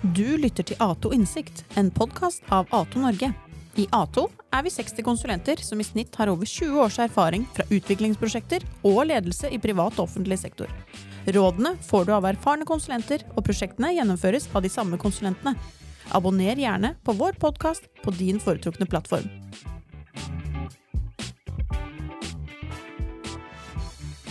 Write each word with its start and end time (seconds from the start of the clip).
Du 0.00 0.36
lytter 0.36 0.64
til 0.64 0.78
Ato 0.80 1.10
Innsikt, 1.12 1.62
en 1.76 1.90
podkast 1.92 2.42
av 2.48 2.68
Ato 2.74 3.00
Norge. 3.02 3.30
I 3.78 3.84
Ato 3.94 4.26
er 4.50 4.64
vi 4.66 4.72
60 4.72 5.04
konsulenter 5.06 5.60
som 5.62 5.80
i 5.80 5.84
snitt 5.86 6.16
har 6.18 6.32
over 6.32 6.48
20 6.48 6.80
års 6.82 6.98
erfaring 7.04 7.44
fra 7.54 7.66
utviklingsprosjekter 7.70 8.64
og 8.82 9.02
ledelse 9.10 9.48
i 9.52 9.60
privat 9.62 9.98
og 9.98 10.08
offentlig 10.08 10.40
sektor. 10.40 10.72
Rådene 11.28 11.76
får 11.86 12.08
du 12.08 12.14
av 12.16 12.26
erfarne 12.30 12.66
konsulenter, 12.68 13.22
og 13.36 13.44
prosjektene 13.46 13.92
gjennomføres 13.94 14.48
av 14.54 14.64
de 14.64 14.72
samme 14.72 14.98
konsulentene. 15.00 15.54
Abonner 16.16 16.58
gjerne 16.58 16.96
på 17.04 17.14
vår 17.20 17.36
podkast 17.38 17.86
på 18.02 18.16
din 18.16 18.40
foretrukne 18.42 18.88
plattform. 18.90 19.28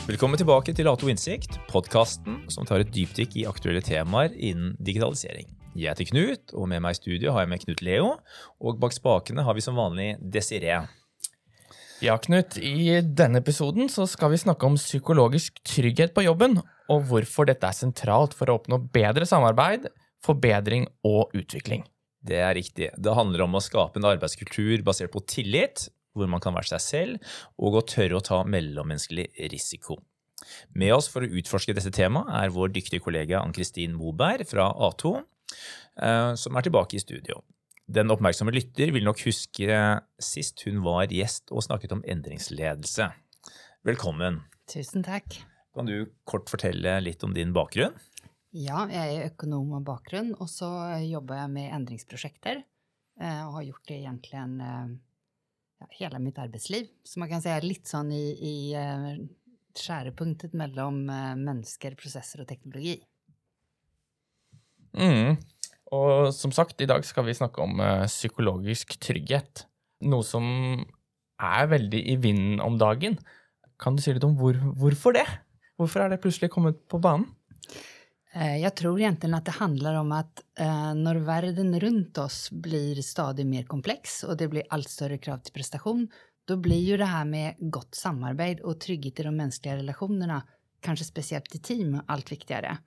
Velkommen 0.09 0.39
tilbake 0.41 0.73
til 0.73 0.87
Ato 0.89 1.05
Innsikt, 1.11 1.59
podkasten 1.69 2.39
som 2.49 2.65
tar 2.65 2.81
et 2.81 2.89
dypdykk 2.89 3.35
i 3.37 3.43
aktuelle 3.45 3.83
temaer 3.85 4.31
innen 4.33 4.71
digitalisering. 4.81 5.45
Jeg 5.77 5.91
heter 5.91 6.07
Knut, 6.09 6.53
og 6.57 6.65
med 6.71 6.81
meg 6.81 6.95
i 6.95 6.97
studio 6.97 7.35
har 7.35 7.43
jeg 7.43 7.51
med 7.51 7.61
Knut 7.61 7.83
Leo. 7.85 8.07
Og 8.57 8.79
bak 8.81 8.95
spakene 8.95 9.45
har 9.45 9.53
vi 9.53 9.61
som 9.61 9.77
vanlig 9.77 10.15
Desiree. 10.33 10.79
Ja, 12.01 12.15
Knut. 12.25 12.57
I 12.57 13.03
denne 13.05 13.43
episoden 13.43 13.85
så 13.93 14.07
skal 14.09 14.33
vi 14.33 14.41
snakke 14.41 14.65
om 14.65 14.79
psykologisk 14.81 15.61
trygghet 15.75 16.17
på 16.17 16.25
jobben, 16.25 16.57
og 16.89 17.05
hvorfor 17.11 17.45
dette 17.51 17.69
er 17.69 17.77
sentralt 17.77 18.33
for 18.33 18.49
å 18.49 18.57
oppnå 18.57 18.81
bedre 18.89 19.29
samarbeid, 19.29 19.91
forbedring 20.25 20.89
og 21.05 21.37
utvikling. 21.37 21.85
Det 22.25 22.41
er 22.41 22.57
riktig. 22.57 22.89
Det 22.97 23.13
handler 23.13 23.45
om 23.45 23.61
å 23.61 23.61
skape 23.61 24.01
en 24.01 24.09
arbeidskultur 24.09 24.81
basert 24.89 25.13
på 25.13 25.21
tillit, 25.29 25.85
hvor 26.19 26.29
man 26.31 26.43
kan 26.43 26.55
være 26.55 26.73
seg 26.75 26.83
selv, 26.85 27.33
og 27.57 27.79
å 27.79 27.85
tørre 27.87 28.19
å 28.19 28.25
ta 28.25 28.41
mellommenneskelig 28.47 29.29
risiko. 29.53 29.97
Med 30.73 30.93
oss 30.95 31.09
for 31.11 31.25
å 31.25 31.31
utforske 31.39 31.75
dette 31.75 31.91
temaet 31.95 32.29
er 32.43 32.53
vår 32.55 32.71
dyktige 32.75 33.03
kollega 33.03 33.41
Ann-Kristin 33.43 33.95
Moberg 33.97 34.47
fra 34.47 34.69
A2, 34.71 35.17
eh, 36.01 36.33
som 36.39 36.55
er 36.55 36.67
tilbake 36.67 36.95
i 36.99 37.03
studio. 37.03 37.41
Den 37.89 38.11
oppmerksomme 38.13 38.53
lytter 38.53 38.91
vil 38.93 39.03
nok 39.07 39.23
huske 39.25 39.79
sist 40.21 40.61
hun 40.67 40.83
var 40.85 41.09
gjest 41.09 41.49
og 41.49 41.63
snakket 41.65 41.95
om 41.95 42.03
endringsledelse. 42.05 43.09
Velkommen. 43.87 44.43
Tusen 44.69 45.01
takk. 45.03 45.39
Kan 45.73 45.89
du 45.89 46.11
kort 46.29 46.49
fortelle 46.51 46.99
litt 47.01 47.23
om 47.25 47.33
din 47.33 47.53
bakgrunn? 47.55 47.95
Ja, 48.53 48.83
jeg 48.89 49.15
er 49.15 49.27
økonom 49.29 49.75
av 49.77 49.83
bakgrunn, 49.85 50.31
og 50.41 50.49
så 50.49 50.69
jobber 51.05 51.37
jeg 51.43 51.51
med 51.53 51.73
endringsprosjekter. 51.79 52.63
eh, 53.21 53.41
Og 53.47 53.53
har 53.59 53.63
gjort 53.67 53.87
det 53.87 53.97
egentlig 54.03 54.37
eh, 54.37 54.87
ja, 55.99 56.19
mitt 56.19 56.37
arbetsliv, 56.37 56.87
Så 57.03 57.19
man 57.19 57.29
kan 57.29 57.41
säga 57.41 57.59
lite 57.59 57.89
sånn 57.89 58.11
i, 58.11 58.25
i 58.31 58.73
eh, 58.73 59.13
skjærepunktet 59.79 60.53
mellom 60.53 61.09
eh, 61.09 61.35
mennesker, 61.35 61.95
prosesser 61.95 62.41
och 62.41 62.47
teknologi. 62.47 62.99
Mm. 64.93 65.35
Och 65.91 66.35
som 66.35 66.51
sagt, 66.51 66.81
i 66.81 66.85
dag 66.85 67.05
vi 67.23 67.33
snakke 67.33 67.61
om 67.61 67.79
uh, 67.79 68.05
psykologisk 68.05 68.99
trygghet. 68.99 69.65
Noe 70.01 70.23
som 70.23 70.45
är 71.41 71.67
väldigt 71.67 72.05
i 72.07 72.15
vinden 72.15 72.59
om 72.59 72.77
dagen. 72.77 73.17
Kan 73.79 73.95
du 73.95 74.01
säga 74.01 74.13
lite 74.13 74.25
om 74.25 74.37
hvor, 74.37 74.53
hvorfor 74.53 75.13
det? 75.13 75.25
Varför 75.75 75.99
har 75.99 76.09
det 76.09 76.17
plötsligt 76.17 76.51
kommit 76.51 76.87
på 76.87 76.99
banan? 76.99 77.25
Eh, 78.33 78.57
jag 78.57 78.75
tror 78.75 78.99
egentligen 78.99 79.33
att 79.33 79.45
det 79.45 79.51
handlar 79.51 79.95
om 79.95 80.11
att 80.11 80.43
eh, 80.59 80.93
när 80.93 81.15
världen 81.15 81.79
runt 81.79 82.17
oss 82.17 82.51
blir 82.51 83.01
stadigt 83.01 83.47
mer 83.47 83.63
komplex 83.63 84.23
och 84.23 84.37
det 84.37 84.47
blir 84.47 84.63
allt 84.69 84.89
större 84.89 85.17
krav 85.17 85.37
till 85.37 85.53
prestation, 85.53 86.07
då 86.47 86.57
blir 86.57 86.79
ju 86.79 86.97
det 86.97 87.05
här 87.05 87.25
med 87.25 87.55
gott 87.59 87.95
samarbete 87.95 88.63
och 88.63 88.79
trygghet 88.79 89.19
i 89.19 89.23
de 89.23 89.37
mänskliga 89.37 89.75
relationerna, 89.75 90.43
kanske 90.79 91.05
speciellt 91.05 91.55
i 91.55 91.59
team, 91.59 92.01
allt 92.05 92.31
viktigare. 92.31 92.77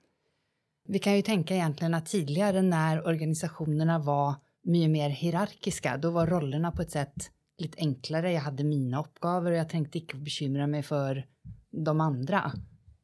Vi 0.87 0.99
kan 0.99 1.15
ju 1.15 1.21
tänka 1.21 1.55
egentligen 1.55 1.93
att 1.93 2.05
tidigare 2.05 2.61
när 2.61 3.07
organisationerna 3.07 3.99
var 3.99 4.35
mycket 4.63 4.89
mer 4.89 5.09
hierarkiska, 5.09 5.97
då 5.97 6.11
var 6.11 6.27
rollerna 6.27 6.71
på 6.71 6.81
ett 6.81 6.91
sätt 6.91 7.31
lite 7.57 7.79
enklare. 7.79 8.31
Jag 8.31 8.41
hade 8.41 8.63
mina 8.63 8.99
uppgifter 8.99 9.45
och 9.45 9.55
jag 9.55 9.69
tänkte 9.69 9.97
inte 9.97 10.15
bekymra 10.15 10.67
mig 10.67 10.83
för 10.83 11.25
de 11.71 12.01
andra. 12.01 12.51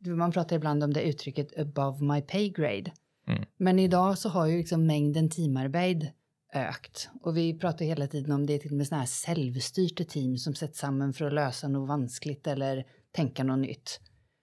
Man 0.05 0.31
pratar 0.31 0.55
ibland 0.55 0.83
om 0.83 0.93
det 0.93 1.01
uttrycket 1.01 1.59
above 1.59 2.03
my 2.03 2.21
pay 2.21 2.49
grade. 2.49 2.91
Mm. 3.27 3.45
Men 3.57 3.79
idag 3.79 4.17
så 4.17 4.29
har 4.29 4.45
ju 4.45 4.57
liksom 4.57 4.85
mängden 4.85 5.29
teamarbete 5.29 6.13
ökt. 6.53 7.09
Och 7.21 7.37
vi 7.37 7.59
pratar 7.59 7.85
hela 7.85 8.07
tiden 8.07 8.31
om 8.31 8.45
det 8.45 8.59
till 8.59 8.71
och 8.71 8.77
med 8.77 8.87
såna 8.87 8.99
här 8.99 9.07
självstyrte 9.07 10.03
team 10.03 10.37
som 10.37 10.55
sätts 10.55 10.79
samman 10.79 11.13
för 11.13 11.25
att 11.25 11.33
lösa 11.33 11.67
något 11.67 11.89
vanskligt 11.89 12.47
eller 12.47 12.85
tänka 13.11 13.43
något 13.43 13.59
nytt. 13.59 13.99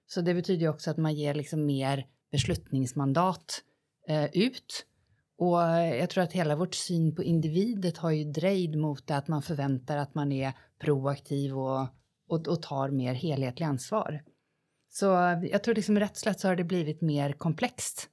Så 0.07 0.21
det 0.21 0.35
betyder 0.35 0.61
ju 0.61 0.69
också 0.69 0.91
att 0.91 0.97
man 0.97 1.15
ger 1.15 1.35
liksom 1.35 1.67
mer 1.67 2.07
beslutningsmandat 2.33 3.63
eh, 4.09 4.25
ut. 4.25 4.87
Och 5.39 5.59
jag 6.01 6.11
tror 6.11 6.25
att 6.25 6.33
hela 6.33 6.57
vårt 6.57 6.75
syn 6.75 7.15
på 7.15 7.23
individet 7.23 7.99
har 7.99 8.11
ju 8.11 8.25
drejd 8.25 8.79
mot 8.79 9.07
det 9.07 9.17
att 9.17 9.29
man 9.29 9.43
förväntar 9.43 9.97
att 9.97 10.15
man 10.15 10.33
är 10.33 10.53
proaktiv 10.79 11.59
och, 11.59 11.81
och, 12.29 12.49
och 12.49 12.63
tar 12.63 12.91
mer 12.91 13.15
helhetlig 13.15 13.67
ansvar. 13.67 14.23
Så 14.99 15.07
jag 15.43 15.65
tror 15.65 15.75
liksom 15.75 15.99
rätt 15.99 16.17
slett 16.17 16.41
så 16.41 16.49
har 16.49 16.57
det 16.57 16.65
blivit 16.65 17.01
mer 17.01 17.33
komplext. 17.33 18.09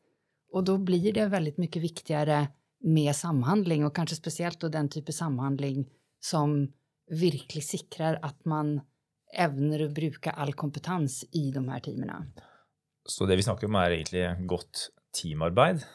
Och 0.52 0.64
då 0.64 0.78
blir 0.78 1.14
det 1.14 1.26
väldigt 1.26 1.58
mycket 1.58 1.82
viktigare 1.82 2.48
med 2.80 3.16
samhandling 3.16 3.86
och 3.86 3.96
kanske 3.96 4.16
speciellt 4.16 4.60
då 4.60 4.68
den 4.68 4.90
typ 4.90 5.10
av 5.10 5.14
samhandling 5.14 5.90
som 6.20 6.74
virkelig 7.08 7.64
sikrar 7.64 8.20
att 8.22 8.46
man 8.46 8.82
evner 9.38 9.86
å 9.86 9.88
bruke 9.90 10.32
all 10.32 10.54
kompetens 10.54 11.24
i 11.32 11.52
de 11.52 11.70
her 11.70 11.80
teamene. 11.80 12.18
Så 13.06 13.26
det 13.26 13.40
vi 13.40 13.48
snakker 13.48 13.72
om, 13.72 13.80
er 13.80 13.96
egentlig 13.96 14.48
godt 14.48 14.90
teamarbeid. 15.22 15.86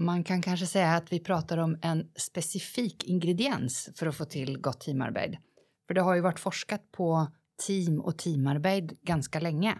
Man 0.00 0.24
kan 0.24 0.40
kanskje 0.42 0.70
si 0.70 0.80
at 0.80 1.12
vi 1.12 1.20
prater 1.20 1.60
om 1.60 1.76
en 1.82 2.06
spesifik 2.16 3.04
ingrediens 3.04 3.90
for 4.00 4.08
å 4.08 4.16
få 4.16 4.24
til 4.32 4.56
godt 4.64 4.86
teamarbeid. 4.88 5.36
For 5.86 5.94
det 5.94 6.08
har 6.08 6.16
jo 6.16 6.28
vært 6.30 6.40
forsket 6.40 6.88
på 6.96 7.12
team 7.66 8.00
och 8.00 8.18
teamarbete 8.18 8.94
ganska 9.02 9.40
länge. 9.40 9.76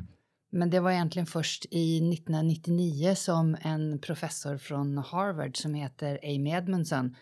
Men 0.51 0.71
det 0.71 0.81
var 0.81 0.91
egentligen 0.91 1.27
först 1.27 1.67
i 1.71 1.97
1999 1.97 3.15
som 3.15 3.57
en 3.61 3.99
professor 3.99 4.59
från 4.59 4.99
Harvard 4.99 5.57
som 5.57 5.75
heter 5.75 6.21
Amy 6.23 6.51
Edmondson 6.51 7.17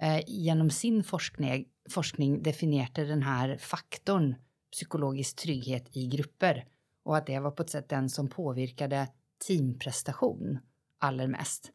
eh, 0.00 0.68
sin 0.68 1.04
forskning, 1.04 1.68
forskning 1.90 2.42
definierade 2.42 3.04
den 3.04 3.22
här 3.22 3.56
faktorn 3.56 4.34
psykologisk 4.72 5.36
trygghet 5.36 5.96
i 5.96 6.06
grupper 6.06 6.64
och 7.04 7.16
att 7.16 7.26
det 7.26 7.38
var 7.38 7.50
på 7.50 7.62
ett 7.62 7.70
sätt 7.70 7.88
den 7.88 8.08
som 8.08 8.28
påverkade 8.28 9.08
teamprestation 9.46 10.58
allra 10.98 11.26
mest. 11.26 11.72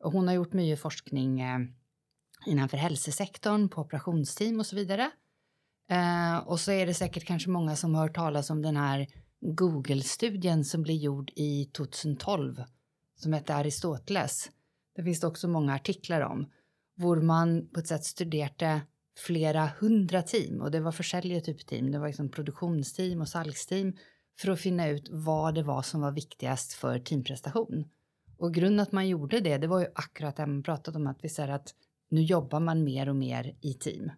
Och 0.00 0.12
hon 0.12 0.28
har 0.28 0.34
gjort 0.34 0.52
mycket 0.52 0.80
forskning 0.80 1.40
eh, 1.40 1.58
hälsosektorn 2.72 3.68
på 3.68 3.80
operationsteam 3.80 4.60
och 4.60 4.66
så 4.66 4.76
vidare. 4.76 5.10
Eh, 5.90 6.38
och 6.38 6.60
så 6.60 6.72
är 6.72 6.86
det 6.86 6.94
säkert 6.94 7.24
kanske 7.24 7.50
många 7.50 7.76
som 7.76 7.94
har 7.94 8.02
hört 8.02 8.14
talas 8.14 8.50
om 8.50 8.62
den 8.62 8.76
här 8.76 9.06
Google-studien 9.40 10.64
som 10.64 10.82
blev 10.82 10.96
gjord 10.96 11.32
i 11.36 11.64
2012 11.64 12.62
som 13.16 13.32
heter 13.32 13.54
Aristoteles. 13.54 14.50
Det 14.94 15.02
finns 15.02 15.20
det 15.20 15.26
också 15.26 15.48
många 15.48 15.74
artiklar 15.74 16.20
om, 16.20 16.50
hvor 16.96 17.20
man 17.20 17.68
på 17.68 17.80
ett 17.80 17.86
sätt 17.86 18.04
studerade 18.04 18.80
flera 19.18 19.70
hundra 19.78 20.22
team 20.22 20.60
och 20.60 20.70
det 20.70 20.80
var 20.80 20.92
forskjellige 20.92 21.40
typ 21.40 21.66
team. 21.66 21.90
Det 21.90 21.98
var 21.98 22.06
liksom 22.06 22.28
produktionsteam 22.28 23.20
och 23.20 23.28
salgsteam 23.28 23.92
för 24.38 24.50
att 24.50 24.60
finna 24.60 24.88
ut 24.88 25.08
vad 25.10 25.54
det 25.54 25.62
var 25.62 25.82
som 25.82 26.00
var 26.00 26.12
viktigast 26.12 26.72
för 26.72 26.98
teamprestation. 26.98 27.84
Och 28.38 28.54
grunden 28.54 28.80
att 28.80 28.92
man 28.92 29.08
gjorde 29.08 29.40
det, 29.40 29.58
det 29.58 29.66
var 29.66 29.80
ju 29.80 29.86
akkurat 29.94 30.36
det 30.36 30.46
man 30.46 30.62
pratat 30.62 30.96
om 30.96 31.06
att 31.06 31.24
vi 31.24 31.28
säger 31.28 31.48
att 31.48 31.74
nu 32.08 32.22
jobbar 32.22 32.60
man 32.60 32.84
mer 32.84 33.08
och 33.08 33.16
mer 33.16 33.56
i 33.60 33.74
team. 33.74 34.10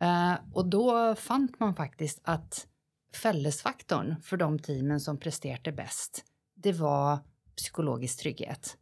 Eh, 0.00 0.34
och 0.52 0.66
då 0.66 1.14
fann 1.14 1.48
man 1.58 1.74
faktiskt 1.74 2.20
att 2.22 2.66
fällesfaktorn 3.14 4.16
för 4.22 4.36
de 4.36 4.58
teamen 4.58 5.00
som 5.00 5.18
presterade 5.20 5.72
bäst, 5.72 6.24
det 6.54 6.72
var 6.72 7.18
psykologisk 7.56 8.20
trygghet. 8.20 8.76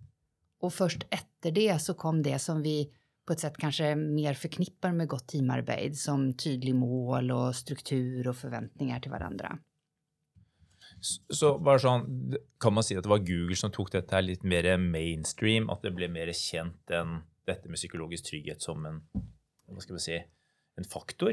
Och 0.60 0.74
först 0.74 1.06
efter 1.10 1.50
det 1.50 1.78
så 1.78 1.94
kom 1.94 2.22
det 2.22 2.38
som 2.38 2.62
vi 2.62 2.92
på 3.26 3.32
ett 3.32 3.40
sätt 3.40 3.56
kanske 3.56 3.94
mer 3.94 4.34
förknippar 4.34 4.92
med 4.92 5.08
gott 5.08 5.28
teamarbete, 5.28 5.94
som 5.94 6.34
tydlig 6.34 6.74
mål 6.74 7.30
och 7.30 7.56
struktur 7.56 8.28
och 8.28 8.36
förväntningar 8.36 9.00
till 9.00 9.10
varandra. 9.10 9.58
Så 11.28 11.58
bare 11.58 11.78
sånn, 11.78 12.34
Kan 12.60 12.72
man 12.72 12.84
säga 12.84 12.98
att 12.98 13.04
det 13.04 13.08
var 13.08 13.18
Google 13.18 13.56
som 13.56 13.70
tog 13.70 13.88
det 13.92 14.10
här 14.10 14.22
lite 14.22 14.46
mer 14.46 14.76
mainstream? 14.76 15.70
att 15.70 15.82
det 15.82 15.90
blev 15.90 16.10
mer 16.10 16.32
känt 16.32 16.90
än 16.90 17.18
detta 17.44 17.68
med 17.68 17.76
psykologisk 17.76 18.24
trygghet 18.24 18.62
som 18.62 18.86
en 18.86 19.08
vad 19.68 19.82
ska 19.82 19.92
man 19.92 20.00
säga, 20.00 20.22
en 20.76 20.84
faktor? 20.84 21.32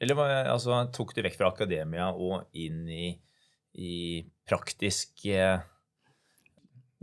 Eller 0.00 0.16
altså, 0.50 0.84
tok 0.92 1.14
det 1.14 1.22
vekk 1.28 1.36
fra 1.38 1.48
akademia 1.52 2.08
og 2.12 2.48
inn 2.52 2.88
i, 2.88 3.20
i 3.78 3.92
praktisk 4.48 5.26
eh, 5.26 5.60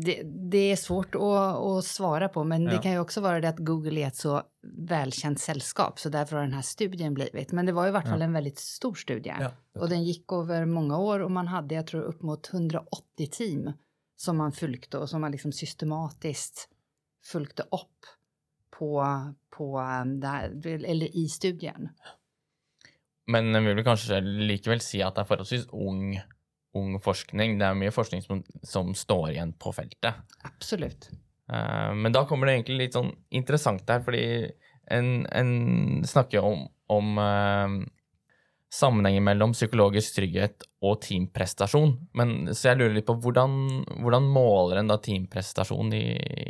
Det, 0.01 0.21
det 0.51 0.71
är 0.71 0.75
svårt 0.75 1.15
att, 1.15 1.55
att 1.55 1.85
svara 1.85 2.29
på, 2.29 2.43
men 2.43 2.65
det 2.65 2.73
Ja. 2.73 2.81
kan 2.81 2.91
ju 2.91 2.99
också 2.99 3.21
vara 3.21 3.41
det 3.41 3.49
att 3.49 3.59
Google 3.59 4.01
är 4.01 4.07
ett 4.07 4.15
så 4.15 4.43
välkänt 4.87 5.39
sällskap, 5.39 5.99
så 5.99 6.09
därför 6.09 6.35
har 6.35 6.43
den 6.43 6.53
här 6.53 6.61
studien 6.61 7.13
blivit. 7.13 7.51
Men 7.51 7.65
det 7.65 7.71
var 7.71 7.87
i 7.87 7.91
vart 7.91 8.07
fall 8.07 8.21
en 8.21 8.33
väldigt 8.33 8.59
stor 8.59 8.95
studie. 8.95 9.35
Ja. 9.39 9.51
Och 9.79 9.89
den 9.89 10.03
gick 10.03 10.31
över 10.31 10.65
många 10.65 10.97
år 10.97 11.19
och 11.19 11.31
man 11.31 11.47
hade, 11.47 11.75
jag 11.75 11.87
tror, 11.87 12.01
upp 12.01 12.21
mot 12.21 12.53
180 12.53 13.27
team 13.31 13.71
som 14.15 14.37
man 14.37 14.51
följde 14.51 14.97
och 14.97 15.09
som 15.09 15.21
man 15.21 15.31
liksom 15.31 15.51
systematiskt 15.51 16.69
följde 17.25 17.63
upp 17.63 18.05
på, 18.79 18.93
på 19.51 19.69
um, 19.79 20.15
det 20.23 20.27
här, 20.27 20.55
eller 20.67 21.17
i 21.17 21.27
studien. 21.29 21.89
Men 23.29 23.53
jeg 23.53 23.65
vil 23.65 23.77
vel 23.77 23.85
kanskje 23.85 24.21
likevel 24.23 24.81
si 24.81 25.03
at 25.05 25.17
det 25.17 25.23
er 25.23 25.29
forholdsvis 25.29 25.67
ung, 25.75 26.15
ung 26.79 26.95
forskning. 27.03 27.59
Det 27.59 27.67
er 27.67 27.77
mye 27.77 27.93
forskning 27.93 28.23
som, 28.25 28.41
som 28.65 28.95
står 28.97 29.35
igjen 29.35 29.53
på 29.59 29.73
feltet. 29.75 30.23
Absolut. 30.47 31.09
Eh, 31.51 31.91
men 31.93 32.15
da 32.15 32.23
kommer 32.29 32.49
det 32.49 32.57
egentlig 32.57 32.79
litt 32.79 32.97
sånn 32.97 33.11
interessant 33.35 33.85
her, 33.91 34.01
fordi 34.05 34.23
en, 34.89 35.27
en 35.29 35.53
snakker 36.09 36.39
jo 36.39 36.49
om, 36.49 36.65
om 36.89 37.21
eh, 37.21 37.77
sammenhengen 38.73 39.25
mellom 39.25 39.53
psykologisk 39.55 40.15
trygghet 40.19 40.65
og 40.85 40.99
teamprestasjon. 41.01 41.95
Men, 42.17 42.53
så 42.53 42.71
jeg 42.71 42.79
lurer 42.79 42.97
litt 42.99 43.07
på 43.07 43.17
hvordan, 43.23 43.55
hvordan 44.03 44.27
måler 44.29 44.81
en 44.81 44.91
da 44.91 44.99
teamprestasjon 45.01 45.93
i, 45.97 46.03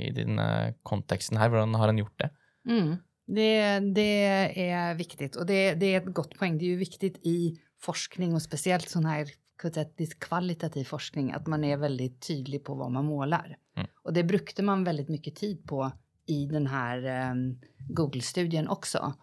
i 0.10 0.12
denne 0.16 0.75
konteksten 0.88 1.39
her? 1.39 1.51
Hvordan 1.54 1.77
har 1.80 1.94
en 1.94 2.01
gjort 2.04 2.18
det? 2.19 2.30
Mm. 2.69 2.98
Det, 3.30 3.80
det 3.95 4.69
är 4.69 4.95
viktigt 4.95 5.36
och 5.36 5.45
det, 5.45 5.74
det 5.74 5.94
är 5.94 5.98
ett 5.98 6.13
gott 6.13 6.38
poäng. 6.39 6.57
Det 6.57 6.66
är 6.66 6.74
ju 6.75 6.77
viktigt 6.77 7.18
i 7.24 7.60
forskning 7.80 8.33
och 8.33 8.42
speciellt 8.42 8.89
sån 8.89 9.06
här 9.06 9.27
jag 9.63 9.88
lite 9.98 10.16
kvalitativ 10.16 10.83
forskning 10.83 11.31
att 11.31 11.48
man 11.48 11.63
är 11.63 11.77
väldigt 11.77 12.27
tydlig 12.27 12.63
på 12.63 12.75
vad 12.75 12.92
man 12.92 13.06
målar. 13.06 13.57
Mm. 13.75 13.88
Och 14.04 14.13
det 14.13 14.24
brukade 14.24 14.63
man 14.63 14.83
väldigt 14.83 15.10
mycket 15.10 15.36
tid 15.36 15.68
på 15.68 15.92
i 16.25 16.45
den 16.45 16.68
här 16.68 17.06
eh, 17.06 17.33
Google-studien 17.77 18.68
också. 18.68 19.13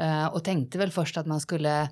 Eh, 0.00 0.26
och 0.26 0.44
tänkte 0.44 0.78
väl 0.78 0.90
först 0.90 1.16
att 1.16 1.26
man 1.26 1.40
skulle 1.40 1.88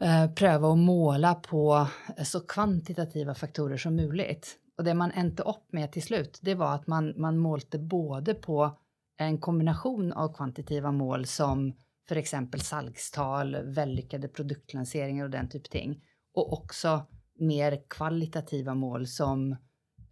eh, 0.00 0.30
pröva 0.30 0.72
att 0.72 0.78
måla 0.78 1.34
på 1.34 1.86
så 2.24 2.40
kvantitativa 2.40 3.34
faktorer 3.34 3.76
som 3.76 3.96
möjligt. 3.96 4.56
Och 4.78 4.84
det 4.84 4.94
man 4.94 5.10
änte 5.10 5.42
upp 5.42 5.72
med 5.72 5.92
till 5.92 6.02
slut, 6.02 6.38
det 6.42 6.54
var 6.54 6.74
att 6.74 6.86
man, 6.86 7.14
man 7.16 7.38
målte 7.38 7.78
både 7.78 8.34
på 8.34 8.78
en 9.16 9.38
kombination 9.38 10.12
av 10.12 10.34
kvantitativa 10.34 10.92
mål 10.92 11.26
som 11.26 11.72
för 12.08 12.16
exempel 12.16 12.60
salgstal, 12.60 13.56
vällyckade 13.64 14.28
produktlanseringar 14.28 15.24
och 15.24 15.30
den 15.30 15.48
typ 15.48 15.66
av 15.66 15.70
ting. 15.70 16.04
Och 16.34 16.52
också 16.52 17.06
mer 17.38 17.82
kvalitativa 17.88 18.74
mål 18.74 19.06
som 19.06 19.56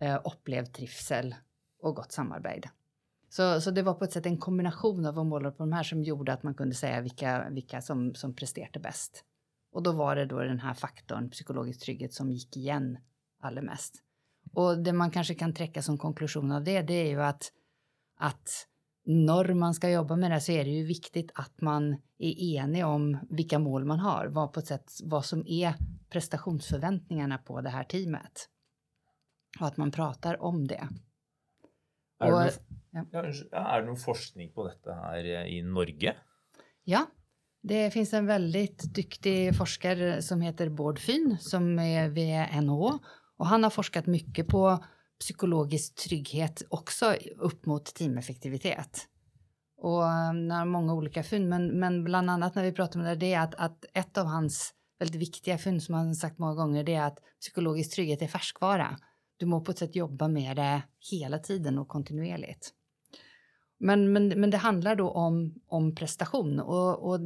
eh, 0.00 0.20
upplevd 0.24 0.72
trivsel 0.72 1.34
och 1.82 1.94
gott 1.94 2.12
samarbete. 2.12 2.70
Så, 3.28 3.60
så 3.60 3.70
det 3.70 3.82
var 3.82 3.94
på 3.94 4.04
ett 4.04 4.12
sätt 4.12 4.26
en 4.26 4.38
kombination 4.38 5.06
av 5.06 5.18
att 5.18 5.26
måla 5.26 5.50
på 5.50 5.62
de 5.62 5.72
här 5.72 5.82
som 5.82 6.02
gjorde 6.02 6.32
att 6.32 6.42
man 6.42 6.54
kunde 6.54 6.74
säga 6.74 7.00
vilka, 7.00 7.48
vilka 7.50 7.82
som, 7.82 8.14
som 8.14 8.34
presterade 8.34 8.80
bäst. 8.80 9.24
Och 9.72 9.82
då 9.82 9.92
var 9.92 10.16
det 10.16 10.26
då 10.26 10.40
den 10.40 10.60
här 10.60 10.74
faktorn, 10.74 11.30
psykologisk 11.30 11.84
trygghet, 11.84 12.14
som 12.14 12.32
gick 12.32 12.56
igen 12.56 12.98
allra 13.40 13.62
mest. 13.62 14.02
Och 14.52 14.78
det 14.78 14.92
man 14.92 15.10
kanske 15.10 15.34
kan 15.34 15.54
träcka 15.54 15.82
som 15.82 15.98
konklusion 15.98 16.52
av 16.52 16.64
det, 16.64 16.82
det 16.82 16.94
är 16.94 17.08
ju 17.08 17.22
att, 17.22 17.52
att 18.16 18.48
när 19.04 19.54
man 19.54 19.74
ska 19.74 19.90
jobba 19.90 20.16
med 20.16 20.30
det 20.30 20.40
så 20.40 20.52
är 20.52 20.64
det 20.64 20.70
ju 20.70 20.84
viktigt 20.84 21.30
att 21.34 21.60
man 21.60 21.92
är 22.18 22.58
enig 22.58 22.86
om 22.86 23.18
vilka 23.30 23.58
mål 23.58 23.84
man 23.84 23.98
har, 23.98 24.26
vad, 24.26 24.52
på 24.52 24.60
ett 24.60 24.66
sätt, 24.66 24.92
vad 25.04 25.24
som 25.24 25.46
är 25.46 25.74
prestationsförväntningarna 26.10 27.38
på 27.38 27.60
det 27.60 27.70
här 27.70 27.84
teamet. 27.84 28.48
Och 29.60 29.66
att 29.66 29.76
man 29.76 29.90
pratar 29.90 30.42
om 30.42 30.66
det. 30.66 30.88
Er 32.18 32.26
det, 32.26 32.32
noe, 32.32 32.50
ja. 32.90 33.22
er 33.22 33.82
det 33.82 33.86
noe 33.86 34.00
forskning 34.00 34.52
på 34.54 34.64
dette 34.64 34.94
her 34.94 35.24
eh, 35.24 35.48
i 35.52 35.62
Norge? 35.62 36.14
Ja, 36.84 37.02
det 37.68 37.90
finns 37.90 38.14
en 38.14 38.26
väldigt 38.26 38.82
duktig 38.82 39.56
forskare 39.56 40.22
som 40.22 40.40
heter 40.40 40.68
Bård 40.68 40.98
Fyn 40.98 41.36
som 41.40 41.78
är 41.78 42.08
vid 42.08 42.62
NH 42.62 42.98
och 43.38 43.46
han 43.46 43.62
har 43.62 43.70
forskat 43.70 44.06
mycket 44.06 44.46
på 44.46 44.84
psykologisk 45.20 45.94
trygghet 45.94 46.62
också 46.68 47.14
upp 47.38 47.66
mot 47.66 47.94
teameffektivitet. 47.94 49.08
Och 49.78 50.02
um, 50.02 50.06
han 50.06 50.50
har 50.50 50.64
många 50.64 50.94
olika 50.94 51.22
fynd, 51.22 51.48
men, 51.48 51.80
men 51.80 52.04
bland 52.04 52.30
annat 52.30 52.54
när 52.54 52.62
vi 52.62 52.72
pratar 52.72 53.00
om 53.00 53.06
det, 53.06 53.14
det 53.14 53.32
är 53.32 53.40
att, 53.40 53.54
att 53.54 53.84
ett 53.94 54.18
av 54.18 54.26
hans 54.26 54.74
väldigt 54.98 55.20
viktiga 55.20 55.58
fynd 55.58 55.82
som 55.82 55.94
han 55.94 56.14
sagt 56.14 56.38
många 56.38 56.54
gånger, 56.54 56.84
det 56.84 56.94
är 56.94 57.06
att 57.06 57.18
psykologisk 57.40 57.94
trygghet 57.94 58.22
är 58.22 58.28
färskvara. 58.28 58.98
Du 59.36 59.46
må 59.46 59.60
på 59.60 59.70
ett 59.70 59.78
sätt 59.78 59.96
jobba 59.96 60.28
med 60.28 60.56
det 60.56 60.82
hela 61.10 61.38
tiden 61.38 61.78
och 61.78 61.88
kontinuerligt. 61.88 62.72
Men, 63.78 64.12
men, 64.12 64.28
men 64.28 64.50
det 64.50 64.56
handlar 64.56 64.96
då 64.96 65.10
om, 65.10 65.54
om 65.66 65.94
prestation 65.94 66.60
och, 66.60 67.10
och 67.10 67.20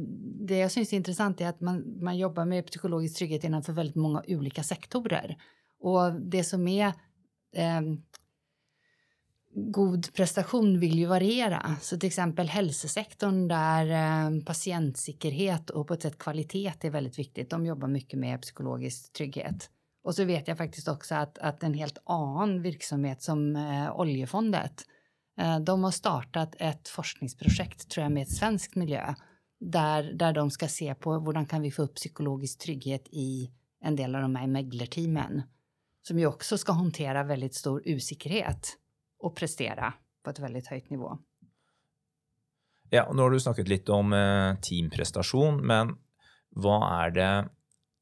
det 0.47 0.57
jag 0.57 0.71
syns 0.71 0.93
är 0.93 0.97
intressant 0.97 1.41
är 1.41 1.47
att 1.47 1.61
man, 1.61 2.03
man 2.03 2.17
jobbar 2.17 2.45
med 2.45 2.65
psykologisk 2.65 3.17
trygghet 3.17 3.43
innanför 3.43 3.73
väldigt 3.73 3.95
många 3.95 4.23
olika 4.27 4.63
sektorer. 4.63 5.37
Och 5.79 6.13
det 6.13 6.43
som 6.43 6.67
är 6.67 6.87
eh, 7.55 7.81
god 9.53 10.13
prestation 10.13 10.79
vill 10.79 10.99
ju 10.99 11.05
variera. 11.05 11.75
Så 11.81 11.97
till 11.97 12.07
exempel 12.07 12.47
hälsosektorn 12.47 13.47
där 13.47 13.85
eh, 13.85 14.43
patientsäkerhet 14.43 15.69
och 15.69 15.87
på 15.87 15.93
ett 15.93 16.01
sätt 16.01 16.17
kvalitet 16.17 16.73
är 16.81 16.89
väldigt 16.89 17.19
viktigt. 17.19 17.49
De 17.49 17.65
jobbar 17.65 17.87
mycket 17.87 18.19
med 18.19 18.41
psykologisk 18.41 19.13
trygghet. 19.13 19.69
Och 20.03 20.15
så 20.15 20.23
vet 20.23 20.47
jag 20.47 20.57
faktiskt 20.57 20.87
också 20.87 21.15
att, 21.15 21.37
att 21.37 21.63
en 21.63 21.73
helt 21.73 21.97
annan 22.05 22.61
verksamhet 22.61 23.21
som 23.21 23.55
eh, 23.55 23.99
Oljefondet 23.99 24.73
Eh, 24.73 24.90
de 25.65 25.83
har 25.83 25.91
startat 25.91 26.55
ett 26.59 26.87
forskningsprojekt, 26.87 27.89
tror 27.89 28.03
jag, 28.03 28.11
med 28.11 28.23
ett 28.23 28.35
svenskt 28.35 28.75
miljö 28.75 29.13
där, 29.59 30.03
där 30.13 30.33
de 30.33 30.51
ska 30.51 30.67
se 30.67 30.95
på 30.95 31.13
hur 31.13 31.45
kan 31.45 31.61
vi 31.61 31.71
få 31.71 31.81
upp 31.81 31.95
psykologisk 31.95 32.59
trygghet 32.59 33.07
i 33.11 33.51
en 33.81 33.95
del 33.95 34.15
av 34.15 34.21
de 34.21 34.35
här 34.35 34.47
meglerteamen 34.47 35.41
som 36.07 36.19
ju 36.19 36.25
också 36.25 36.57
ska 36.57 36.71
hantera 36.71 37.23
väldigt 37.23 37.55
stor 37.55 37.81
osäkerhet 37.85 38.77
och 39.19 39.35
prestera 39.35 39.93
på 40.23 40.29
ett 40.29 40.39
väldigt 40.39 40.67
högt 40.67 40.89
nivå. 40.89 41.17
Ja, 42.89 43.13
nå 43.13 43.23
har 43.23 43.31
du 43.31 43.39
snakket 43.39 43.67
litt 43.67 43.89
om 43.89 44.13
eh, 44.13 44.55
teamprestasjon, 44.61 45.61
men 45.67 45.95
hva 46.55 46.77
er 47.05 47.13
det 47.15 47.49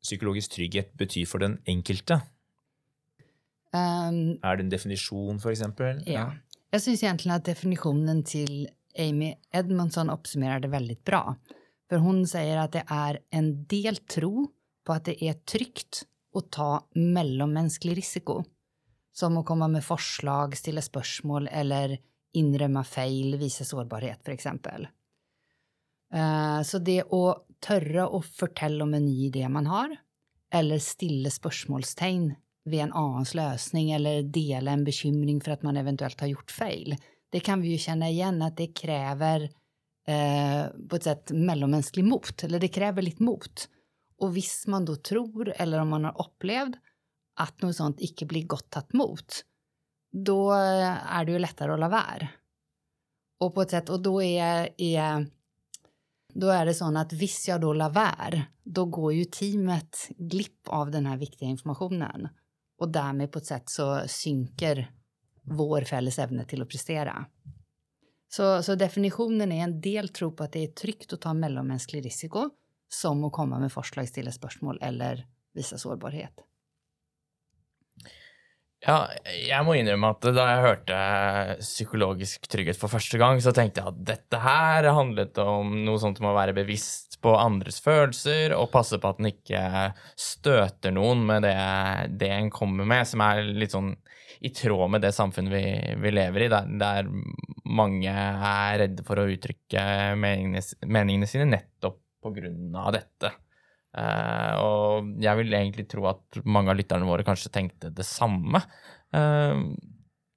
psykologisk 0.02 0.56
trygghet 0.56 0.94
betyr 0.98 1.26
for 1.30 1.40
den 1.40 1.60
enkelte? 1.66 2.22
Ehm, 3.74 4.40
Er 4.42 4.58
det 4.58 4.64
en 4.64 4.72
definisjon, 4.72 5.40
for 5.40 5.52
eksempel? 5.52 6.02
Ja. 6.08 6.32
Jag 6.72 6.82
syns 6.82 7.04
egentligen 7.04 7.38
att 7.38 7.46
definitionen 7.46 8.24
till 8.24 8.70
Amy 9.00 9.36
Edmondson 9.52 10.10
uppsummerar 10.10 10.60
det 10.60 10.68
väldigt 10.68 11.04
bra. 11.04 11.36
För 11.90 11.98
hon 11.98 12.28
säger 12.28 12.58
att 12.58 12.72
det 12.72 12.84
är 12.88 13.20
en 13.30 13.66
del 13.66 13.96
tro 13.96 14.48
på 14.86 14.94
att 14.94 15.06
det 15.06 15.24
är 15.24 15.34
tryggt 15.34 16.04
att 16.36 16.52
ta 16.52 16.88
mellanmänsklig 16.96 17.98
risiko. 17.98 18.44
Som 19.12 19.38
att 19.38 19.46
komma 19.46 19.68
med 19.68 19.86
förslag, 19.86 20.58
ställa 20.58 20.82
spörsmål 20.82 21.48
eller 21.52 22.00
inrymma 22.34 22.84
fail, 22.84 23.36
visa 23.36 23.66
sårbarhet 23.66 24.24
för 24.24 24.32
exempel. 24.32 24.88
Eh, 26.14 26.62
så 26.62 26.80
det 26.80 27.14
att 27.14 27.46
törra 27.60 28.08
och 28.08 28.26
förtälla 28.26 28.84
om 28.84 28.94
en 28.94 29.06
ny 29.06 29.26
idé 29.26 29.50
man 29.50 29.68
har 29.68 29.96
eller 30.54 30.80
stille 30.80 31.32
spörsmålstecken 31.32 32.36
vid 32.70 32.80
en 32.80 32.94
annans 32.94 33.34
lösning 33.34 33.92
eller 33.92 34.24
dela 34.24 34.72
en 34.72 34.84
bekymring 34.84 35.42
för 35.42 35.52
att 35.52 35.64
man 35.64 35.78
eventuellt 35.78 36.20
har 36.20 36.28
gjort 36.28 36.52
fel. 36.52 36.96
Det 37.30 37.40
kan 37.40 37.62
vi 37.62 37.68
ju 37.68 37.78
känna 37.78 38.10
igen 38.10 38.42
att 38.42 38.58
det 38.58 38.68
kräver 38.68 39.42
eh, 40.08 40.88
på 40.90 40.96
ett 40.96 41.04
sätt 41.04 41.32
mellanmänsklig 41.32 42.06
mot, 42.06 42.44
eller 42.44 42.60
det 42.60 42.68
kräver 42.68 43.02
lite 43.02 43.24
mot. 43.24 43.70
Och 44.18 44.38
visst 44.38 44.68
man 44.68 44.86
då 44.86 44.96
tror, 44.96 45.54
eller 45.56 45.80
om 45.80 45.90
man 45.90 46.04
har 46.04 46.22
upplevt 46.22 46.76
att 47.36 47.62
något 47.62 47.76
sånt 47.76 48.02
icke 48.02 48.26
blir 48.26 48.48
gott 48.48 48.70
tatt 48.70 48.94
mot, 48.94 49.46
då 50.12 50.52
eh, 50.52 51.16
är 51.16 51.26
det 51.26 51.32
ju 51.32 51.40
lättare 51.40 51.74
att 51.74 51.80
la 51.80 51.90
vara. 51.90 52.28
Och 53.40 53.56
på 53.56 53.62
ett 53.62 53.70
sätt, 53.70 53.90
och 53.90 54.02
då 54.02 54.24
är, 54.24 54.70
är 54.78 55.28
då 56.34 56.50
är 56.50 56.66
det 56.66 56.74
så 56.74 56.98
att 56.98 57.14
visst 57.14 57.48
jag 57.48 57.62
då 57.62 57.74
la 57.74 57.90
vara, 57.90 58.42
då 58.64 58.86
går 58.86 59.14
ju 59.14 59.26
teamet 59.26 60.10
glipp 60.18 60.68
av 60.68 60.92
den 60.92 61.06
här 61.06 61.18
viktiga 61.18 61.50
informationen. 61.50 62.28
Och 62.80 62.90
därmed 62.90 63.32
på 63.32 63.40
ett 63.40 63.46
sätt 63.46 63.70
så 63.70 64.08
synker 64.08 64.92
vår 65.42 65.82
fälles 65.82 66.20
ämne 66.20 66.46
till 66.46 66.62
att 66.62 66.70
prestera. 66.70 67.26
Så, 68.30 68.64
så 68.64 68.76
definitionen 68.76 69.52
är 69.52 69.64
en 69.64 69.82
del 69.82 70.10
tro 70.10 70.32
på 70.32 70.44
att 70.44 70.52
det 70.52 70.64
är 70.64 70.68
tryggt 70.68 71.14
att 71.14 71.22
ta 71.22 71.34
mellanmänsklig 71.34 72.06
risiko 72.06 72.50
som 72.90 73.24
att 73.24 73.32
komma 73.32 73.60
med 73.60 73.74
förslag, 73.74 74.08
stilla 74.08 74.32
spörsmål 74.32 74.80
eller 74.82 75.28
visa 75.54 75.78
sårbarhet. 75.78 76.49
Ja, 78.80 79.10
jeg 79.28 79.60
må 79.68 79.74
innrømme 79.76 80.14
at 80.14 80.24
da 80.32 80.46
jeg 80.54 80.64
hørte 80.64 80.96
eh, 80.96 81.50
psykologisk 81.60 82.46
trygghet 82.48 82.80
for 82.80 82.92
første 82.92 83.20
gang, 83.20 83.42
så 83.44 83.52
tenkte 83.56 83.84
jeg 83.84 83.92
at 83.92 84.04
dette 84.08 84.40
her 84.40 84.88
handlet 84.96 85.36
om 85.44 85.74
noe 85.84 86.00
sånt 86.00 86.22
som 86.22 86.30
å 86.30 86.36
være 86.38 86.56
bevisst 86.56 87.18
på 87.20 87.34
andres 87.36 87.82
følelser 87.84 88.56
og 88.56 88.70
passe 88.72 88.96
på 88.96 89.12
at 89.12 89.20
en 89.20 89.28
ikke 89.34 89.64
støter 90.16 90.96
noen 90.96 91.26
med 91.28 91.44
det, 91.44 91.58
det 92.22 92.32
en 92.38 92.48
kommer 92.56 92.88
med, 92.88 93.04
som 93.10 93.26
er 93.26 93.44
litt 93.52 93.76
sånn 93.76 93.92
i 94.40 94.54
tråd 94.56 94.94
med 94.94 95.04
det 95.04 95.12
samfunnet 95.12 95.52
vi, 95.52 95.64
vi 96.00 96.16
lever 96.16 96.46
i, 96.46 96.52
der, 96.54 96.72
der, 96.80 97.12
mange 97.68 98.14
er 98.14 98.80
redde 98.86 99.04
for 99.04 99.20
å 99.20 99.28
uttrykke 99.28 99.84
meningene, 100.16 100.64
meningene 100.88 101.28
sine 101.28 101.50
nettopp 101.50 102.00
på 102.24 102.32
grunn 102.36 102.76
av 102.80 102.94
dette. 102.96 103.34
Uh, 103.98 104.54
og 104.62 105.08
jeg 105.24 105.40
vil 105.40 105.56
egentlig 105.58 105.88
tro 105.90 106.06
at 106.12 106.42
mange 106.46 106.70
av 106.70 106.78
lytterne 106.78 107.08
våre 107.10 107.26
kanskje 107.26 107.52
tenkte 107.54 107.90
det 107.94 108.06
samme. 108.06 108.62
Uh, 109.16 109.66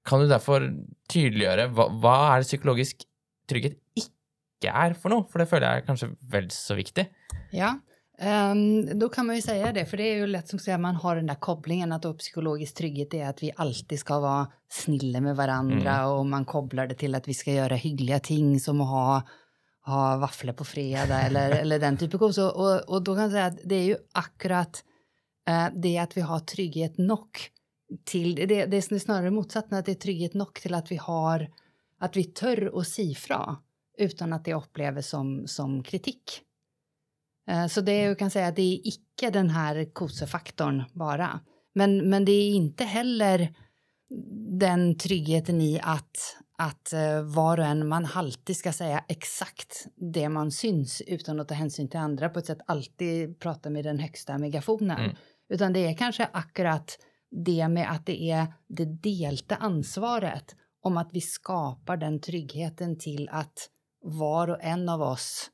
kan 0.08 0.22
du 0.22 0.26
derfor 0.30 0.64
tydeliggjøre 1.12 1.68
hva, 1.76 1.88
hva 2.02 2.16
er 2.32 2.42
det 2.42 2.48
psykologisk 2.48 3.04
trygghet 3.50 3.78
ikke 3.98 4.72
er 4.72 4.96
for 4.98 5.12
noe? 5.12 5.26
For 5.30 5.42
det 5.42 5.50
føler 5.50 5.68
jeg 5.68 5.82
er 5.82 5.88
kanskje 5.90 6.12
vel 6.32 6.48
så 6.54 6.78
viktig. 6.78 7.06
Ja, 7.52 7.74
um, 8.18 8.98
då 8.98 9.08
kan 9.08 9.26
man 9.26 9.36
ju 9.36 9.42
säga 9.42 9.72
det, 9.72 9.86
för 9.86 9.96
det 9.96 10.02
är 10.02 10.14
ju 10.14 10.26
lätt 10.26 10.48
som 10.48 10.58
säga, 10.58 10.78
man 10.78 10.96
har 10.96 11.16
den 11.16 11.26
där 11.26 11.34
kopplingen 11.34 11.92
att 11.92 12.02
då 12.02 12.14
psykologisk 12.14 12.74
trygghet 12.74 13.14
är 13.14 13.28
att 13.28 13.42
vi 13.42 13.52
alltid 13.56 13.98
ska 13.98 14.20
vara 14.20 14.46
snilla 14.70 15.20
med 15.20 15.36
varandra 15.36 15.94
mm. 15.94 16.10
och 16.10 16.26
man 16.26 16.44
kopplar 16.44 16.86
det 16.86 16.94
till 16.94 17.14
att 17.14 17.28
vi 17.28 17.34
ska 17.34 17.52
göra 17.52 17.74
hyggliga 17.74 18.18
ting 18.18 18.60
som 18.60 18.80
att 18.80 18.88
ha 18.88 19.22
ha 19.84 20.16
vaffeln 20.16 20.54
på 20.54 20.64
fredag 20.64 21.20
eller, 21.26 21.50
eller 21.50 21.78
den 21.78 21.96
typen 21.96 22.20
av 22.20 22.32
så, 22.32 22.48
och, 22.48 22.94
och 22.94 23.02
då 23.02 23.14
kan 23.14 23.22
jag 23.22 23.32
säga 23.32 23.46
att 23.46 23.58
det 23.64 23.74
är 23.74 23.84
ju 23.84 23.96
akkurat 24.12 24.84
eh, 25.48 25.66
det 25.74 25.98
att 25.98 26.16
vi 26.16 26.20
har 26.20 26.40
trygghet 26.40 26.98
nog 26.98 27.28
till, 28.04 28.34
det, 28.34 28.66
det 28.66 28.76
är 28.76 28.98
snarare 28.98 29.30
motsatsen, 29.30 29.78
att 29.78 29.86
det 29.86 29.92
är 29.92 29.96
trygghet 29.96 30.34
nog 30.34 30.54
till 30.54 30.74
att 30.74 30.92
vi 30.92 30.96
har, 30.96 31.50
att 31.98 32.16
vi 32.16 32.24
tör 32.24 32.80
att 32.80 32.88
sifra 32.88 33.56
utan 33.98 34.32
att 34.32 34.44
det 34.44 34.54
upplevs 34.54 35.08
som, 35.08 35.46
som 35.46 35.82
kritik. 35.82 36.42
Eh, 37.48 37.66
så 37.66 37.80
det 37.80 37.96
jag 37.96 38.18
kan 38.18 38.30
säga 38.30 38.46
att 38.46 38.56
det 38.56 38.62
är 38.62 38.88
icke 38.88 39.30
den 39.30 39.50
här 39.50 39.92
kosefaktorn 39.92 40.84
bara. 40.92 41.40
Men, 41.74 42.10
men 42.10 42.24
det 42.24 42.32
är 42.32 42.50
inte 42.54 42.84
heller 42.84 43.54
den 44.58 44.98
tryggheten 44.98 45.60
i 45.60 45.80
att, 45.82 46.36
att 46.58 46.92
uh, 46.94 47.22
var 47.22 47.58
och 47.58 47.64
en, 47.64 47.88
man 47.88 48.08
alltid 48.14 48.56
ska 48.56 48.72
säga 48.72 49.04
exakt 49.08 49.86
det 50.12 50.28
man 50.28 50.50
syns 50.50 51.02
utan 51.06 51.40
att 51.40 51.48
ta 51.48 51.54
hänsyn 51.54 51.88
till 51.88 52.00
andra 52.00 52.28
på 52.28 52.38
ett 52.38 52.46
sätt 52.46 52.60
alltid 52.66 53.40
prata 53.40 53.70
med 53.70 53.84
den 53.84 53.98
högsta 53.98 54.38
megafonen. 54.38 55.00
Mm. 55.00 55.16
Utan 55.48 55.72
det 55.72 55.86
är 55.86 55.96
kanske 55.96 56.28
akkurat 56.32 56.98
det 57.30 57.68
med 57.68 57.90
att 57.90 58.06
det 58.06 58.22
är 58.22 58.46
det 58.68 58.84
delta 58.84 59.56
ansvaret 59.56 60.56
om 60.82 60.96
att 60.96 61.10
vi 61.12 61.20
skapar 61.20 61.96
den 61.96 62.20
tryggheten 62.20 62.98
till 62.98 63.28
att 63.32 63.68
var 64.02 64.50
och 64.50 64.62
en 64.62 64.88
av 64.88 65.02
oss 65.02 65.50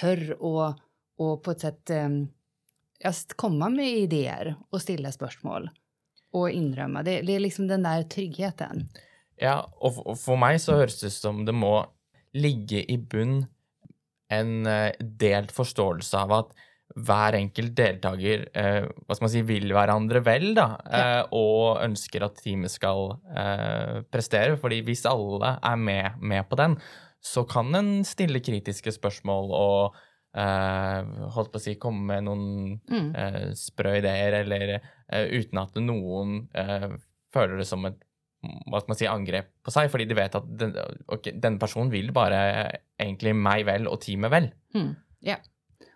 tör 0.00 0.42
och, 0.42 0.74
och 1.18 1.42
på 1.42 1.50
ett 1.50 1.60
sätt 1.60 1.90
um, 1.90 2.28
komma 3.36 3.68
med 3.68 3.88
idéer 3.88 4.56
och 4.70 4.82
stilla 4.82 5.12
spörsmål 5.12 5.70
och 6.32 6.50
inrømme. 6.50 7.02
Det, 7.02 7.20
det, 7.22 7.32
er 7.32 7.40
liksom 7.40 7.68
den 7.68 7.82
der 7.82 8.02
tryggheten. 8.02 8.88
Ja, 9.40 9.62
og 9.80 10.16
for 10.20 10.40
meg 10.40 10.60
så 10.60 10.76
høres 10.78 10.98
det 11.00 11.12
ut 11.12 11.16
som 11.16 11.44
det 11.48 11.56
må 11.56 11.78
ligge 12.36 12.82
i 12.84 12.98
bunn 13.00 13.42
en 14.30 14.66
eh, 14.68 14.92
delt 15.00 15.50
forståelse 15.54 16.18
av 16.24 16.34
at 16.36 16.58
hver 16.98 17.36
enkelt 17.38 17.74
deltaker 17.78 18.44
eh, 18.58 18.84
hva 18.84 19.14
skal 19.14 19.24
man 19.24 19.32
si, 19.32 19.42
vil 19.46 19.70
hverandre 19.74 20.22
vel, 20.26 20.50
da, 20.58 20.66
ja. 20.84 21.00
eh, 21.00 21.34
og 21.38 21.80
ønsker 21.84 22.26
at 22.26 22.40
teamet 22.42 22.72
skal 22.72 23.14
eh, 23.30 24.00
prestere. 24.10 24.58
fordi 24.58 24.80
hvis 24.86 25.06
alle 25.08 25.54
er 25.56 25.78
med, 25.78 26.18
med, 26.18 26.46
på 26.50 26.58
den, 26.58 26.76
så 27.22 27.44
kan 27.46 27.74
en 27.78 27.92
stille 28.06 28.42
kritiske 28.42 28.94
spørsmål 28.96 29.54
og 29.54 29.98
eh, 30.34 31.30
holdt 31.36 31.52
på 31.54 31.62
å 31.62 31.64
si, 31.66 31.76
komme 31.78 32.06
med 32.10 32.26
noen 32.26 32.46
mm. 32.90 33.10
eh, 33.14 33.42
sprø 33.58 33.96
ideer, 34.00 34.40
eller 34.42 34.78
uten 35.10 35.58
at 35.58 35.78
noen 35.82 36.44
føler 37.34 37.56
det 37.58 37.66
som 37.66 37.82
et 37.88 37.98
hva 38.40 38.80
skal 38.80 38.92
man 38.92 38.98
si, 38.98 39.06
angrep 39.10 39.50
på 39.64 39.72
seg, 39.74 39.90
fordi 39.92 40.06
de 40.08 40.16
vet 40.16 40.36
at 40.38 40.50
den, 40.62 40.74
okay, 41.12 41.34
denne 41.36 41.60
personen 41.60 41.92
vil 41.92 42.12
bare 42.16 42.40
egentlig 43.00 43.34
meg 43.36 43.66
vel 43.68 43.88
og 43.90 44.00
teamet 44.04 44.32
vel. 44.32 44.50
Mm. 44.74 44.92
Ja. 45.28 45.36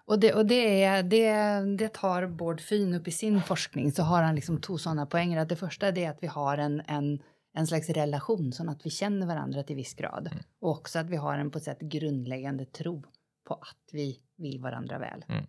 Och, 0.07 0.19
det, 0.19 0.35
och 0.35 0.47
det, 0.47 0.85
är, 0.85 1.03
det, 1.03 1.77
det 1.79 1.89
tar 1.89 2.27
Bård 2.27 2.61
Fyn 2.61 2.95
upp 2.95 3.09
i 3.09 3.11
sin 3.11 3.43
forskning, 3.43 3.93
så 3.93 4.03
har 4.03 4.23
han 4.23 4.35
liksom 4.35 4.61
två 4.61 4.79
sådana 4.79 5.07
poänger. 5.07 5.39
Att 5.39 5.49
det 5.49 5.57
första 5.57 5.89
är 5.89 6.11
att 6.11 6.23
vi 6.23 6.27
har 6.27 6.59
en, 6.59 6.83
en, 6.87 7.23
en 7.55 7.67
slags 7.67 7.89
relation, 7.91 8.53
så 8.53 8.71
att 8.71 8.87
vi 8.87 8.91
känner 8.91 9.27
varandra 9.27 9.63
till 9.63 9.77
viss 9.77 9.95
grad. 9.95 10.27
Mm. 10.33 10.45
Och 10.61 10.71
också 10.71 10.99
att 10.99 11.11
vi 11.11 11.17
har 11.17 11.39
en 11.39 11.51
på 11.51 11.59
ett 11.59 11.65
sätt 11.65 11.81
grundläggande 11.81 12.65
tro 12.65 13.03
på 13.49 13.55
at 13.55 13.93
vi 13.93 14.21
vil 14.37 14.61
hverandre 14.61 14.99
vel. 14.99 15.25
Mm. 15.29 15.47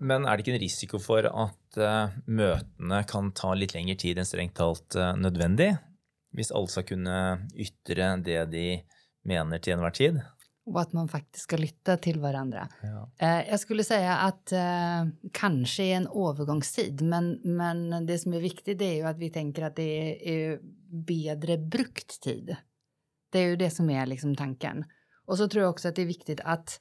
Men 0.00 0.26
er 0.26 0.36
det 0.36 0.44
ikke 0.44 0.56
en 0.56 0.62
risiko 0.62 1.00
for 1.02 1.26
at 1.30 1.78
uh, 1.78 2.14
møtene 2.26 3.02
kan 3.08 3.30
ta 3.36 3.52
litt 3.54 3.76
lengre 3.76 3.96
tid 4.00 4.18
enn 4.18 4.28
strengt 4.28 4.56
talt 4.58 4.96
uh, 4.98 5.14
nødvendig? 5.18 5.76
Hvis 6.36 6.50
alle 6.52 6.72
skal 6.72 6.86
kunne 6.88 7.18
ytre 7.54 8.16
det 8.20 8.40
de 8.52 8.66
mener 9.26 9.62
til 9.62 9.76
enhver 9.76 9.94
tid? 9.96 10.18
Og 10.66 10.80
at 10.82 10.96
man 10.98 11.06
faktisk 11.06 11.46
skal 11.46 11.62
lytte 11.62 11.94
til 12.02 12.18
hverandre. 12.20 12.66
Ja. 12.82 13.04
Uh, 13.22 13.42
jeg 13.52 13.60
skulle 13.62 13.86
si 13.86 14.00
at 14.02 14.56
kanskje 15.38 15.86
i 15.86 15.94
en 16.00 16.10
overgangstid, 16.10 17.06
men, 17.06 17.36
men, 17.46 17.86
det 18.08 18.18
som 18.24 18.34
er 18.34 18.44
viktig, 18.44 18.74
det 18.74 18.90
er 18.90 18.98
jo 19.04 19.10
at 19.12 19.22
vi 19.22 19.30
tenker 19.34 19.70
at 19.70 19.78
det 19.78 19.90
er, 20.02 20.12
er 20.34 20.58
bedre 21.06 21.60
brukt 21.62 22.18
tid. 22.26 22.56
Det 23.32 23.42
er 23.42 23.52
jo 23.54 23.62
det 23.62 23.70
som 23.74 23.88
er 23.90 24.10
liksom 24.10 24.34
tanken. 24.34 24.84
Och 25.26 25.38
så 25.38 25.48
tror 25.48 25.62
jag 25.62 25.70
också 25.70 25.88
att 25.88 25.96
det 25.96 26.02
är 26.02 26.06
viktigt 26.06 26.40
att 26.44 26.80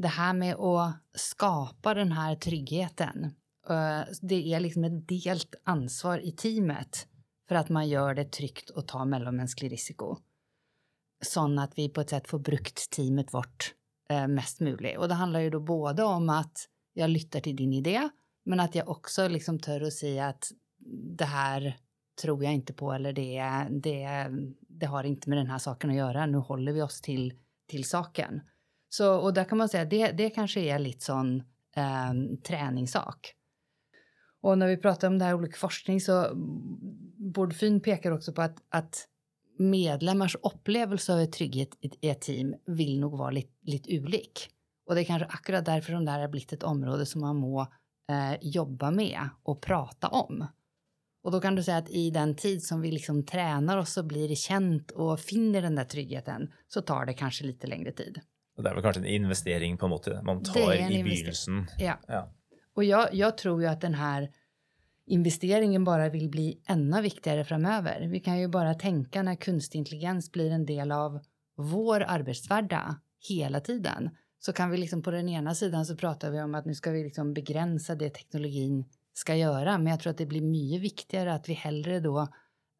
det 0.00 0.08
här 0.08 0.34
med 0.34 0.54
att 0.54 0.94
skapa 1.14 1.94
den 1.94 2.12
här 2.12 2.34
tryggheten, 2.34 3.24
eh, 3.68 4.00
det 4.22 4.54
är 4.54 4.60
liksom 4.60 4.84
ett 4.84 5.08
delt 5.08 5.54
ansvar 5.64 6.18
i 6.18 6.32
teamet 6.32 7.06
för 7.48 7.54
att 7.54 7.68
man 7.68 7.88
gör 7.88 8.14
det 8.14 8.24
tryggt 8.24 8.70
att 8.70 8.88
ta 8.88 9.04
mellanmänsklig 9.04 9.72
risiko. 9.72 10.16
Så 11.22 11.60
att 11.60 11.78
vi 11.78 11.88
på 11.88 12.00
ett 12.00 12.10
sätt 12.10 12.28
får 12.28 12.38
brukt 12.38 12.90
teamet 12.90 13.34
vårt 13.34 13.74
eh, 14.10 14.26
mest 14.26 14.60
möjligt. 14.60 14.98
Och 14.98 15.08
det 15.08 15.14
handlar 15.14 15.40
ju 15.40 15.50
då 15.50 15.60
både 15.60 16.02
om 16.02 16.28
att 16.28 16.68
jag 16.92 17.10
lyssnar 17.10 17.40
till 17.40 17.56
din 17.56 17.72
idé, 17.72 18.08
men 18.44 18.60
att 18.60 18.74
jag 18.74 18.88
också 18.88 19.28
liksom 19.28 19.58
tör 19.58 19.80
att 19.80 19.92
säga 19.92 20.28
att 20.28 20.52
det 21.16 21.24
här 21.24 21.76
tror 22.22 22.44
jag 22.44 22.52
inte 22.52 22.72
på 22.72 22.92
eller 22.92 23.12
det, 23.12 23.66
det, 23.70 24.30
det 24.68 24.86
har 24.86 25.04
inte 25.04 25.28
med 25.28 25.38
den 25.38 25.50
här 25.50 25.58
saken 25.58 25.90
att 25.90 25.96
göra. 25.96 26.26
Nu 26.26 26.38
håller 26.38 26.72
vi 26.72 26.82
oss 26.82 27.00
till 27.00 27.34
till 27.70 27.84
saken. 27.84 28.40
Så, 28.90 29.14
och 29.14 29.34
där 29.34 29.44
kan 29.44 29.58
man 29.58 29.68
säga 29.68 29.84
det, 29.84 30.12
det 30.12 30.30
kanske 30.30 30.60
är 30.60 30.78
lite 30.78 31.04
sån 31.04 31.36
eh, 31.76 32.12
träningssak. 32.46 33.34
Och 34.42 34.58
när 34.58 34.66
vi 34.68 34.76
pratar 34.76 35.08
om 35.08 35.18
det 35.18 35.24
här 35.24 35.34
olika 35.34 35.56
forskning 35.56 36.00
så 36.00 36.24
mm, 36.24 36.36
Bordfyn 37.32 37.80
pekar 37.80 38.10
också 38.10 38.32
på 38.32 38.42
att, 38.42 38.56
att 38.68 39.06
medlemmars 39.58 40.36
upplevelse 40.42 41.12
av 41.22 41.26
trygghet 41.26 41.68
i 41.80 42.08
ett 42.08 42.20
team 42.20 42.54
vill 42.66 43.00
nog 43.00 43.18
vara 43.18 43.30
lite, 43.30 43.52
lite 43.62 44.00
olik. 44.00 44.48
Och 44.86 44.94
det 44.94 45.00
är 45.00 45.04
kanske 45.04 45.26
akkurat 45.26 45.64
därför 45.64 45.92
som 45.92 46.04
det 46.04 46.10
här 46.10 46.20
har 46.20 46.28
blivit 46.28 46.52
ett 46.52 46.62
område 46.62 47.06
som 47.06 47.20
man 47.20 47.36
må 47.36 47.60
eh, 48.10 48.38
jobba 48.40 48.90
med 48.90 49.28
och 49.42 49.62
prata 49.62 50.08
om. 50.08 50.46
Och 51.22 51.30
då 51.30 51.40
kan 51.40 51.54
du 51.54 51.62
säga 51.62 51.76
att 51.76 51.90
i 51.90 52.10
den 52.10 52.36
tid 52.36 52.62
som 52.62 52.80
vi 52.80 52.92
liksom 52.92 53.26
tränar 53.26 53.78
oss 53.78 53.96
och 53.96 54.04
blir 54.04 54.34
känt 54.34 54.90
och 54.90 55.20
finner 55.20 55.62
den 55.62 55.74
där 55.74 55.84
tryggheten 55.84 56.52
så 56.68 56.82
tar 56.82 57.06
det 57.06 57.14
kanske 57.14 57.44
lite 57.44 57.66
längre 57.66 57.92
tid. 57.92 58.20
Det 58.62 58.70
är 58.70 58.74
väl 58.74 58.82
kanske 58.82 59.00
en 59.00 59.06
investering 59.06 59.78
på 59.78 59.88
något 59.88 60.04
sätt 60.04 60.22
man 60.22 60.42
tar 60.42 60.92
i 60.92 61.02
begynnelsen. 61.02 61.66
Ja. 61.78 61.98
ja. 62.06 62.32
Och 62.74 62.84
jag, 62.84 63.14
jag 63.14 63.38
tror 63.38 63.62
ju 63.62 63.68
att 63.68 63.80
den 63.80 63.94
här 63.94 64.30
investeringen 65.06 65.84
bara 65.84 66.08
vill 66.08 66.30
bli 66.30 66.60
ännu 66.66 67.02
viktigare 67.02 67.44
framöver. 67.44 68.08
Vi 68.08 68.20
kan 68.20 68.40
ju 68.40 68.48
bara 68.48 68.74
tänka 68.74 69.22
när 69.22 69.34
kunstig 69.34 69.78
intelligens 69.78 70.32
blir 70.32 70.50
en 70.50 70.66
del 70.66 70.92
av 70.92 71.20
vår 71.56 72.04
arbetsvardag 72.08 72.94
hela 73.28 73.60
tiden 73.60 74.10
så 74.38 74.52
kan 74.52 74.70
vi 74.70 74.78
liksom 74.78 75.02
på 75.02 75.10
den 75.10 75.28
ena 75.28 75.54
sidan 75.54 75.86
så 75.86 75.96
pratar 75.96 76.30
vi 76.30 76.40
om 76.40 76.54
att 76.54 76.66
nu 76.66 76.74
ska 76.74 76.90
vi 76.90 77.04
liksom 77.04 77.34
begränsa 77.34 77.94
det 77.94 78.10
teknologin 78.10 78.84
ska 79.12 79.36
göra. 79.36 79.78
Men 79.78 79.86
jag 79.86 80.00
tror 80.00 80.10
att 80.10 80.18
det 80.18 80.26
blir 80.26 80.42
mycket 80.42 80.80
viktigare 80.80 81.34
att 81.34 81.48
vi 81.48 81.52
hellre 81.52 82.00
då 82.00 82.28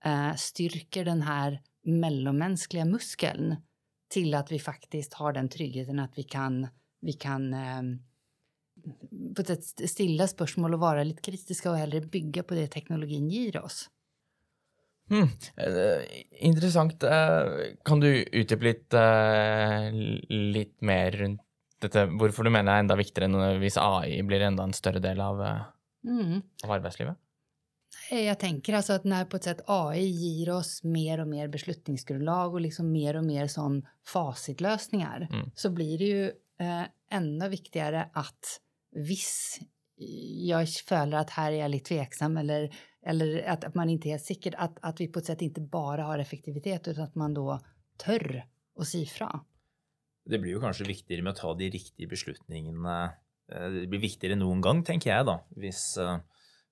eh, 0.04 0.34
styrker 0.34 1.04
den 1.04 1.22
här 1.22 1.60
mellanmänskliga 1.82 2.84
muskeln 2.84 3.56
till 4.10 4.34
att 4.34 4.52
vi 4.52 4.58
faktiskt 4.58 5.14
har 5.14 5.32
den 5.32 5.48
tryggheten 5.48 5.98
att 5.98 6.18
vi 6.18 6.22
kan, 6.22 6.68
vi 7.00 7.12
kan 7.12 7.54
eh, 7.54 7.82
på 9.36 9.42
ett 9.42 9.46
sätt 9.46 9.90
stilla 9.90 10.26
spörsmål 10.26 10.74
och 10.74 10.80
vara 10.80 11.04
lite 11.04 11.22
kritiska 11.22 11.70
och 11.70 11.76
hellre 11.76 12.00
bygga 12.00 12.42
på 12.42 12.54
det 12.54 12.66
teknologin 12.66 13.28
ger 13.28 13.64
oss. 13.64 13.90
Mm. 15.10 15.22
Uh, 15.22 16.02
interessant. 16.30 17.04
Uh, 17.04 17.74
kan 17.84 18.00
du 18.00 18.22
utdype 18.22 18.64
litt, 18.64 18.94
uh, 18.94 19.90
litt 20.28 20.80
mer 20.80 21.10
rundt 21.10 21.42
dette, 21.82 22.04
hvorfor 22.20 22.44
du 22.44 22.52
mener 22.52 22.68
det 22.68 22.76
er 22.76 22.84
enda 22.84 22.96
viktigere 23.00 23.54
hvis 23.58 23.78
AI 23.80 24.20
blir 24.28 24.42
enda 24.44 24.66
en 24.68 24.74
større 24.76 25.00
del 25.00 25.20
av 25.24 25.38
mm. 25.40 26.42
av 26.66 26.74
arbeidslivet? 26.76 27.16
Jag 28.10 28.38
tänker 28.38 28.74
alltså 28.74 28.92
att 28.92 29.04
när 29.04 29.24
på 29.24 29.36
ett 29.36 29.44
sätt 29.44 29.60
AI 29.66 30.06
ger 30.06 30.50
oss 30.50 30.84
mer 30.84 31.20
och 31.20 31.28
mer 31.28 31.48
beslutningsgrundlag 31.48 32.54
och 32.54 32.60
liksom 32.60 32.92
mer 32.92 33.16
och 33.16 33.24
mer 33.24 33.46
sån 33.46 33.86
facitlösningar 34.06 35.28
Mm. 35.32 35.50
så 35.54 35.70
blir 35.70 35.98
det 35.98 36.04
ju 36.04 36.24
eh, 36.60 36.82
ännu 37.10 37.48
viktigare 37.48 38.10
att 38.12 38.60
viss 38.92 39.58
jag 40.46 40.68
känner 40.68 41.16
att 41.18 41.30
här 41.30 41.52
är 41.52 41.56
jag 41.56 41.70
lite 41.70 41.88
tveksam 41.88 42.36
eller, 42.36 42.74
eller 43.06 43.42
att, 43.48 43.64
att 43.64 43.74
man 43.74 43.90
inte 43.90 44.08
är 44.08 44.18
säker, 44.18 44.54
att, 44.58 44.78
att 44.82 45.00
vi 45.00 45.08
på 45.08 45.18
ett 45.18 45.26
sätt 45.26 45.42
inte 45.42 45.60
bara 45.60 46.04
har 46.04 46.18
effektivitet 46.18 46.88
utan 46.88 47.04
att 47.04 47.14
man 47.14 47.34
då 47.34 47.60
tör 47.96 48.46
och 48.74 48.86
sifra. 48.86 49.40
Det 50.30 50.38
blir 50.38 50.52
jo 50.52 50.60
kanskje 50.60 50.84
viktigere 50.84 51.22
med 51.22 51.30
å 51.30 51.36
ta 51.36 51.54
de 51.54 51.70
riktige 51.70 52.08
beslutningene. 52.08 53.04
Eh, 53.52 53.70
Det 53.70 53.86
blir 53.86 54.00
viktigere 54.00 54.32
enn 54.36 54.42
noen 54.44 54.60
gang, 54.64 54.84
tenker 54.84 55.10
jeg, 55.10 55.26
da, 55.26 55.38
hvis 55.56 55.96
eh, 55.98 56.18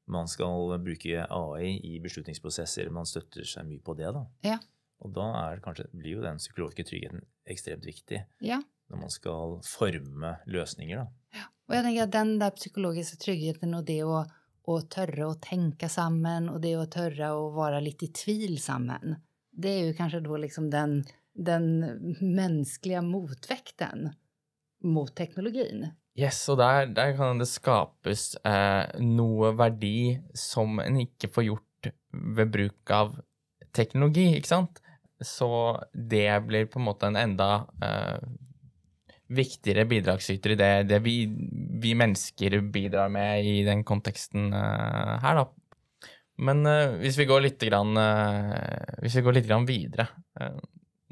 man 0.09 0.29
skal 0.29 0.79
bruke 0.85 1.27
AI 1.31 1.77
i 1.85 1.99
beslutningsprosesser. 2.01 2.91
Man 2.91 3.07
støtter 3.09 3.47
seg 3.47 3.69
mye 3.69 3.85
på 3.85 3.95
det, 3.99 4.11
da. 4.17 4.25
Ja. 4.47 4.59
Og 5.05 5.13
da 5.15 5.29
er 5.45 5.63
kanskje, 5.63 5.87
blir 5.95 6.19
jo 6.19 6.25
den 6.25 6.41
psykologiske 6.41 6.89
tryggheten 6.89 7.23
ekstremt 7.49 7.87
viktig 7.87 8.25
Ja. 8.45 8.63
når 8.91 9.03
man 9.05 9.13
skal 9.13 9.59
forme 9.65 10.37
løsninger, 10.47 11.05
da. 11.05 11.45
Och 11.69 11.75
jag 11.75 11.85
tänker 11.85 12.03
att 12.03 12.13
den 12.13 12.39
där 12.39 12.51
psykologiska 12.51 13.17
tryggheten 13.17 13.75
och 13.75 13.85
det 13.85 14.03
att, 14.03 14.29
att 14.67 14.91
törra 14.91 15.27
och 15.29 15.43
tänka 15.43 15.89
samman 15.89 16.49
och 16.49 16.61
det 16.61 16.75
att 16.75 16.91
törra 16.91 17.35
och 17.35 17.53
vara 17.53 17.81
lite 17.81 18.05
i 18.05 18.09
tvil 18.09 18.63
samman. 18.63 19.17
Det 19.53 19.69
är 19.69 19.87
ju 19.87 19.95
kanske 19.95 20.21
då 20.21 20.37
liksom 20.37 20.71
den, 20.71 21.05
den 21.35 21.81
mänskliga 22.35 23.03
motväkten 23.03 24.11
mot 24.83 25.17
teknologin. 25.17 25.89
Yes, 26.19 26.41
og 26.51 26.59
der, 26.59 26.89
der 26.91 27.15
kan 27.15 27.39
det 27.39 27.47
skapes 27.47 28.33
eh, 28.43 28.99
noe 29.05 29.53
verdi 29.55 30.19
som 30.35 30.81
en 30.83 30.99
ikke 31.05 31.31
får 31.31 31.47
gjort 31.47 31.91
ved 32.11 32.51
bruk 32.51 32.93
av 32.95 33.15
teknologi, 33.77 34.33
ikke 34.35 34.51
sant? 34.51 34.81
Så 35.23 35.49
det 35.95 36.27
blir 36.47 36.67
på 36.71 36.81
en 36.81 36.89
måte 36.89 37.07
en 37.07 37.19
enda 37.19 37.51
eh, 37.85 38.19
viktigere 39.29 39.87
bidragsyter 39.87 40.55
i 40.55 40.59
det, 40.59 40.73
det 40.91 41.01
vi, 41.05 41.17
vi 41.83 41.95
mennesker 41.99 42.59
bidrar 42.73 43.13
med 43.13 43.47
i 43.47 43.63
den 43.67 43.85
konteksten 43.87 44.51
eh, 44.51 45.15
her, 45.23 45.43
da. 45.43 45.47
Men 46.39 46.67
eh, 46.67 46.99
hvis 47.03 47.19
vi 47.19 47.27
går 47.31 47.45
litt, 47.47 47.63
grann, 47.63 47.95
eh, 47.99 48.99
hvis 49.05 49.19
vi 49.19 49.27
går 49.27 49.39
litt 49.39 49.49
grann 49.49 49.67
videre 49.67 50.07
eh, 50.39 50.59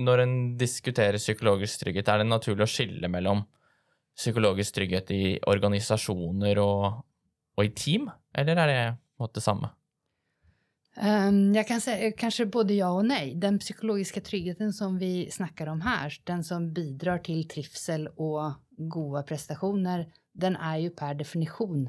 Når 0.03 0.23
en 0.23 0.35
diskuterer 0.59 1.19
psykologisk 1.19 1.83
trygghet, 1.83 2.09
er 2.09 2.23
det 2.23 2.29
naturlig 2.31 2.67
å 2.67 2.71
skille 2.71 3.11
mellom 3.11 3.43
psykologisk 4.17 4.75
trygghet 4.75 5.11
i 5.11 5.25
organisasjoner 5.47 6.59
og, 6.63 7.03
og 7.57 7.65
i 7.65 7.73
team, 7.77 8.09
eller 8.35 8.63
er 8.63 8.73
det 8.73 8.79
på 8.87 9.21
en 9.21 9.27
måte 9.27 9.41
det 9.41 9.45
samme? 9.45 9.73
Ehm, 10.97 11.55
jag 11.55 11.69
kan 11.69 11.81
säga 11.81 12.13
kanske 12.13 12.47
både 12.47 12.75
ja 12.75 12.91
och 12.91 13.07
nej. 13.07 13.35
Den 13.35 13.59
psykologiska 13.59 14.21
tryggheten 14.21 14.73
som 14.73 14.99
vi 14.99 15.31
snackar 15.31 15.67
om 15.67 15.81
här, 15.81 16.21
den 16.25 16.45
som 16.45 16.73
bidrar 16.73 17.19
till 17.19 17.49
trivsel 17.49 18.09
och 18.09 18.53
goda 18.71 19.23
prestationer, 19.23 20.13
den 20.33 20.57
är 20.57 20.77
ju 20.77 20.91
per 20.91 21.15
definition 21.15 21.89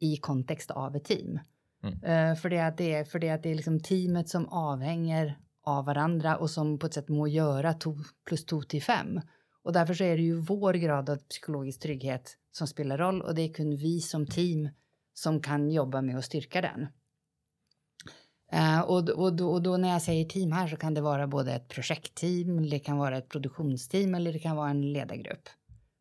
i 0.00 0.16
kontext 0.16 0.70
av 0.70 0.96
ett 0.96 1.04
team. 1.04 1.40
Mm. 1.82 1.94
Eh, 2.04 2.36
för 2.36 2.50
det 2.50 2.60
att 2.60 2.76
det 2.76 2.94
är, 2.94 3.04
för 3.04 3.18
det 3.18 3.30
att 3.30 3.42
det 3.42 3.50
är 3.50 3.54
liksom 3.54 3.80
teamet 3.80 4.28
som 4.28 4.48
avhänger 4.48 5.38
av 5.64 5.84
varandra 5.84 6.36
och 6.36 6.50
som 6.50 6.78
på 6.78 6.86
ett 6.86 6.94
sätt 6.94 7.08
må 7.08 7.28
göra 7.28 7.72
to 7.72 7.94
plus 8.28 8.44
to 8.44 8.62
till 8.62 8.82
fem. 8.82 9.20
Och 9.70 9.74
därför 9.74 9.94
så 9.94 10.04
är 10.04 10.16
det 10.16 10.22
ju 10.22 10.34
vår 10.34 10.74
grad 10.74 11.10
av 11.10 11.16
psykologisk 11.16 11.80
trygghet 11.80 12.36
som 12.52 12.66
spelar 12.66 12.98
roll 12.98 13.22
och 13.22 13.34
det 13.34 13.42
är 13.42 13.54
kun 13.54 13.76
vi 13.76 14.00
som 14.00 14.26
team 14.26 14.68
som 15.14 15.42
kan 15.42 15.70
jobba 15.70 16.02
med 16.02 16.18
att 16.18 16.24
styrka 16.24 16.60
den. 16.60 16.88
Uh, 18.54 18.80
och, 18.80 19.08
och, 19.08 19.36
då, 19.36 19.50
och 19.50 19.62
då 19.62 19.76
när 19.76 19.88
jag 19.88 20.02
säger 20.02 20.24
team 20.24 20.52
här 20.52 20.68
så 20.68 20.76
kan 20.76 20.94
det 20.94 21.00
vara 21.00 21.26
både 21.26 21.52
ett 21.52 21.68
projektteam, 21.68 22.70
det 22.70 22.78
kan 22.78 22.98
vara 22.98 23.18
ett 23.18 23.28
produktionsteam 23.28 24.14
eller 24.14 24.32
det 24.32 24.38
kan 24.38 24.56
vara 24.56 24.70
en 24.70 24.92
ledargrupp. 24.92 25.48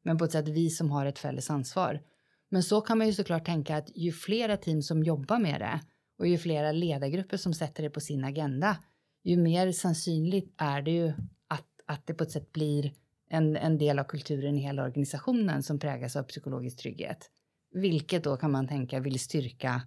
Men 0.04 0.18
på 0.18 0.26
ett 0.26 0.32
sätt 0.32 0.48
vi 0.48 0.70
som 0.70 0.92
har 0.92 1.06
ett 1.06 1.20
fälles 1.20 1.50
ansvar. 1.50 2.02
Men 2.50 2.64
så 2.64 2.82
kan 2.82 2.98
man 2.98 3.08
ju 3.08 3.14
såklart 3.14 3.46
tänka 3.46 3.78
att 3.78 3.98
ju 3.98 4.12
flera 4.12 4.58
team 4.58 4.82
som 4.82 5.04
jobbar 5.04 5.40
med 5.40 5.62
det 5.62 5.80
och 6.20 6.28
ju 6.28 6.38
flera 6.38 6.72
ledargrupper 6.72 7.38
som 7.38 7.54
sätter 7.54 7.84
det 7.84 7.90
på 7.90 8.00
sin 8.00 8.24
agenda, 8.24 8.78
ju 9.24 9.38
mer 9.38 9.72
sannolikt 9.72 10.54
är 10.58 10.82
det 10.82 10.92
ju 10.92 11.14
att, 11.48 11.68
att 11.86 12.08
det 12.08 12.14
på 12.14 12.24
ett 12.24 12.32
sätt 12.32 12.52
blir 12.52 12.94
en, 13.30 13.56
en 13.56 13.78
del 13.78 14.00
av 14.00 14.04
kulturen 14.04 14.58
i 14.58 14.62
hela 14.62 14.84
organisationen 14.84 15.64
som 15.64 15.80
präglas 15.80 16.16
av 16.16 16.24
psykologisk 16.24 16.78
trygghet. 16.78 17.30
Vilket 17.72 18.24
då 18.24 18.38
kan 18.38 18.52
man 18.52 18.68
tänka 18.68 19.00
vill 19.00 19.20
styrka 19.20 19.82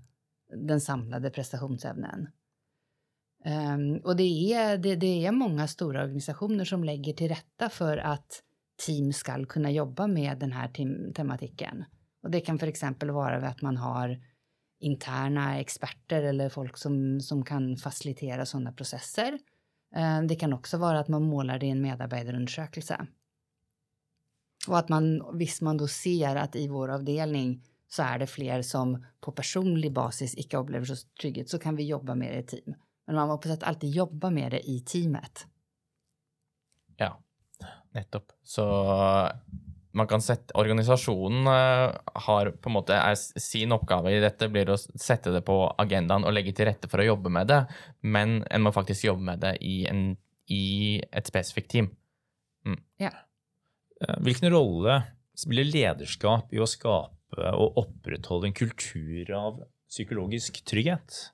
den 0.56 0.80
samlade 0.80 1.31
prestationsämnen. 1.31 2.28
Um, 3.44 3.96
och 4.05 4.16
det 4.16 4.52
är, 4.52 4.78
det, 4.78 4.96
det 4.96 5.26
är 5.26 5.33
många 5.33 5.68
stora 5.68 6.02
organisationer 6.02 6.64
som 6.64 6.85
lägger 6.85 7.12
till 7.12 7.28
rätta 7.28 7.68
för 7.68 7.96
att 7.98 8.42
team 8.87 9.12
ska 9.12 9.44
kunna 9.44 9.70
jobba 9.70 10.07
med 10.07 10.38
den 10.38 10.52
här 10.52 10.68
tem 10.68 11.12
tematiken. 11.12 11.85
Och 12.22 12.31
det 12.31 12.40
kan 12.40 12.59
för 12.59 12.66
exempel 12.66 13.11
vara 13.11 13.48
att 13.48 13.62
man 13.62 13.76
har 13.76 14.20
interna 14.81 15.61
experter 15.61 16.22
eller 16.22 16.48
folk 16.48 16.76
som, 16.76 17.20
som 17.20 17.44
kan 17.44 17.76
facilitera 17.76 18.46
sådana 18.46 18.72
processer. 18.72 19.38
Ehm, 19.94 20.26
det 20.26 20.35
kan 20.35 20.52
också 20.52 20.78
vara 20.78 20.98
att 20.98 21.09
man 21.09 21.22
målar 21.22 21.59
det 21.59 21.66
i 21.66 21.70
en 21.70 21.83
medarbetarundersökelse. 21.83 23.07
Och 24.68 24.79
att 24.79 24.88
man, 24.88 25.22
visst 25.38 25.62
man 25.62 25.77
då 25.77 25.88
ser 25.88 26.37
att 26.37 26.57
i 26.57 26.68
vår 26.68 26.90
avdelning 26.90 27.62
så 27.88 28.03
är 28.03 28.18
det 28.18 28.27
fler 28.27 28.62
som 28.62 29.05
på 29.20 29.33
personlig 29.33 29.92
basis 29.92 30.35
icke 30.38 30.57
upplever 30.57 30.87
så 30.87 30.94
trygghet 31.20 31.48
så 31.48 31.59
kan 31.59 31.77
vi 31.77 31.85
jobba 31.85 32.14
med 32.14 32.33
det 32.33 32.38
i 32.38 32.42
team. 32.42 32.75
Men 33.07 33.16
man 33.16 33.29
må 33.29 33.38
på 33.38 33.48
sätt 33.48 33.62
alltid 33.62 33.90
jobba 33.90 34.31
med 34.31 34.51
det 34.51 34.68
i 34.70 34.81
teamet. 34.81 35.46
Ja, 36.96 37.22
nettopp. 37.90 38.33
Så 38.42 38.64
man 39.92 40.09
kan 40.09 40.22
sette 40.22 40.55
Organisasjonen 40.55 41.46
eh, 41.46 41.96
har 42.14 42.51
på 42.51 42.70
en 42.70 42.77
måte 42.77 42.96
er 42.96 43.14
sin 43.40 43.72
oppgave 43.72 44.14
i 44.14 44.22
dette 44.22 44.48
blir 44.48 44.70
å 44.72 44.79
sette 44.79 45.35
det 45.35 45.42
på 45.44 45.57
agendaen 45.79 46.25
og 46.25 46.33
legge 46.33 46.55
til 46.57 46.70
rette 46.70 46.88
for 46.88 47.03
å 47.03 47.11
jobbe 47.11 47.33
med 47.33 47.51
det, 47.51 47.61
men 48.01 48.40
en 48.48 48.64
må 48.64 48.72
faktisk 48.72 49.05
jobbe 49.11 49.27
med 49.27 49.42
det 49.44 49.57
i, 49.61 49.83
en, 49.90 50.14
i 50.48 50.64
et 51.11 51.29
spesifikt 51.29 51.70
team. 51.75 51.90
Eh, 53.03 53.20
Eh, 54.02 54.18
hvilken 54.20 54.50
rolle 54.50 55.02
spiller 55.38 55.64
lederskap 55.64 56.52
i 56.52 56.60
å 56.60 56.68
skape 56.68 57.52
og 57.56 57.78
opprettholde 57.80 58.50
en 58.50 58.56
kultur 58.56 59.30
av 59.36 59.62
psykologisk 59.90 60.62
trygghet? 60.68 61.32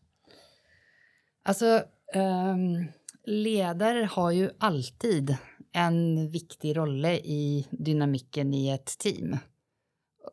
Alltså, 1.48 1.82
um, 2.14 2.20
ehm, 2.20 2.88
ledare 3.24 4.04
har 4.04 4.30
ju 4.30 4.50
alltid 4.58 5.36
en 5.72 6.30
viktig 6.30 6.76
roll 6.76 7.04
i 7.06 7.66
dynamiken 7.70 8.54
i 8.54 8.68
ett 8.70 8.98
team. 8.98 9.36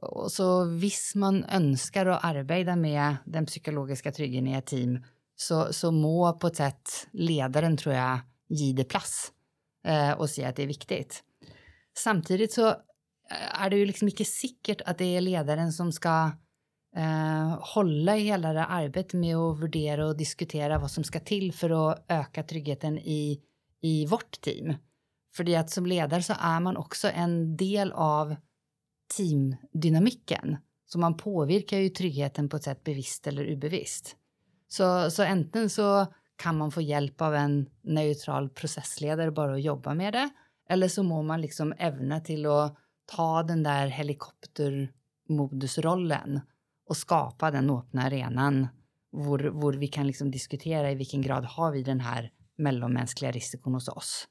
Och 0.02 0.32
så 0.32 0.62
om 0.62 0.92
man 1.16 1.44
önskar 1.44 2.06
att 2.06 2.24
arbeta 2.24 2.76
med 2.76 3.16
den 3.26 3.46
psykologiska 3.46 4.12
tryggheten 4.12 4.48
i 4.48 4.54
ett 4.54 4.66
team 4.66 5.04
så, 5.36 5.74
så 5.74 5.92
må 5.92 6.34
på 6.34 6.48
ett 6.48 6.56
sätt 6.56 7.08
ledaren, 7.12 7.78
tror 7.78 7.96
jag, 7.96 8.20
ge 8.48 8.74
det 8.74 8.84
plats 8.84 9.32
eh, 9.84 10.12
och 10.12 10.30
säga 10.30 10.50
att 10.50 10.56
det 10.56 10.64
är 10.64 10.68
viktigt. 10.68 11.24
Samtidigt 11.98 12.54
så 12.54 12.68
eh, 12.68 13.62
är 13.62 13.70
det 13.70 13.78
ju 13.78 13.86
liksom 13.86 14.08
inte 14.08 14.26
säkert 14.26 14.82
att 14.86 14.98
det 14.98 15.18
är 15.18 15.22
ledaren 15.22 15.74
som 15.74 15.92
ska 15.92 16.32
eh, 16.96 17.60
hålla 17.60 18.18
i 18.18 18.24
hela 18.24 18.54
det 18.54 18.66
arbetet 18.66 19.14
med 19.14 19.38
att 19.38 19.60
värdera 19.60 20.08
och 20.08 20.18
diskutera 20.18 20.80
vad 20.80 20.92
som 20.92 21.04
ska 21.04 21.20
till 21.20 21.54
för 21.54 21.90
att 21.90 22.06
öka 22.08 22.44
tryggheten 22.44 22.98
i, 22.98 23.42
i 23.82 24.06
vårt 24.06 24.42
team. 24.42 24.74
För 25.36 25.56
att 25.58 25.70
som 25.70 25.86
ledare 25.86 26.24
så 26.24 26.34
är 26.40 26.60
man 26.60 26.78
också 26.78 27.08
en 27.08 27.58
del 27.58 27.92
av 27.92 28.36
teamdynamiken. 29.18 30.58
Så 30.86 31.00
man 31.00 31.18
påverkar 31.18 31.78
ju 31.78 31.90
tryggheten 31.90 32.50
på 32.50 32.58
ett 32.58 32.64
sätt 32.64 32.84
bevisst 32.84 33.28
eller 33.28 33.46
ubevisst. 33.46 34.16
Så, 34.68 35.12
så 35.12 35.24
enten 35.24 35.70
så 35.70 36.06
kan 36.36 36.58
man 36.58 36.72
få 36.72 36.82
hjälp 36.82 37.22
av 37.22 37.36
en 37.36 37.70
neutral 37.82 38.50
processledare 38.50 39.32
bara 39.32 39.54
att 39.54 39.62
jobba 39.64 39.94
med 39.94 40.14
det. 40.14 40.30
Eller 40.70 40.88
så 40.88 41.04
må 41.04 41.22
man 41.22 41.42
liksom 41.42 41.74
ävna 41.78 42.20
till 42.20 42.46
att 42.46 42.78
ta 43.06 43.44
den 43.44 43.64
där 43.64 43.88
helikoptermodusrollen 43.88 46.42
och 46.90 46.98
skapa 46.98 47.52
den 47.52 47.70
öppna 47.70 48.04
arenan 48.04 48.68
hvor, 49.12 49.40
hvor 49.40 49.74
vi 49.74 49.88
kan 49.88 50.08
liksom 50.08 50.32
diskutera 50.32 50.92
i 50.92 50.96
vilken 50.96 51.22
grad 51.22 51.46
har 51.46 51.72
vi 51.72 51.84
den 51.84 52.00
här 52.00 52.32
mellanmänskliga 52.58 53.32
risken 53.32 53.74
hos 53.74 53.88
oss. 53.88 54.28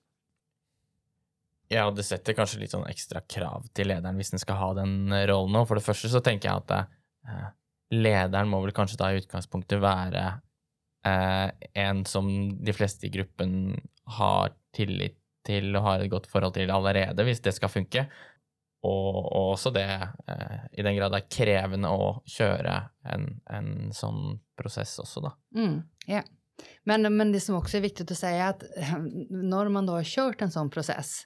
Ja, 1.69 1.91
det 1.91 2.03
setter 2.03 2.33
kanskje 2.37 2.61
litt 2.61 2.75
sånn 2.75 2.87
ekstra 2.87 3.21
krav 3.21 3.67
till 3.73 3.89
lederen 3.89 4.19
hvis 4.21 4.31
den 4.35 4.43
ska 4.43 4.53
ha 4.59 4.75
den 4.77 5.09
rollen 5.27 5.57
òg. 5.57 5.69
For 5.69 5.81
det 5.81 5.87
första 5.87 6.09
så 6.13 6.21
tänker 6.21 6.49
jag 6.49 6.57
att 6.57 6.71
eh, 6.71 7.47
lederen 7.91 8.51
må 8.53 8.61
vel 8.65 8.75
kanskje 8.77 9.01
da 9.01 9.13
i 9.13 9.23
utgangspunktet 9.23 9.83
være 9.83 10.25
eh, 11.07 11.49
en 11.73 12.05
som 12.05 12.29
de 12.65 12.73
flesta 12.77 13.07
i 13.07 13.15
gruppen 13.17 13.81
har 14.19 14.53
tillit 14.77 15.19
til 15.45 15.75
og 15.77 15.85
har 15.87 16.05
et 16.05 16.13
godt 16.13 16.29
forhold 16.31 16.55
til 16.57 16.73
allerede, 16.73 17.25
hvis 17.25 17.43
det 17.45 17.55
skal 17.57 17.73
funke. 17.73 18.07
Og, 18.85 19.17
og 19.17 19.51
også 19.55 19.73
det 19.73 19.87
eh, 20.29 20.65
i 20.73 20.85
den 20.85 20.97
grad 20.99 21.15
det 21.15 21.23
er 21.23 21.31
krevende 21.33 21.89
å 21.89 22.09
kjøre 22.29 22.75
en, 23.15 23.31
en 23.49 23.71
sånn 23.97 24.41
prosess 24.59 24.99
også, 25.01 25.23
da. 25.25 25.31
Mm, 25.57 25.79
yeah. 26.09 26.27
men, 26.85 27.09
men 27.17 27.33
det 27.33 27.41
som 27.41 27.57
också 27.57 27.77
är 27.77 27.81
viktigt 27.81 28.11
att 28.11 28.19
säga 28.19 28.45
är 28.45 28.51
att 28.51 28.63
eh, 28.77 28.99
när 29.31 29.69
man 29.69 29.87
då 29.87 29.93
har 29.93 30.05
kört 30.05 30.43
en 30.43 30.51
sånn 30.51 30.71
process 30.71 31.25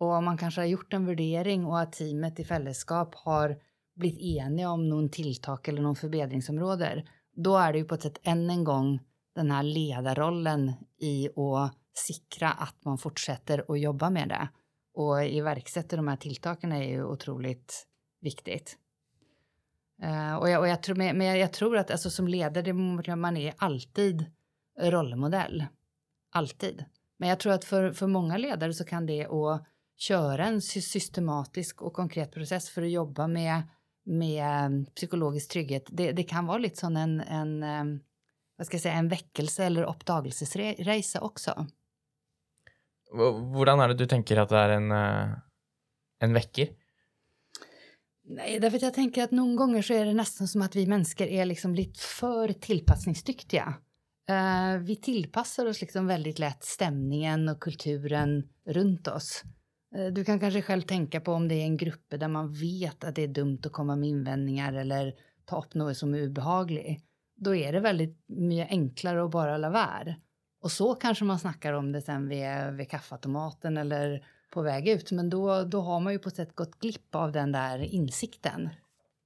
och 0.00 0.22
man 0.22 0.38
kanske 0.38 0.60
har 0.60 0.66
gjort 0.66 0.92
en 0.92 1.06
värdering 1.06 1.66
och 1.66 1.80
att 1.80 1.92
teamet 1.92 2.40
i 2.40 2.44
fällskap 2.44 3.14
har 3.14 3.56
blivit 3.96 4.20
eniga 4.20 4.70
om 4.70 4.88
någon 4.88 5.10
tiltak 5.10 5.68
eller 5.68 5.82
noen 5.82 5.96
forbedringsområder, 5.96 7.04
då 7.36 7.56
är 7.56 7.72
det 7.72 7.78
ju 7.78 7.84
på 7.84 7.94
ett 7.94 8.02
sätt 8.02 8.20
än 8.22 8.50
en 8.50 8.64
gång 8.64 9.00
den 9.34 9.50
här 9.50 9.62
ledarrollen 9.62 10.72
i 11.00 11.28
att 11.28 11.74
sikra 11.94 12.50
att 12.50 12.84
man 12.84 12.98
fortsätter 12.98 13.64
att 13.68 13.80
jobba 13.80 14.10
med 14.10 14.28
det 14.28 14.48
och 14.94 15.24
iverksätter 15.24 15.96
de 15.96 16.08
här 16.08 16.16
tilltaken 16.16 16.72
är 16.72 16.82
ju 16.82 17.04
otroligt 17.04 17.86
viktigt. 18.20 18.78
Uh, 20.02 20.34
och, 20.34 20.50
jag, 20.50 20.60
och 20.60 20.68
jag 20.68 20.82
tror, 20.82 20.96
men 20.96 21.20
jag, 21.20 21.38
jag, 21.38 21.52
tror 21.52 21.76
att 21.76 21.90
alltså, 21.90 22.10
som 22.10 22.28
ledare, 22.28 22.72
man 23.16 23.36
är 23.36 23.54
alltid 23.58 24.24
rollmodell. 24.80 25.66
Alltid. 26.30 26.84
Men 27.18 27.28
jag 27.28 27.40
tror 27.40 27.52
att 27.52 27.64
för, 27.64 27.92
för 27.92 28.06
många 28.06 28.36
ledare 28.36 28.74
så 28.74 28.84
kan 28.84 29.06
det 29.06 29.26
att 29.26 29.66
köra 29.96 30.46
en 30.46 30.62
systematisk 30.62 31.82
och 31.82 31.92
konkret 31.92 32.32
process 32.32 32.70
för 32.70 32.82
att 32.82 32.90
jobba 32.90 33.26
med, 33.26 33.62
med 34.04 34.66
mm, 34.66 34.86
psykologisk 34.86 35.50
trygghet, 35.50 35.84
det, 35.88 36.12
det 36.12 36.22
kan 36.22 36.46
vara 36.46 36.58
lite 36.58 36.76
som 36.76 36.96
en, 36.96 37.20
en, 37.20 37.62
eh, 37.62 38.00
vad 38.56 38.66
ska 38.66 38.74
jag 38.74 38.82
säga, 38.82 38.94
en 38.94 39.08
väckelse 39.08 39.64
eller 39.64 39.82
uppdagelsesresa 39.82 41.20
också. 41.20 41.66
Hvordan 43.10 43.80
er 43.82 43.92
det 43.92 44.04
du 44.04 44.10
tenker 44.10 44.38
at 44.38 44.52
det 44.52 44.58
er 44.58 44.76
en, 44.76 44.92
eh, 44.94 45.32
en 46.22 46.34
vekker? 46.36 46.70
Nej, 48.30 48.58
därför 48.60 48.76
att 48.76 48.82
jag 48.82 48.94
tänker 48.94 49.24
att 49.24 49.30
någon 49.30 49.56
gånger 49.56 49.82
så 49.82 49.94
är 49.94 50.04
det 50.04 50.14
nästan 50.14 50.48
som 50.48 50.62
att 50.62 50.76
vi 50.76 50.86
människor 50.86 51.26
är 51.26 51.44
liksom 51.44 51.74
lite 51.74 52.00
för 52.00 52.52
tillpassningsdyktiga. 52.52 53.74
Uh, 54.30 54.74
eh, 54.74 54.78
vi 54.78 54.96
tillpassar 54.96 55.66
oss 55.66 55.80
liksom 55.80 56.06
väldigt 56.06 56.38
lätt 56.38 56.64
stämningen 56.64 57.48
och 57.48 57.60
kulturen 57.60 58.48
runt 58.66 59.08
oss. 59.08 59.42
Uh, 59.96 60.06
du 60.06 60.24
kan 60.24 60.40
kanske 60.40 60.62
själv 60.62 60.82
tänka 60.82 61.20
på 61.20 61.32
om 61.32 61.48
det 61.48 61.54
är 61.54 61.64
en 61.64 61.76
grupp 61.76 62.06
där 62.10 62.28
man 62.28 62.52
vet 62.52 63.04
att 63.04 63.14
det 63.14 63.22
är 63.22 63.28
dumt 63.28 63.60
att 63.64 63.72
komma 63.72 63.96
med 63.96 64.08
invändningar 64.08 64.72
eller 64.72 65.14
ta 65.44 65.58
upp 65.58 65.74
något 65.74 65.96
som 65.96 66.14
är 66.14 66.26
obehagligt. 66.26 67.04
Då 67.36 67.54
är 67.54 67.72
det 67.72 67.80
väldigt 67.80 68.24
mycket 68.28 68.70
enklare 68.70 69.24
att 69.24 69.30
bara 69.30 69.58
la 69.58 69.70
vara. 69.70 70.14
Och 70.62 70.72
så 70.72 70.94
kanske 70.94 71.24
man 71.24 71.38
snackar 71.38 71.72
om 71.72 71.92
det 71.92 72.00
sen 72.00 72.28
vid, 72.28 72.72
vid 72.72 72.90
kaffeautomaten 72.90 73.76
eller 73.76 74.24
på 74.50 74.62
väg 74.62 74.88
ut. 74.88 75.12
Men 75.12 75.30
då, 75.30 75.64
då 75.64 75.80
har 75.80 76.00
man 76.00 76.12
ju 76.12 76.18
på 76.18 76.28
ett 76.28 76.36
sätt 76.36 76.54
gått 76.54 76.80
glipp 76.80 77.14
av 77.14 77.32
den 77.32 77.52
där 77.52 77.94
insikten. 77.94 78.70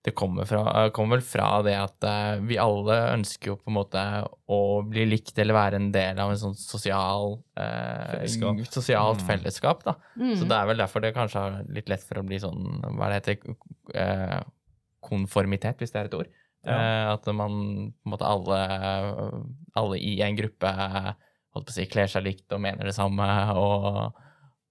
Det 0.05 0.11
kommer, 0.11 0.44
fra, 0.44 0.90
kommer 0.90 1.16
vel 1.16 1.25
fra 1.25 1.62
det 1.62 1.79
at 1.81 2.05
uh, 2.05 2.42
vi 2.44 2.59
alle 2.61 2.97
ønsker 3.14 3.55
jo 3.55 3.57
på 3.57 3.70
en 3.70 3.77
måte 3.79 4.01
å 4.53 4.59
bli 4.85 5.07
likt 5.09 5.38
eller 5.40 5.57
være 5.57 5.79
en 5.81 5.87
del 5.94 6.20
av 6.20 6.35
en 6.35 6.40
sånn 6.42 6.59
sosial, 6.61 7.38
uh, 7.57 8.11
fellesskap. 8.11 8.61
sosialt 8.68 9.23
mm. 9.23 9.31
fellesskap. 9.31 9.81
da. 9.87 9.94
Mm. 10.20 10.35
Så 10.37 10.51
det 10.51 10.59
er 10.59 10.68
vel 10.68 10.83
derfor 10.83 11.01
det 11.01 11.14
kanskje 11.16 11.47
er 11.49 11.73
litt 11.73 11.88
lett 11.88 12.05
for 12.05 12.20
å 12.20 12.27
bli 12.29 12.42
sånn, 12.42 12.85
hva 12.99 13.09
det 13.09 13.23
heter, 13.23 13.57
uh, 13.97 14.42
konformitet, 15.09 15.81
hvis 15.81 15.97
det 15.97 16.03
er 16.03 16.12
et 16.12 16.18
ord. 16.20 16.40
Ja. 16.64 17.12
at 17.12 17.27
man 17.37 17.53
på 17.92 18.09
en 18.09 18.12
måte 18.14 18.25
alle, 18.25 18.59
alle 19.77 19.99
i 20.01 20.14
en 20.25 20.37
gruppe 20.38 20.70
holdt 21.54 21.68
på 21.68 21.72
å 21.72 21.76
si, 21.78 21.86
kler 21.90 22.10
seg 22.10 22.26
likt 22.26 22.52
og 22.52 22.62
mener 22.64 22.86
det 22.88 22.96
samme 22.96 23.26
og, 23.54 24.12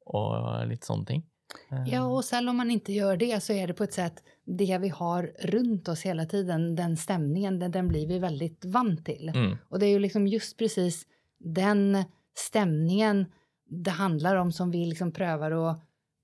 och 0.05 0.67
lite 0.67 0.87
ting. 1.07 1.23
Ja, 1.69 1.97
eh. 1.97 2.13
och 2.13 2.25
sen 2.25 2.49
om 2.49 2.57
man 2.57 2.71
inte 2.71 2.93
gör 2.93 3.17
det 3.17 3.43
så 3.43 3.53
är 3.53 3.67
det 3.67 3.73
på 3.73 3.83
ett 3.83 3.93
sätt 3.93 4.23
det 4.45 4.77
vi 4.77 4.89
har 4.89 5.31
runt 5.39 5.87
oss 5.87 6.01
hela 6.01 6.25
tiden, 6.25 6.75
den 6.75 6.97
stämningen, 6.97 7.59
den, 7.59 7.71
den 7.71 7.87
blir 7.87 8.07
vi 8.07 8.19
väldigt 8.19 8.65
van 8.65 9.03
till. 9.03 9.29
Mm. 9.29 9.57
Och 9.69 9.79
det 9.79 9.85
är 9.85 9.89
ju 9.89 9.99
liksom 9.99 10.27
just 10.27 10.57
precis 10.57 11.05
den 11.39 12.03
stämningen 12.35 13.25
det 13.65 13.91
handlar 13.91 14.35
om 14.35 14.51
som 14.51 14.71
vi 14.71 14.85
liksom 14.85 15.11
prövar 15.11 15.51
att, 15.51 15.79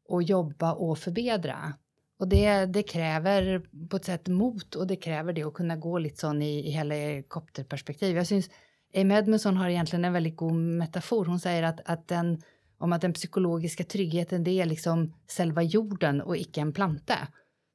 att 0.09 0.29
jobba 0.29 0.73
och 0.73 0.97
förbättra. 0.97 1.73
Och 2.19 2.27
det, 2.27 2.65
det 2.65 2.83
kräver 2.83 3.61
på 3.89 3.95
ett 3.95 4.05
sätt 4.05 4.27
mot 4.27 4.75
och 4.75 4.87
det 4.87 4.95
kräver 4.95 5.33
det 5.33 5.43
att 5.43 5.53
kunna 5.53 5.75
gå 5.75 5.97
lite 5.97 6.17
sån 6.17 6.41
i, 6.41 6.67
i 6.67 6.71
helikopterperspektiv. 6.71 8.15
Jag 8.15 8.27
syns 8.27 8.49
Amy 8.95 9.13
Edmondson 9.13 9.58
har 9.58 9.69
egentligen 9.69 10.06
en 10.06 10.13
väldigt 10.13 10.38
god 10.38 10.54
metafor. 10.54 11.25
Hon 11.25 11.39
säger 11.39 11.63
att, 11.63 11.80
att 11.86 12.08
den 12.08 12.41
om 12.78 12.93
att 12.93 13.02
den 13.02 13.13
psykologiska 13.13 13.84
tryggheten 13.84 14.43
det 14.43 14.62
är 14.62 14.65
liksom 14.65 15.13
själva 15.38 15.63
jorden 15.63 16.21
och 16.21 16.38
icke 16.38 16.62
en 16.62 16.73
planta. 16.73 17.28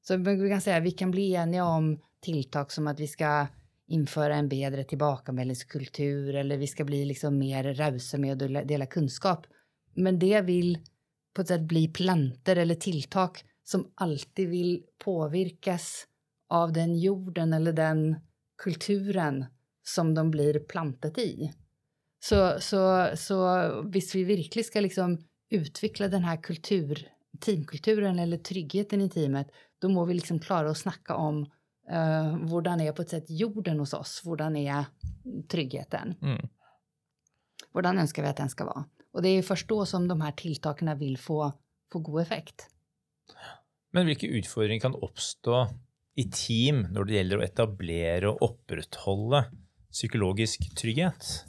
Så 0.02 0.16
vi 0.16 0.48
kan 0.48 0.60
säga 0.60 0.76
att 0.76 0.82
vi 0.82 0.90
kan 0.90 1.10
bli 1.10 1.34
eniga 1.34 1.64
om 1.64 2.00
tilltag 2.20 2.72
som 2.72 2.86
att 2.86 3.00
vi 3.00 3.06
ska 3.06 3.46
införa 3.86 4.36
en 4.36 4.48
bättre 4.48 4.84
tillbakamälningskultur 4.84 6.34
eller 6.34 6.56
vi 6.56 6.66
ska 6.66 6.84
bli 6.84 7.04
liksom 7.04 7.38
mer 7.38 7.74
rausa 7.74 8.18
med 8.18 8.42
att 8.42 8.68
dela 8.68 8.86
kunskap. 8.86 9.46
Men 9.94 10.18
det 10.18 10.40
vill 10.40 10.78
på 11.34 11.42
ett 11.42 11.48
sätt 11.48 11.60
bli 11.60 11.88
planter 11.88 12.56
eller 12.56 12.74
tilltag 12.74 13.30
som 13.64 13.92
alltid 13.94 14.48
vill 14.48 14.82
påverkas 15.04 16.06
av 16.48 16.72
den 16.72 16.98
jorden 16.98 17.52
eller 17.52 17.72
den 17.72 18.16
kulturen 18.62 19.44
som 19.84 20.14
de 20.14 20.30
blir 20.30 20.58
plantat 20.58 21.18
i. 21.18 21.52
Så, 22.20 22.60
så, 22.60 23.10
så 23.16 23.68
visst 23.82 24.14
vi 24.14 24.24
verkligen 24.24 24.64
ska 24.64 24.80
liksom 24.80 25.18
utveckla 25.50 26.08
den 26.08 26.24
här 26.24 26.36
kultur, 26.36 27.08
teamkulturen 27.40 28.18
eller 28.18 28.38
tryggheten 28.38 29.00
i 29.00 29.08
teamet, 29.08 29.46
då 29.78 29.88
må 29.88 30.04
vi 30.04 30.14
liksom 30.14 30.40
klara 30.40 30.70
att 30.70 30.78
snacka 30.78 31.14
om 31.14 31.42
uh, 31.92 32.48
hurdan 32.48 32.80
är 32.80 32.92
på 32.92 33.02
ett 33.02 33.08
sätt 33.08 33.24
jorden 33.28 33.78
hos 33.78 33.94
oss, 33.94 34.22
hurdan 34.24 34.56
är 34.56 34.84
tryggheten. 35.48 36.14
Mm. 36.22 36.48
Hurdan 37.72 37.98
önskar 37.98 38.22
vi 38.22 38.28
att 38.28 38.36
den 38.36 38.48
ska 38.48 38.64
vara? 38.64 38.84
Och 39.12 39.22
det 39.22 39.28
är 39.28 39.42
först 39.42 39.68
då 39.68 39.86
som 39.86 40.08
de 40.08 40.20
här 40.20 40.32
tilltaken 40.32 40.98
vill 40.98 41.18
få, 41.18 41.52
få 41.92 41.98
god 41.98 42.22
effekt. 42.22 42.66
Men 43.90 44.06
vilka 44.06 44.26
utmaningar 44.26 44.80
kan 44.80 44.94
uppstå 44.94 45.68
i 46.14 46.24
team 46.24 46.82
när 46.82 47.04
det 47.04 47.14
gäller 47.14 47.38
att 47.38 47.44
etablera 47.44 48.32
och 48.32 48.50
upprätthålla 48.50 49.44
psykologisk 49.94 50.76
trygghet? 50.76 51.44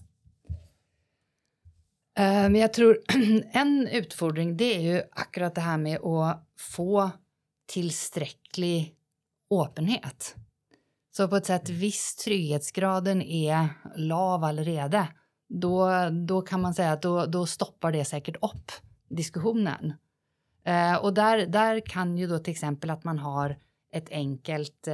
Men 2.17 2.55
jag 2.55 2.73
tror 2.73 2.99
en 3.51 3.88
utfordring 3.88 4.58
det 4.58 4.75
är 4.75 4.81
ju 4.81 5.01
akkurat 5.12 5.55
det 5.55 5.62
här 5.62 5.77
med 5.77 5.99
att 5.99 6.47
få 6.60 7.12
tillsträcklig 7.67 8.95
öppenhet. 9.51 10.36
Så 11.17 11.27
på 11.27 11.36
ett 11.36 11.45
sätt, 11.45 11.69
viss 11.69 12.15
trygghetsgraden 12.15 13.21
är 13.21 13.67
lav 13.95 14.43
allerede, 14.43 15.08
då, 15.49 15.89
då 16.27 16.41
kan 16.41 16.62
man 16.62 16.73
säga 16.73 16.91
att 16.91 17.01
då, 17.01 17.25
då 17.25 17.45
stoppar 17.45 17.91
det 17.91 18.05
säkert 18.05 18.36
upp 18.36 18.71
diskussionen. 19.10 19.93
Ehm, 20.63 20.97
och 20.97 21.13
där, 21.13 21.45
där 21.45 21.79
kan 21.86 22.17
ju 22.17 22.27
då 22.27 22.39
till 22.39 22.51
exempel 22.51 22.89
att 22.89 23.03
man 23.03 23.19
har 23.19 23.58
ett 23.95 24.10
enkelt 24.12 24.88
uh, 24.88 24.93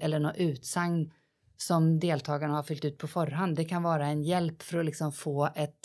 eller 0.00 0.18
något 0.18 0.36
utsagn 0.36 1.12
som 1.56 2.00
deltagarna 2.00 2.54
har 2.54 2.62
fyllt 2.62 2.84
ut 2.84 2.98
på 2.98 3.08
förhand. 3.08 3.56
Det 3.56 3.64
kan 3.64 3.82
vara 3.82 4.06
en 4.06 4.22
hjälp 4.22 4.62
för 4.62 4.78
att 4.78 4.84
liksom 4.84 5.12
få 5.12 5.48
ett, 5.54 5.80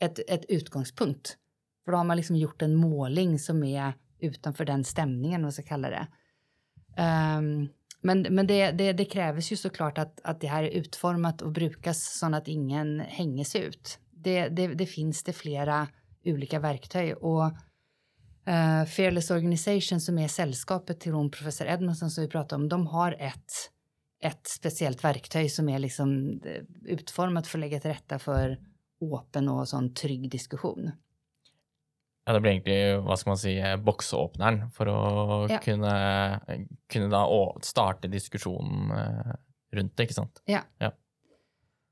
ett, 0.00 0.18
ett 0.28 0.44
utgångspunkt. 0.48 1.36
För 1.84 1.92
då 1.92 1.98
har 1.98 2.04
man 2.04 2.16
liksom 2.16 2.36
gjort 2.36 2.62
en 2.62 2.74
måling 2.74 3.38
som 3.38 3.64
är 3.64 3.92
utanför 4.18 4.64
den 4.64 4.84
stämningen, 4.84 5.44
vad 5.44 5.54
ska 5.54 5.62
kalla 5.62 5.90
det. 5.90 6.06
Um, 7.02 7.68
men 8.00 8.26
men 8.30 8.46
det, 8.46 8.70
det, 8.70 8.92
det, 8.92 9.04
krävs 9.04 9.52
ju 9.52 9.56
såklart 9.56 9.98
att, 9.98 10.20
att 10.24 10.40
det 10.40 10.46
här 10.46 10.62
är 10.62 10.70
utformat 10.70 11.42
och 11.42 11.52
brukas 11.52 12.18
så 12.18 12.34
att 12.34 12.48
ingen 12.48 13.00
hänges 13.00 13.56
ut. 13.56 13.98
Det, 14.10 14.48
det, 14.48 14.66
det 14.66 14.86
finns 14.86 15.24
det 15.24 15.32
flera 15.32 15.88
olika 16.24 16.58
verktyg 16.58 17.16
och 17.16 17.52
uh, 18.50 18.84
Fearless 18.84 19.30
Organization 19.30 20.00
som 20.00 20.18
är 20.18 20.28
sällskapet 20.28 21.00
till 21.00 21.12
hon 21.12 21.30
professor 21.30 21.66
Edmondson 21.66 22.10
som 22.10 22.24
vi 22.24 22.30
pratade 22.30 22.62
om, 22.62 22.68
de 22.68 22.86
har 22.86 23.16
ett 23.18 23.52
ett 24.20 24.46
speciellt 24.46 25.04
verktyg 25.04 25.52
som 25.52 25.68
är 25.68 25.78
liksom 25.78 26.40
eh, 26.44 26.62
utformat 26.84 27.46
för 27.46 27.58
att 27.58 27.60
lägga 27.60 27.80
till 27.80 27.90
rätta 27.90 28.18
för 28.18 28.58
öppen 29.12 29.48
och 29.48 29.68
sån 29.68 29.94
trygg 29.94 30.30
diskussion. 30.30 30.90
Ja, 32.24 32.32
det 32.32 32.40
blir 32.40 32.50
egentligen, 32.50 33.04
vad 33.04 33.18
ska 33.18 33.30
man 33.30 33.38
säga, 33.38 33.78
boxöppnaren 33.78 34.70
för 34.70 34.86
att 34.86 35.50
ja. 35.50 35.58
kunna, 35.58 36.40
kunna 36.88 37.08
da 37.08 37.56
starta 37.62 38.08
diskussion 38.08 38.90
eh, 38.90 39.32
runt 39.72 39.96
det, 39.96 40.02
inte 40.02 40.14
sant? 40.14 40.42
Ja. 40.44 40.60
ja. 40.78 40.92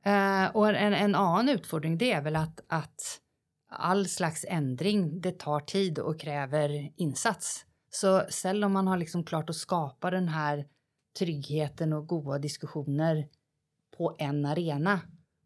Uh, 0.06 0.56
och 0.56 0.68
en, 0.68 0.94
en 0.94 1.14
annan 1.14 1.48
utfordring 1.48 1.98
det 1.98 2.12
är 2.12 2.20
väl 2.20 2.36
att, 2.36 2.60
att 2.68 3.20
all 3.68 4.06
slags 4.06 4.44
ändring, 4.48 5.20
det 5.20 5.38
tar 5.38 5.60
tid 5.60 5.98
och 5.98 6.20
kräver 6.20 6.92
insats. 6.96 7.66
Så 7.90 8.20
själv 8.20 8.66
om 8.66 8.72
man 8.72 8.86
har 8.86 8.96
liksom 8.96 9.24
klart 9.24 9.50
att 9.50 9.56
skapa 9.56 10.10
den 10.10 10.28
här 10.28 10.66
tryggheten 11.18 11.92
och 11.92 12.06
goda 12.06 12.38
diskussioner 12.38 13.28
på 13.96 14.16
en 14.18 14.46
arena 14.46 15.00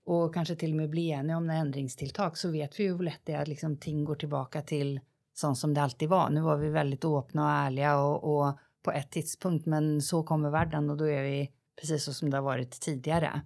och 0.05 0.35
kanske 0.35 0.57
till 0.57 0.71
och 0.71 0.77
med 0.77 0.91
bli 0.91 1.11
eniga 1.11 1.37
om 1.37 1.51
ändringstilltag 1.51 2.39
så 2.39 2.51
vet 2.51 2.81
vi 2.81 2.85
ju 2.85 2.97
hur 2.97 3.03
lätt 3.03 3.21
det 3.25 3.33
är 3.33 3.43
att 3.43 3.49
liksom 3.49 3.77
ting 3.77 4.05
går 4.05 4.15
tillbaka 4.15 4.63
till 4.63 5.01
sånt 5.35 5.59
som 5.59 5.75
det 5.75 5.83
alltid 5.83 6.09
var. 6.09 6.31
Nu 6.31 6.41
var 6.41 6.57
vi 6.57 6.69
väldigt 6.69 7.05
öppna 7.05 7.45
och 7.45 7.51
ärliga 7.51 7.99
och, 7.99 8.39
och 8.39 8.59
på 8.83 8.93
ett 8.93 9.11
tidspunkt, 9.11 9.67
men 9.67 10.03
så 10.03 10.23
kommer 10.23 10.51
världen 10.51 10.91
och 10.91 10.97
då 10.97 11.05
är 11.05 11.23
vi 11.23 11.51
precis 11.81 12.05
så 12.05 12.15
som 12.15 12.31
det 12.31 12.37
har 12.37 12.45
varit 12.45 12.81
tidigare. 12.81 13.43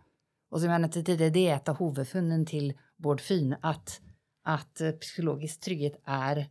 Och 0.50 0.60
som 0.60 0.70
jag 0.70 0.80
nämnde 0.80 1.02
tidigare, 1.02 1.30
det 1.30 1.48
är 1.48 1.56
ett 1.56 1.68
av 1.68 1.78
huvudfunden 1.78 2.46
till 2.46 2.78
Bårdfyn, 2.96 3.56
att, 3.60 4.00
att 4.46 4.80
eh, 4.80 4.90
psykologisk 4.90 5.60
trygghet 5.60 6.00
är 6.04 6.46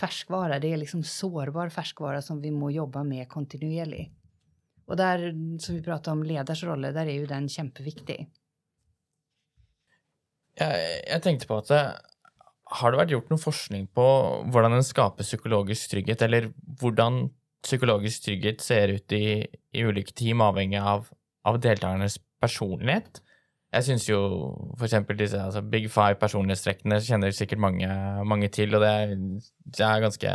färskvara. 0.00 0.58
Det 0.58 0.72
är 0.72 0.76
liksom 0.76 1.04
sårbar 1.04 1.68
färskvara 1.68 2.22
som 2.22 2.40
vi 2.40 2.50
må 2.50 2.70
jobba 2.70 3.04
med 3.04 3.28
kontinuerligt. 3.28 4.12
Och 4.86 4.96
där, 4.96 5.18
mm, 5.18 5.58
som 5.58 5.74
vi 5.74 5.82
pratade 5.82 6.12
om 6.12 6.22
ledars 6.22 6.64
roller, 6.64 6.92
där 6.92 7.06
är 7.06 7.12
ju 7.12 7.26
den 7.26 7.48
kämpeviktig. 7.48 8.30
Jag, 10.54 10.74
jag 11.10 11.22
tänkte 11.22 11.46
på 11.46 11.56
att... 11.56 11.70
Eh, 11.70 11.88
har 12.68 12.90
det 12.90 12.96
varit 12.96 13.10
gjort 13.10 13.30
någon 13.30 13.38
forskning 13.38 13.86
på 13.86 14.36
hur 14.54 14.62
den 14.62 14.84
skapar 14.84 15.24
psykologisk 15.24 15.90
trygghet, 15.90 16.22
eller 16.22 16.52
hur 16.80 17.30
psykologisk 17.62 18.24
trygghet 18.24 18.60
ser 18.60 18.88
ut 18.88 19.12
i, 19.12 19.46
i 19.70 19.84
olika 19.84 20.12
team, 20.12 20.40
avhängigt 20.40 20.82
av, 20.82 21.08
av 21.42 21.60
deltagarnas 21.60 22.18
personlighet? 22.40 23.22
Jeg 23.76 23.84
syns 23.84 24.08
jo 24.08 24.18
eksempel 24.80 25.18
disse 25.20 25.38
altså 25.40 25.60
Big 25.60 25.90
Five-personlighetstrekkene 25.92 27.00
kjenner 27.04 27.34
sikkert 27.36 27.60
mange, 27.60 27.88
mange, 28.24 28.48
til, 28.52 28.74
og 28.74 28.84
det 28.84 28.90
er, 28.90 29.14
det 29.76 29.86
er 29.86 30.04
ganske 30.04 30.34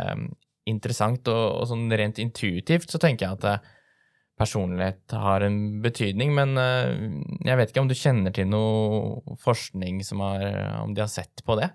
interessant. 0.70 1.26
Og, 1.32 1.44
og, 1.58 1.68
sånn 1.70 1.90
rent 1.98 2.20
intuitivt 2.22 2.92
så 2.92 3.00
tenker 3.02 3.26
jeg 3.26 3.40
at 3.40 3.46
det, 3.46 3.56
personlighet 4.42 5.12
har 5.12 5.44
en 5.46 5.58
betydning, 5.84 6.32
men 6.34 6.56
eh, 6.58 6.92
jeg 7.46 7.58
vet 7.58 7.72
ikke 7.72 7.84
om 7.84 7.90
du 7.90 7.98
kjenner 7.98 8.34
til 8.34 8.48
noe 8.50 9.36
forskning 9.42 10.00
som 10.06 10.22
har, 10.24 10.46
om 10.82 10.94
de 10.96 11.04
har 11.04 11.12
sett 11.12 11.44
på 11.46 11.58
det? 11.60 11.68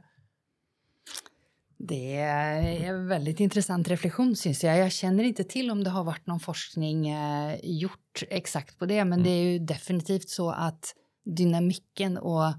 Det 1.79 2.15
är 2.17 2.89
en 2.89 3.07
väldigt 3.07 3.39
intressant 3.39 3.87
reflektion 3.87 4.35
syns 4.35 4.63
jag. 4.63 4.77
Jag 4.77 4.91
känner 4.91 5.23
inte 5.23 5.43
till 5.43 5.71
om 5.71 5.83
det 5.83 5.89
har 5.89 6.03
varit 6.03 6.27
någon 6.27 6.39
forskning 6.39 7.09
eh, 7.09 7.59
gjort 7.63 8.23
exakt 8.29 8.79
på 8.79 8.85
det, 8.85 9.05
men 9.05 9.19
mm. 9.19 9.23
det 9.23 9.29
är 9.29 9.43
ju 9.43 9.59
definitivt 9.59 10.29
så 10.29 10.49
att 10.51 10.95
dynamiken 11.35 12.17
och 12.17 12.53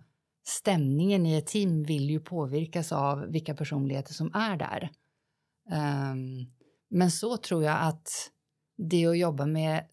stämningen 0.44 1.26
i 1.26 1.37
ett 1.37 1.46
team 1.46 1.83
vill 1.83 2.11
ju 2.11 2.20
påverkas 2.20 2.92
av 2.92 3.20
vilka 3.20 3.54
personligheter 3.54 4.14
som 4.14 4.35
är 4.35 4.57
där. 4.57 4.90
Um, 5.70 6.46
men 6.88 7.11
så 7.11 7.37
tror 7.37 7.64
jag 7.64 7.78
att 7.81 8.31
det 8.76 9.07
att 9.07 9.18
jobba 9.18 9.46
med 9.46 9.85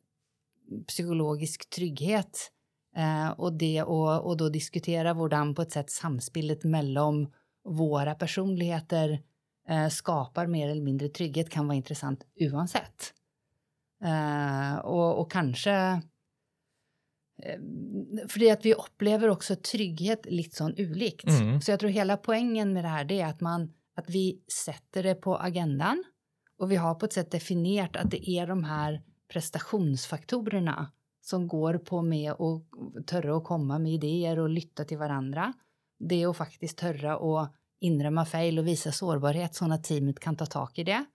psykologisk 0.87 1.69
trygghet 1.69 2.51
uh, 2.97 3.29
och 3.29 3.53
det 3.53 3.83
och, 3.83 4.25
och 4.27 4.37
då 4.37 4.49
diskutera 4.49 5.13
hur 5.13 5.55
på 5.55 5.61
ett 5.61 5.71
sätt 5.71 5.89
samspelet 5.89 6.63
mellan 6.63 7.33
våra 7.63 8.15
personligheter 8.15 9.21
uh, 9.69 9.89
skapar 9.89 10.47
mer 10.47 10.69
eller 10.69 10.81
mindre 10.81 11.09
trygghet 11.09 11.49
kan 11.49 11.67
vara 11.67 11.75
intressant 11.75 12.25
oavsett. 12.39 13.13
Uh, 14.03 14.75
och, 14.75 15.19
och 15.19 15.31
kanske 15.31 16.01
för 18.27 18.39
det 18.39 18.49
är 18.49 18.53
att 18.53 18.65
vi 18.65 18.73
upplever 18.73 19.29
också 19.29 19.55
trygghet 19.55 20.25
lite 20.25 20.55
sån 20.55 20.73
ulikt. 20.77 21.29
Mm. 21.29 21.61
Så 21.61 21.71
jag 21.71 21.79
tror 21.79 21.89
hela 21.89 22.17
poängen 22.17 22.73
med 22.73 22.83
det 22.83 22.87
här 22.87 23.05
det 23.05 23.21
är 23.21 23.25
att, 23.25 23.41
man, 23.41 23.73
att 23.95 24.09
vi 24.09 24.43
sätter 24.65 25.03
det 25.03 25.15
på 25.15 25.37
agendan 25.37 26.03
och 26.57 26.71
vi 26.71 26.75
har 26.75 26.95
på 26.95 27.05
ett 27.05 27.13
sätt 27.13 27.31
definierat 27.31 27.95
att 27.95 28.11
det 28.11 28.29
är 28.29 28.47
de 28.47 28.63
här 28.63 29.01
prestationsfaktorerna 29.33 30.91
som 31.21 31.47
går 31.47 31.77
på 31.77 32.01
med 32.01 32.31
att 32.31 33.07
törra 33.07 33.35
och 33.35 33.43
komma 33.43 33.79
med 33.79 33.91
idéer 33.91 34.39
och 34.39 34.49
lytta 34.49 34.85
till 34.85 34.97
varandra. 34.97 35.53
Det 35.99 36.23
är 36.23 36.29
att 36.29 36.37
faktiskt 36.37 36.77
törra 36.77 37.17
och 37.17 37.47
inrömma 37.79 38.25
fel 38.25 38.59
och 38.59 38.67
visa 38.67 38.91
sårbarhet 38.91 39.55
så 39.55 39.73
att 39.73 39.83
teamet 39.83 40.19
kan 40.19 40.35
ta 40.35 40.45
tag 40.45 40.69
i 40.75 40.83
det 40.83 41.05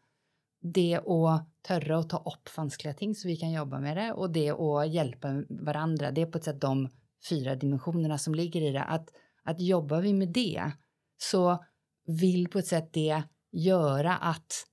det 0.60 0.94
att 0.96 1.62
törra 1.62 1.98
och 1.98 2.08
ta 2.08 2.16
upp 2.16 2.56
vanskliga 2.56 2.94
ting 2.94 3.14
så 3.14 3.28
vi 3.28 3.36
kan 3.36 3.52
jobba 3.52 3.80
med 3.80 3.96
det 3.96 4.12
och 4.12 4.30
det 4.30 4.50
att 4.50 4.92
hjälpa 4.92 5.44
varandra. 5.48 6.10
Det 6.10 6.20
är 6.20 6.26
på 6.26 6.38
ett 6.38 6.44
sätt 6.44 6.60
de 6.60 6.88
fyra 7.28 7.54
dimensionerna 7.54 8.18
som 8.18 8.34
ligger 8.34 8.60
i 8.60 8.72
det. 8.72 8.82
Att, 8.82 9.08
att 9.44 9.60
jobbar 9.60 10.00
vi 10.00 10.12
med 10.12 10.28
det 10.28 10.72
så 11.18 11.64
vill 12.06 12.48
på 12.48 12.58
ett 12.58 12.66
sätt 12.66 12.92
det 12.92 13.22
göra 13.52 14.16
att 14.16 14.66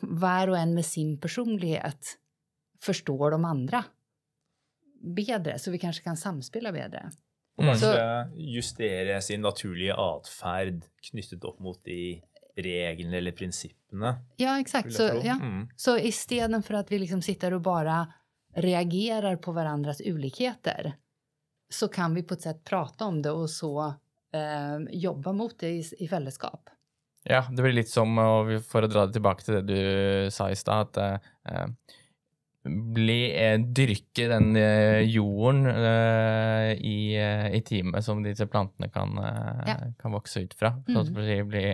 var 0.00 0.48
och 0.48 0.58
en 0.58 0.74
med 0.74 0.86
sin 0.86 1.20
personlighet 1.20 2.18
förstår 2.80 3.30
de 3.30 3.44
andra 3.44 3.84
bättre, 5.16 5.58
så 5.58 5.70
vi 5.70 5.78
kanske 5.78 6.04
kan 6.04 6.16
samspela 6.16 6.72
bättre. 6.72 7.10
Och 7.56 7.64
kanske 7.64 8.30
justera 8.36 9.20
sin 9.20 9.40
naturliga 9.40 9.94
atfärd 9.94 10.82
knyttet 11.10 11.44
upp 11.44 11.58
mot 11.58 11.84
de 11.84 12.22
reglerna 12.56 13.16
eller 13.16 13.32
principerna. 13.32 13.79
Ja, 14.36 14.60
exakt. 14.60 14.92
Så, 14.92 15.02
ja. 15.02 15.38
Mm. 15.42 15.68
så 15.76 15.98
istället 15.98 16.66
för 16.66 16.74
att 16.74 16.92
vi 16.92 16.98
liksom 16.98 17.22
sitter 17.22 17.54
och 17.54 17.60
bara 17.60 18.12
reagerar 18.54 19.36
på 19.36 19.52
varandras 19.52 20.00
olikheter 20.04 20.94
så 21.70 21.88
kan 21.88 22.14
vi 22.14 22.22
på 22.22 22.34
ett 22.34 22.42
sätt 22.42 22.64
prata 22.64 23.04
om 23.04 23.22
det 23.22 23.30
och 23.30 23.50
så 23.50 23.94
eh, 24.32 24.78
jobba 24.90 25.32
mot 25.32 25.58
det 25.58 25.68
i, 25.68 25.84
i 25.98 26.08
fällskap. 26.08 26.70
Ja, 27.24 27.46
det 27.50 27.62
blir 27.62 27.72
lite 27.72 27.90
som, 27.90 28.18
och 28.18 28.64
för 28.64 28.82
att 28.82 28.90
dra 28.90 29.06
tillbaka 29.06 29.42
till 29.42 29.54
det 29.54 29.62
du 29.62 30.30
sa 30.30 30.50
i 30.50 30.56
stad, 30.56 30.80
att 30.80 30.96
eh, 30.96 31.66
bli, 32.64 33.18
eh, 33.44 33.58
dyrke 33.60 34.28
den 34.28 34.56
eh, 34.56 35.00
jorden 35.00 35.66
eh, 35.66 36.72
i, 36.72 37.16
i 37.52 37.62
teamet 37.66 38.04
som 38.04 38.22
disse 38.22 38.46
plantene 38.46 38.90
kan, 38.92 39.16
ja. 39.66 39.76
kan 40.00 40.12
vokse 40.12 40.44
ut 40.44 40.54
fra. 40.54 40.74
Så 40.86 41.00
mm. 41.00 41.14
bli, 41.14 41.42
bli, 41.44 41.64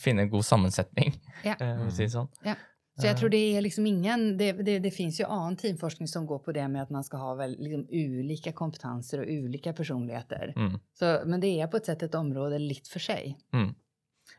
finne 0.00 0.22
en 0.24 0.30
god 0.30 0.44
sammensetning, 0.44 1.14
ja. 1.44 1.58
eh, 1.60 1.86
si 1.92 2.08
sånn. 2.08 2.32
Ja. 2.44 2.56
Så 2.98 3.06
jag 3.06 3.16
tror 3.16 3.28
det 3.28 3.56
är 3.56 3.60
liksom 3.62 3.86
ingen, 3.86 4.36
det, 4.36 4.52
det, 4.52 4.78
det, 4.78 4.90
finns 4.90 5.20
ju 5.20 5.24
annan 5.24 5.56
teamforskning 5.56 6.08
som 6.08 6.26
går 6.26 6.38
på 6.38 6.52
det 6.52 6.68
med 6.68 6.82
att 6.82 6.90
man 6.90 7.04
ska 7.04 7.16
ha 7.16 7.34
väl 7.34 7.56
liksom 7.58 7.86
olika 7.90 8.52
kompetenser 8.52 9.20
och 9.20 9.26
olika 9.28 9.72
personligheter. 9.72 10.52
Mm. 10.56 10.78
Så, 10.98 11.22
men 11.26 11.40
det 11.40 11.60
är 11.60 11.66
på 11.66 11.76
ett 11.76 11.86
sätt 11.86 12.02
ett 12.02 12.14
område 12.14 12.58
lite 12.58 12.90
för 12.90 12.98
sig. 12.98 13.38
Mm. 13.52 13.74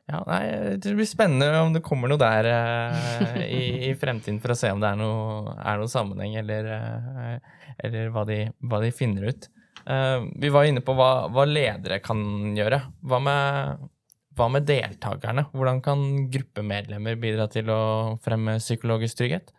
Ja, 0.10 0.24
nei, 0.26 0.78
Det 0.82 0.96
blir 0.98 1.06
spennende 1.06 1.62
om 1.62 1.74
det 1.76 1.84
kommer 1.86 2.10
noe 2.10 2.18
der 2.22 2.48
eh, 2.50 3.44
i, 3.46 3.64
i, 3.90 3.94
fremtiden, 4.00 4.40
for 4.42 4.56
å 4.56 4.58
se 4.58 4.72
om 4.74 4.82
det 4.82 4.90
er 4.90 4.98
noe, 4.98 5.54
er 5.62 5.78
noe 5.78 5.92
sammenheng, 5.92 6.34
eller, 6.42 6.70
eh, 6.74 7.54
eller 7.86 8.10
hva, 8.16 8.26
de, 8.26 8.40
hva, 8.66 8.82
de, 8.82 8.90
finner 8.96 9.30
ut. 9.30 9.46
Eh, 9.86 10.18
vi 10.42 10.50
var 10.54 10.66
inne 10.66 10.82
på 10.86 10.96
hva, 10.98 11.30
hva 11.30 11.46
ledere 11.46 12.02
kan 12.02 12.24
gjøre. 12.58 12.82
Hva 13.06 13.22
med, 13.22 13.86
hva 14.40 14.50
med, 14.56 14.66
deltakerne? 14.70 15.46
Hvordan 15.54 15.84
kan 15.86 16.04
gruppemedlemmer 16.34 17.22
bidra 17.22 17.46
til 17.54 17.70
å 17.70 17.82
fremme 18.26 18.58
psykologisk 18.64 19.22
trygghet? 19.22 19.54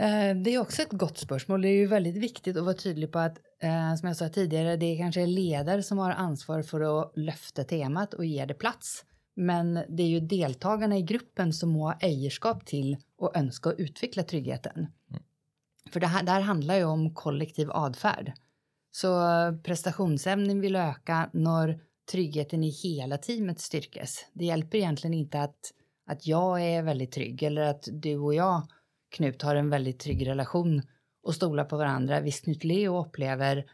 Eh, 0.00 0.36
det 0.36 0.54
är 0.54 0.58
också 0.58 0.82
ett 0.82 0.92
gott 0.92 1.18
spörsmål. 1.18 1.62
Det 1.62 1.68
är 1.68 1.78
ju 1.82 1.86
väldigt 1.86 2.16
viktigt 2.16 2.56
att 2.56 2.64
vara 2.64 2.74
tydlig 2.74 3.12
på 3.12 3.18
att, 3.18 3.38
eh, 3.60 3.94
som 3.94 4.06
jag 4.08 4.16
sa 4.16 4.28
tidigare, 4.28 4.76
det 4.76 4.86
är 4.86 4.98
kanske 4.98 5.26
ledare 5.26 5.82
som 5.82 5.98
har 5.98 6.10
ansvar 6.10 6.62
för 6.62 7.00
att 7.00 7.12
lyfta 7.16 7.64
temat 7.64 8.14
och 8.14 8.24
ge 8.24 8.44
det 8.44 8.54
plats. 8.54 9.04
Men 9.36 9.74
det 9.88 10.02
är 10.02 10.08
ju 10.08 10.20
deltagarna 10.20 10.98
i 10.98 11.02
gruppen 11.02 11.52
som 11.52 11.76
har 11.76 11.96
ägarskap 12.00 12.66
till 12.66 12.96
och 13.16 13.36
önskar 13.36 13.74
utveckla 13.78 14.22
tryggheten. 14.22 14.86
Mm. 15.10 15.22
För 15.90 16.00
det 16.00 16.06
här, 16.06 16.22
det 16.22 16.30
här 16.30 16.40
handlar 16.40 16.74
ju 16.74 16.84
om 16.84 17.14
kollektiv 17.14 17.70
adfärd. 17.70 18.32
Så 18.92 19.20
prestationsämnen 19.64 20.60
vill 20.60 20.76
öka 20.76 21.30
när 21.32 21.80
tryggheten 22.12 22.64
i 22.64 22.68
hela 22.68 23.18
teamet 23.18 23.60
styrkes. 23.60 24.26
Det 24.32 24.44
hjälper 24.44 24.78
egentligen 24.78 25.14
inte 25.14 25.42
att, 25.42 25.72
att 26.06 26.26
jag 26.26 26.62
är 26.62 26.82
väldigt 26.82 27.12
trygg 27.12 27.42
eller 27.42 27.62
att 27.62 27.88
du 27.92 28.16
och 28.16 28.34
jag 28.34 28.66
Knut 29.10 29.42
har 29.42 29.56
en 29.56 29.70
väldigt 29.70 30.00
trygg 30.00 30.26
relation 30.26 30.82
och 31.22 31.34
stolar 31.34 31.64
på 31.64 31.76
varandra. 31.76 32.20
Visst 32.20 32.44
Knut 32.44 32.64
Leo 32.64 33.06
upplever 33.06 33.64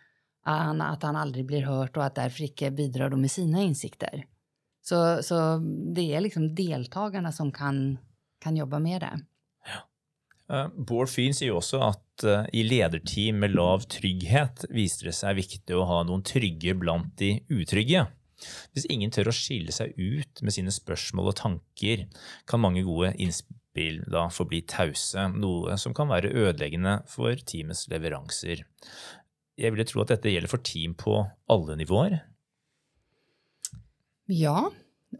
ah, 0.44 0.72
att 0.82 1.02
han 1.02 1.16
aldrig 1.16 1.46
blir 1.46 1.62
hört 1.62 1.96
och 1.96 2.04
att 2.04 2.14
därför 2.14 2.42
icke 2.42 2.70
bidrar 2.70 3.10
med 3.10 3.30
sina 3.30 3.62
insikter. 3.62 4.24
Så, 4.82 5.22
så 5.22 5.58
det 5.94 6.14
är 6.14 6.20
liksom 6.20 6.54
deltagarna 6.54 7.32
som 7.32 7.52
kan, 7.52 7.98
kan 8.40 8.56
jobba 8.56 8.78
med 8.78 9.00
det. 9.00 9.20
Ja. 10.48 10.70
Bård 10.76 11.08
Fyn 11.08 11.34
säger 11.34 11.52
också 11.52 11.80
att 11.80 12.24
eh, 12.24 12.44
i 12.52 12.62
ledarteam 12.62 13.38
med 13.38 13.50
låg 13.50 13.88
trygghet 13.88 14.64
visar 14.70 15.06
det 15.06 15.12
sig 15.12 15.34
viktigt 15.34 15.70
att 15.70 15.86
ha 15.86 16.02
någon 16.02 16.22
trygga 16.22 16.74
bland 16.74 17.10
de 17.16 17.42
otrygga. 17.50 18.06
Om 18.76 18.82
ingen 18.88 19.10
tør 19.10 19.30
å 19.30 19.34
skille 19.34 19.72
seg 19.72 19.94
ut 19.96 20.42
med 20.44 20.54
sina 20.54 20.70
spørsmål 20.70 21.30
och 21.32 21.36
tankar 21.36 22.06
kan 22.46 22.60
många 22.60 22.82
gode 22.82 23.14
innspill 23.76 24.02
vil 24.02 24.12
da 24.12 24.28
forbli 24.30 24.62
tause, 24.66 25.28
noe 25.36 25.76
som 25.78 25.94
kan 25.94 26.08
være 26.08 26.32
ødeleggende 26.32 27.04
for 27.08 27.34
teamets 27.36 27.88
leveranser. 27.88 28.64
Jeg 29.56 29.72
ville 29.72 29.84
tro 29.84 30.02
at 30.02 30.08
dette 30.08 30.30
gjelder 30.30 30.48
for 30.48 30.58
team 30.58 30.94
på 30.94 31.26
alle 31.48 31.76
nivåer. 31.76 32.24
Ja, 34.26 34.70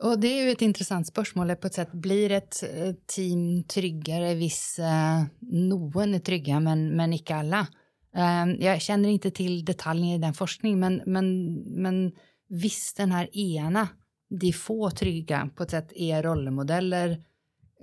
och 0.03 0.19
det 0.19 0.29
är 0.29 0.45
ju 0.45 0.51
ett 0.51 0.63
intressant 0.63 1.07
spörsmål 1.07 1.57
på 1.57 1.67
ett 1.67 1.75
sätt. 1.75 1.93
Blir 1.93 2.33
ett 2.33 2.63
eh, 2.63 2.95
team 3.07 3.65
tryggare 3.65 4.35
hvis 4.35 4.79
eh, 4.79 5.25
någon 5.41 6.15
är 6.15 6.19
trygga 6.19 6.61
men, 6.61 6.97
men 6.97 7.13
icke 7.13 7.35
alla? 7.35 7.67
Eh, 8.15 8.47
jag 8.59 8.83
känner 8.83 9.09
inte 9.09 9.31
till 9.31 9.65
detaljer 9.65 10.15
i 10.15 10.19
den 10.19 10.35
forskningen 10.35 10.81
men, 10.81 11.03
men, 11.07 11.55
men 11.83 12.13
visst 12.49 12.97
den 12.97 13.13
här 13.13 13.37
ena 13.37 13.89
de 14.29 14.53
få 14.53 14.91
trygga 14.91 15.51
på 15.57 15.63
ett 15.63 15.71
sätt 15.71 15.93
är 15.93 16.23
rollemodeller, 16.23 17.23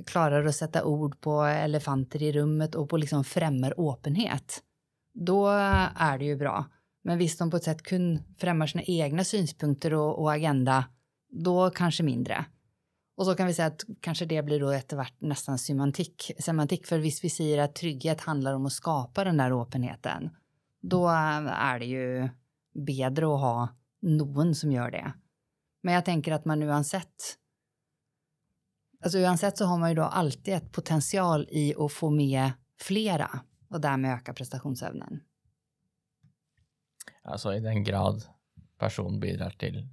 klarar 0.05 0.45
att 0.45 0.55
sätta 0.55 0.85
ord 0.85 1.21
på 1.21 1.41
elefanter 1.41 2.23
i 2.23 2.31
rummet 2.31 2.75
och 2.75 2.89
på 2.89 2.97
liksom 2.97 3.23
främmer 3.23 3.91
öppenhet, 3.91 4.63
då 5.13 5.47
är 5.95 6.17
det 6.17 6.25
ju 6.25 6.35
bra. 6.35 6.65
Men 7.03 7.17
visst 7.17 7.39
de 7.39 7.51
på 7.51 7.57
ett 7.57 7.63
sätt 7.63 7.83
kun 7.83 8.23
främmar 8.37 8.67
sina 8.67 8.83
egna 8.83 9.23
synpunkter 9.23 9.93
och, 9.93 10.19
och 10.19 10.33
agenda, 10.33 10.85
då 11.29 11.69
kanske 11.69 12.03
mindre. 12.03 12.45
Och 13.17 13.25
så 13.25 13.35
kan 13.35 13.47
vi 13.47 13.53
säga 13.53 13.67
att 13.67 13.83
kanske 14.01 14.25
det 14.25 14.43
blir 14.43 14.59
då 14.59 14.69
efterhvert 14.69 15.13
nästan 15.19 15.57
semantik, 15.57 16.31
semantik. 16.39 16.87
För 16.87 16.99
visst 16.99 17.23
vi 17.23 17.29
säger 17.29 17.63
att 17.63 17.75
trygghet 17.75 18.21
handlar 18.21 18.53
om 18.53 18.65
att 18.65 18.73
skapa 18.73 19.23
den 19.23 19.37
där 19.37 19.61
öppenheten, 19.61 20.29
då 20.81 21.07
är 21.07 21.79
det 21.79 21.85
ju 21.85 22.29
bättre 22.73 23.25
att 23.25 23.41
ha 23.41 23.69
någon 24.01 24.55
som 24.55 24.71
gör 24.71 24.91
det. 24.91 25.13
Men 25.83 25.93
jag 25.93 26.05
tänker 26.05 26.31
att 26.31 26.45
man 26.45 26.59
nu 26.59 26.71
ansett 26.71 27.37
Alltså 29.03 29.17
uansett 29.17 29.57
så 29.57 29.65
har 29.65 29.77
man 29.77 29.89
ju 29.89 29.95
då 29.95 30.03
alltid 30.03 30.53
ett 30.53 30.71
potential 30.71 31.47
i 31.51 31.75
att 31.77 31.91
få 31.91 32.09
med 32.09 32.51
flera 32.79 33.39
och 33.69 33.81
därmed 33.81 34.13
öka 34.13 34.33
prestationsevnen. 34.33 35.19
Alltså 37.23 37.53
i 37.53 37.59
den 37.59 37.83
grad 37.83 38.23
person 38.77 39.19
bidrar 39.19 39.49
till 39.49 39.87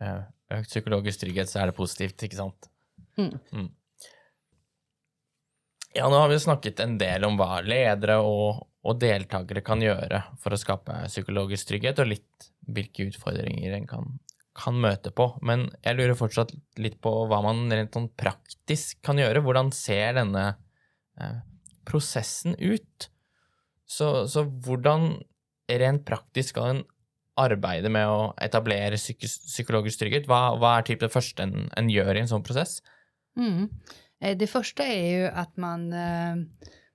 eh, 0.00 0.22
ökt 0.50 0.68
psykologisk 0.68 1.20
trygghet 1.20 1.50
så 1.50 1.58
är 1.58 1.66
det 1.66 1.72
positivt, 1.72 2.22
inte 2.22 2.36
sant? 2.36 2.70
Mm. 3.16 3.38
Mm. 3.52 3.70
Ja, 5.94 6.08
nu 6.08 6.14
har 6.16 6.28
vi 6.28 6.40
snackat 6.40 6.80
en 6.80 6.98
del 6.98 7.24
om 7.24 7.36
vad 7.36 7.64
ledare 7.64 8.16
och, 8.16 8.68
och 8.82 8.98
deltagare 8.98 9.60
kan 9.60 9.82
göra 9.82 10.22
för 10.40 10.50
att 10.50 10.60
skapa 10.60 11.06
psykologisk 11.06 11.68
trygghet 11.68 11.98
och 11.98 12.06
lite 12.06 12.24
vilka 12.60 13.02
utmaningar 13.02 13.72
en 13.72 13.86
kan, 13.86 14.18
kan 14.54 14.80
möta 14.80 15.10
på. 15.10 15.38
Men 15.42 15.70
jag 15.82 15.96
lurer 15.96 16.14
fortsatt 16.14 16.50
lite 16.76 16.98
på 16.98 17.24
vad 17.26 17.42
man 17.42 17.72
rent 17.72 17.92
sånn 17.92 18.08
praktiskt 18.08 19.02
kan 19.02 19.18
göra. 19.18 19.40
Hur 19.40 19.70
ser 19.70 20.14
denna 20.14 20.48
eh, 21.20 21.36
processen 21.84 22.54
ut? 22.54 23.10
Så, 23.86 24.28
så 24.28 24.42
hur 24.42 25.78
rent 25.78 26.06
praktiskt 26.06 26.48
ska 26.48 26.66
en 26.66 26.84
arbeta 27.36 27.88
med 27.88 28.08
att 28.08 28.42
etablera 28.42 28.96
psyk 28.96 29.20
psykologisk 29.20 29.98
trygghet? 29.98 30.26
Vad, 30.26 30.60
vad 30.60 30.78
är 30.78 30.82
typ 30.82 31.00
det 31.00 31.08
första 31.08 31.42
en, 31.42 31.70
en 31.76 31.90
gör 31.90 32.14
i 32.14 32.20
en 32.20 32.28
sån 32.28 32.42
process? 32.42 32.78
Mm. 33.36 33.68
Eh, 34.20 34.36
det 34.36 34.46
första 34.46 34.82
är 34.84 35.18
ju 35.18 35.26
att 35.26 35.56
man, 35.56 35.92
eh, 35.92 36.36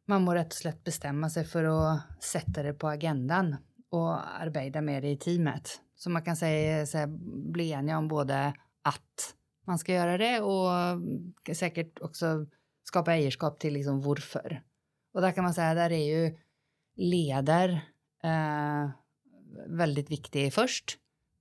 man 0.07 0.21
må 0.21 0.35
rätt 0.35 0.47
och 0.47 0.53
slätt 0.53 0.83
bestämma 0.83 1.29
sig 1.29 1.45
för 1.45 1.63
att 1.63 2.23
sätta 2.23 2.63
det 2.63 2.73
på 2.73 2.87
agendan 2.87 3.55
och 3.91 4.41
arbeta 4.41 4.81
med 4.81 5.03
det 5.03 5.09
i 5.09 5.17
teamet. 5.17 5.81
Så 6.05 6.09
man 6.09 6.21
kan 6.21 6.35
säga, 6.35 6.85
säga 6.85 7.07
bli 7.27 7.71
eniga 7.71 7.97
om 7.97 8.07
både 8.07 8.53
att 8.81 9.35
man 9.67 9.79
ska 9.79 9.93
göra 9.93 10.17
det 10.17 10.41
och 10.41 10.71
säkert 11.55 12.01
också 12.01 12.45
skapa 12.83 13.13
ägarskap 13.13 13.59
till 13.59 13.73
liksom 13.73 14.01
varför. 14.01 14.63
Och 15.13 15.21
där 15.21 15.31
kan 15.31 15.43
man 15.43 15.53
säga, 15.53 15.73
där 15.73 15.91
är 15.91 16.05
ju 16.05 16.37
leder 16.95 17.69
eh, 18.23 18.89
väldigt 19.67 20.11
viktig 20.11 20.53
först, 20.53 20.97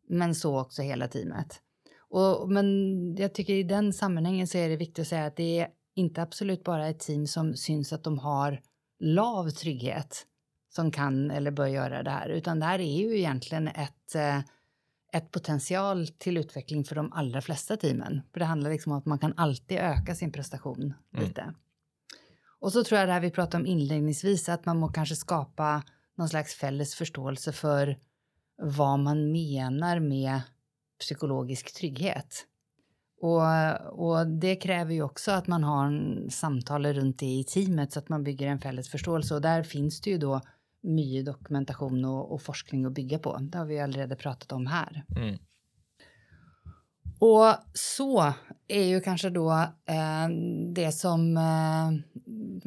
men 0.09 0.35
så 0.35 0.61
också 0.61 0.83
hela 0.83 1.09
teamet. 1.09 1.63
Och, 1.99 2.51
men 2.51 2.67
jag 3.17 3.35
tycker 3.35 3.55
i 3.55 3.63
den 3.63 3.93
sammanhangen 3.93 4.47
så 4.47 4.59
är 4.59 4.69
det 4.69 4.77
viktigt 4.77 5.03
att 5.03 5.09
säga 5.09 5.27
att 5.27 5.37
det 5.37 5.59
är 5.59 5.69
inte 5.95 6.23
absolut 6.23 6.65
bara 6.65 6.89
ett 6.89 7.01
team 7.01 7.27
som 7.27 7.55
syns 7.55 7.93
att 7.93 8.05
de 8.05 8.19
har 8.19 8.61
lav 8.99 9.51
trygghet 9.51 10.27
som 10.77 10.91
kan 10.91 11.31
eller 11.31 11.51
bör 11.51 11.67
göra 11.67 12.03
det 12.03 12.11
här, 12.11 12.29
utan 12.29 12.61
det 12.61 12.67
här 12.67 12.79
är 12.79 12.99
ju 12.99 13.19
egentligen 13.19 13.69
ett, 13.69 14.15
eh, 14.15 14.39
ett 15.13 15.31
potential 15.31 16.07
till 16.07 16.37
utveckling 16.37 16.85
för 16.85 16.95
de 16.95 17.13
allra 17.13 17.41
flesta 17.41 17.77
teamen. 17.77 18.23
För 18.33 18.41
det 18.41 18.47
handlar 18.47 18.71
liksom 18.71 18.93
om 18.93 18.99
att 18.99 19.07
man 19.07 19.19
kan 19.19 19.35
alltid 19.37 19.79
öka 19.79 20.15
sin 20.15 20.33
prestation 20.33 20.95
mm. 21.15 21.27
lite. 21.27 21.55
Och 22.61 22.73
så 22.73 22.85
tror 22.85 22.99
jag 22.99 23.09
det 23.09 23.13
här 23.13 23.21
vi 23.21 23.31
pratade 23.31 23.63
om 23.63 23.67
inledningsvis, 23.67 24.49
att 24.49 24.67
man 24.67 24.79
må 24.79 24.89
kanske 24.89 25.17
skapa 25.17 25.83
någon 26.17 26.29
slags 26.29 26.55
fälles 26.55 26.95
förståelse 26.95 27.53
för 27.53 27.99
vad 28.63 28.99
man 28.99 29.33
menar 29.33 30.01
med 30.01 30.41
psykologisk 31.01 31.75
trygghet. 31.75 32.47
Och, 33.21 33.43
och 34.07 34.27
det 34.27 34.57
kräver 34.57 34.95
ju 34.95 35.03
också 35.03 35.33
att 35.33 35.47
man 35.47 35.65
har 35.65 35.87
en 35.87 36.31
samtal 36.31 36.87
runt 36.87 37.19
det 37.19 37.27
i 37.27 37.45
teamet 37.45 37.93
så 37.93 37.99
att 37.99 38.09
man 38.09 38.25
bygger 38.25 38.47
en 38.47 38.59
fälles 38.59 38.89
förståelse. 38.89 39.35
Och 39.35 39.41
där 39.41 39.63
finns 39.63 40.01
det 40.01 40.11
ju 40.11 40.19
då 40.19 40.41
mycket 40.85 41.27
dokumentation 41.27 42.05
och, 42.05 42.33
och 42.33 42.43
forskning 42.43 42.85
att 42.85 42.93
bygga 42.93 43.19
på. 43.19 43.39
Det 43.41 43.59
har 43.59 43.65
vi 43.67 43.79
redan 43.79 44.19
pratat 44.19 44.53
om 44.53 44.67
här. 44.67 45.05
Mm. 45.17 45.39
Och 47.19 47.55
så 47.75 48.33
är 48.69 48.85
ju 48.85 49.01
kanske 49.01 49.31
då 49.31 49.53
eh, 49.87 50.29
det 50.75 50.93
som 50.93 51.37
eh, 51.37 51.91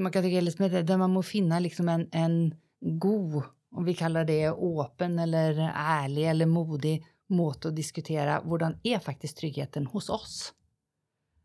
man 0.01 0.11
kan 0.11 0.23
tycka 0.23 0.37
är 0.37 0.41
lite 0.41 0.61
mer, 0.61 0.83
där 0.83 0.97
man 0.97 1.11
må 1.11 1.23
finna 1.23 1.59
liksom 1.59 1.89
en, 1.89 2.09
en 2.11 2.55
god, 2.79 3.43
om 3.71 3.85
vi 3.85 3.93
kallar 3.93 4.25
det 4.25 4.49
öppen 4.81 5.19
eller 5.19 5.71
ärlig 5.75 6.29
eller 6.29 6.45
modig 6.45 7.05
måte 7.27 7.67
att 7.67 7.75
diskutera 7.75 8.41
hur 8.45 8.57
är 8.83 8.99
faktiskt 8.99 9.37
tryggheten 9.37 9.85
hos 9.85 10.09
oss. 10.09 10.53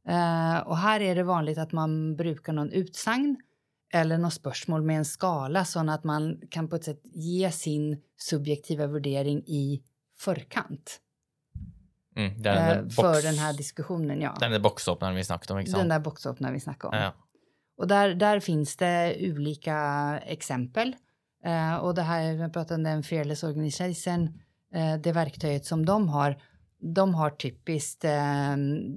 Uh, 0.09 0.59
och 0.59 0.77
här 0.77 1.01
är 1.01 1.15
det 1.15 1.23
vanligt 1.23 1.59
att 1.59 1.73
man 1.73 2.17
brukar 2.17 2.53
någon 2.53 2.73
utsagn 2.73 3.37
eller 3.93 4.19
något 4.19 4.33
spörsmål 4.33 4.83
med 4.83 4.97
en 4.97 5.05
skala 5.05 5.65
så 5.65 5.91
att 5.91 6.05
man 6.05 6.41
kan 6.51 6.69
på 6.69 6.77
ett 6.77 6.85
sätt 6.85 7.01
ge 7.05 7.51
sin 7.53 8.03
subjektiva 8.19 8.87
värdering 8.87 9.39
i 9.47 9.83
förkant. 10.19 11.01
Mm, 12.17 12.43
den 12.43 12.79
uh, 12.79 12.83
box, 12.85 12.97
för 12.97 13.23
den 13.23 13.39
här 13.39 13.53
diskussionen, 13.53 14.21
ja. 14.21 14.37
Den 14.41 14.53
där 14.53 14.59
boxöppnaren 14.59 15.17
vi 15.17 15.25
snackade 15.25 15.53
om, 15.53 15.61
inte 15.61 15.79
Den 15.79 15.89
där 15.89 16.01
boxöppnaren 16.01 16.55
vi 16.55 16.61
snackade 16.61 16.97
om. 16.97 17.03
Ja. 17.03 17.15
Och 17.77 17.89
där, 17.89 18.15
där 18.15 18.41
finns 18.41 18.77
det 18.77 19.17
olika 19.21 19.77
exempel. 20.27 20.97
Uh, 21.47 21.75
och 21.75 21.95
det 21.95 22.03
här, 22.03 22.21
jag 22.23 22.53
pratade 22.53 22.75
om 22.75 22.83
den 22.83 23.03
Fearless 23.03 23.43
Organization, 23.43 24.23
uh, 24.77 24.97
det 25.03 25.13
verktyget 25.13 25.67
som 25.67 25.87
de 25.87 26.09
har, 26.09 26.43
de 26.95 27.15
har 27.15 27.31
typiskt, 27.31 28.05
uh, 28.05 28.11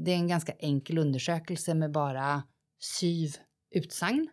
det 0.03 0.12
är 0.12 0.15
en 0.15 0.27
ganska 0.27 0.53
enkel 0.60 0.97
undersökelse 0.97 1.73
med 1.73 1.91
bara 1.91 2.43
syv 2.79 3.36
utsagn 3.71 4.29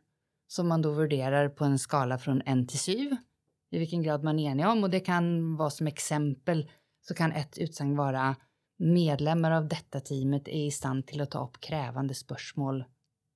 som 0.53 0.69
man 0.69 0.83
då 0.83 0.93
värderar 0.93 1.49
på 1.49 1.65
en 1.65 1.79
skala 1.79 2.19
från 2.19 2.43
1 2.43 2.69
till 2.69 2.79
7 2.79 3.17
i 3.71 3.79
vilken 3.79 4.03
grad 4.03 4.25
man 4.25 4.39
är 4.39 4.51
enig 4.51 4.67
om 4.67 4.83
och 4.85 4.91
det 4.91 5.01
kan 5.01 5.57
vara 5.57 5.71
som 5.71 5.87
exempel 5.87 6.71
så 7.01 7.15
kan 7.15 7.33
ett 7.33 7.59
utsagn 7.59 7.97
vara 7.97 8.37
medlemmar 8.79 9.51
av 9.51 9.69
detta 9.69 10.01
teamet 10.01 10.49
är 10.49 10.67
i 10.67 10.71
stand 10.71 11.07
till 11.07 11.21
att 11.21 11.31
ta 11.31 11.45
upp 11.45 11.61
krävande 11.61 12.15
spörsmål 12.15 12.85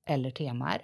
eller 0.09 0.31
teman. 0.31 0.79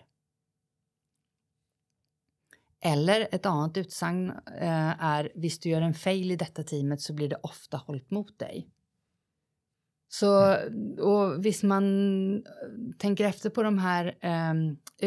Eller 2.81 3.29
ett 3.33 3.47
annat 3.47 3.77
utsagn 3.77 4.31
eh, 4.61 5.05
är, 5.05 5.33
visst 5.35 5.63
du 5.63 5.69
gör 5.69 5.83
en 5.83 5.95
fail 5.95 6.31
i 6.31 6.37
detta 6.37 6.63
teamet 6.63 7.01
så 7.01 7.13
blir 7.15 7.29
det 7.29 7.41
ofta 7.43 7.77
hållt 7.77 8.11
mot 8.11 8.39
dig. 8.39 8.69
Så, 10.15 10.57
och 10.99 11.47
visst 11.47 11.63
man 11.63 11.85
tänker 12.99 13.25
efter 13.25 13.51
på 13.51 13.63
de 13.63 13.79
här 13.79 14.07
eh, 14.21 14.55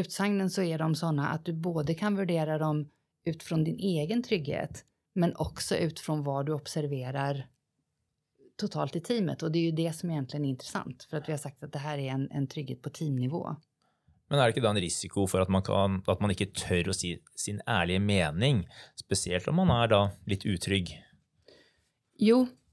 utsagnen 0.01 0.49
så 0.49 0.61
är 0.61 0.77
de 0.77 0.95
sådana 0.95 1.27
att 1.29 1.45
du 1.45 1.53
både 1.53 1.93
kan 1.93 2.15
värdera 2.15 2.57
dem 2.57 2.89
utifrån 3.25 3.63
din 3.63 3.79
egen 3.79 4.23
trygghet 4.23 4.85
men 5.15 5.35
också 5.35 5.75
utifrån 5.75 6.23
vad 6.23 6.45
du 6.45 6.53
observerar 6.53 7.47
totalt 8.57 8.95
i 8.95 9.01
teamet. 9.01 9.43
Och 9.43 9.51
det 9.51 9.59
är 9.59 9.63
ju 9.63 9.71
det 9.71 9.93
som 9.93 10.09
egentligen 10.09 10.45
är 10.45 10.49
intressant 10.49 11.03
för 11.03 11.17
att 11.17 11.27
vi 11.27 11.33
har 11.33 11.39
sagt 11.39 11.63
att 11.63 11.73
det 11.73 11.79
här 11.79 11.97
är 11.97 12.11
en, 12.11 12.31
en 12.31 12.47
trygghet 12.47 12.81
på 12.81 12.89
teamnivå. 12.89 13.55
Men 14.29 14.39
er 14.39 14.49
det 14.49 14.55
ikke 14.55 14.65
da 14.65 14.71
en 14.73 14.81
risiko 14.81 15.27
for 15.29 15.43
at 15.43 15.51
man, 15.53 15.61
kan, 15.61 16.01
at 16.09 16.21
man 16.21 16.31
ikke 16.33 16.49
tør 16.57 16.89
å 16.89 16.97
si 16.97 17.19
sin 17.37 17.59
ærlige 17.69 18.01
mening, 18.01 18.63
spesielt 18.97 19.45
om 19.51 19.61
man 19.61 19.69
er 19.69 19.91
da 19.91 19.99
litt 20.25 20.47
utrygg? 20.49 20.95
Jo, 22.17 22.47
eh, 22.47 22.64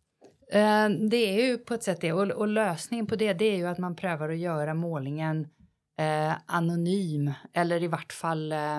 Eh, 0.52 0.88
det 1.10 1.16
är 1.16 1.46
ju 1.46 1.58
på 1.58 1.74
ett 1.74 1.82
sätt 1.82 2.00
det. 2.00 2.12
Och, 2.12 2.48
lösningen 2.48 3.06
på 3.06 3.16
det, 3.16 3.32
det 3.32 3.44
är 3.44 3.56
ju 3.56 3.66
att 3.66 3.78
man 3.78 3.96
prövar 3.96 4.28
att 4.28 4.38
göra 4.38 4.74
målningen 4.74 5.48
eh, 5.98 6.34
anonym 6.46 7.32
eller 7.52 7.82
i 7.82 7.86
vart 7.88 8.12
fall 8.12 8.52
eh, 8.52 8.78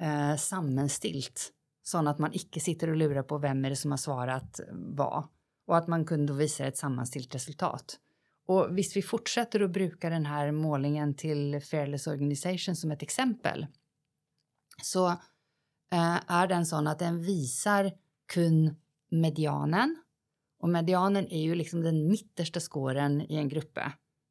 eh, 0.00 0.36
sammenstilt. 0.36 1.52
Så 1.82 2.08
att 2.08 2.18
man 2.18 2.34
icke 2.34 2.60
sitter 2.60 2.90
och 2.90 2.96
lurar 2.96 3.22
på 3.22 3.38
vem 3.38 3.64
är 3.64 3.70
det 3.70 3.76
som 3.76 3.90
har 3.90 3.98
svarat 3.98 4.60
vad. 4.72 5.28
Och 5.66 5.76
att 5.76 5.88
man 5.88 6.04
kunde 6.04 6.32
visa 6.32 6.66
ett 6.66 6.76
sammanstilt 6.76 7.34
resultat. 7.34 7.98
Och 8.46 8.78
visst 8.78 8.96
vi 8.96 9.02
fortsätter 9.02 9.60
att 9.60 9.70
bruka 9.70 10.10
den 10.10 10.26
här 10.26 10.52
målningen 10.52 11.14
till 11.14 11.60
Fairless 11.60 12.06
Organization 12.06 12.76
som 12.76 12.90
ett 12.90 13.02
exempel 13.02 13.66
så 14.82 15.08
eh, 15.92 16.18
är 16.26 16.46
den 16.46 16.66
sån 16.66 16.86
att 16.86 16.98
den 16.98 17.22
visar 17.22 17.92
kun 18.32 18.74
medianen 19.10 19.96
och 20.60 20.68
medianen 20.68 21.28
är 21.28 21.42
ju 21.42 21.54
liksom 21.54 21.80
den 21.80 22.08
mittersta 22.08 22.60
skåren 22.60 23.20
i 23.20 23.36
en 23.36 23.48
grupp. 23.48 23.78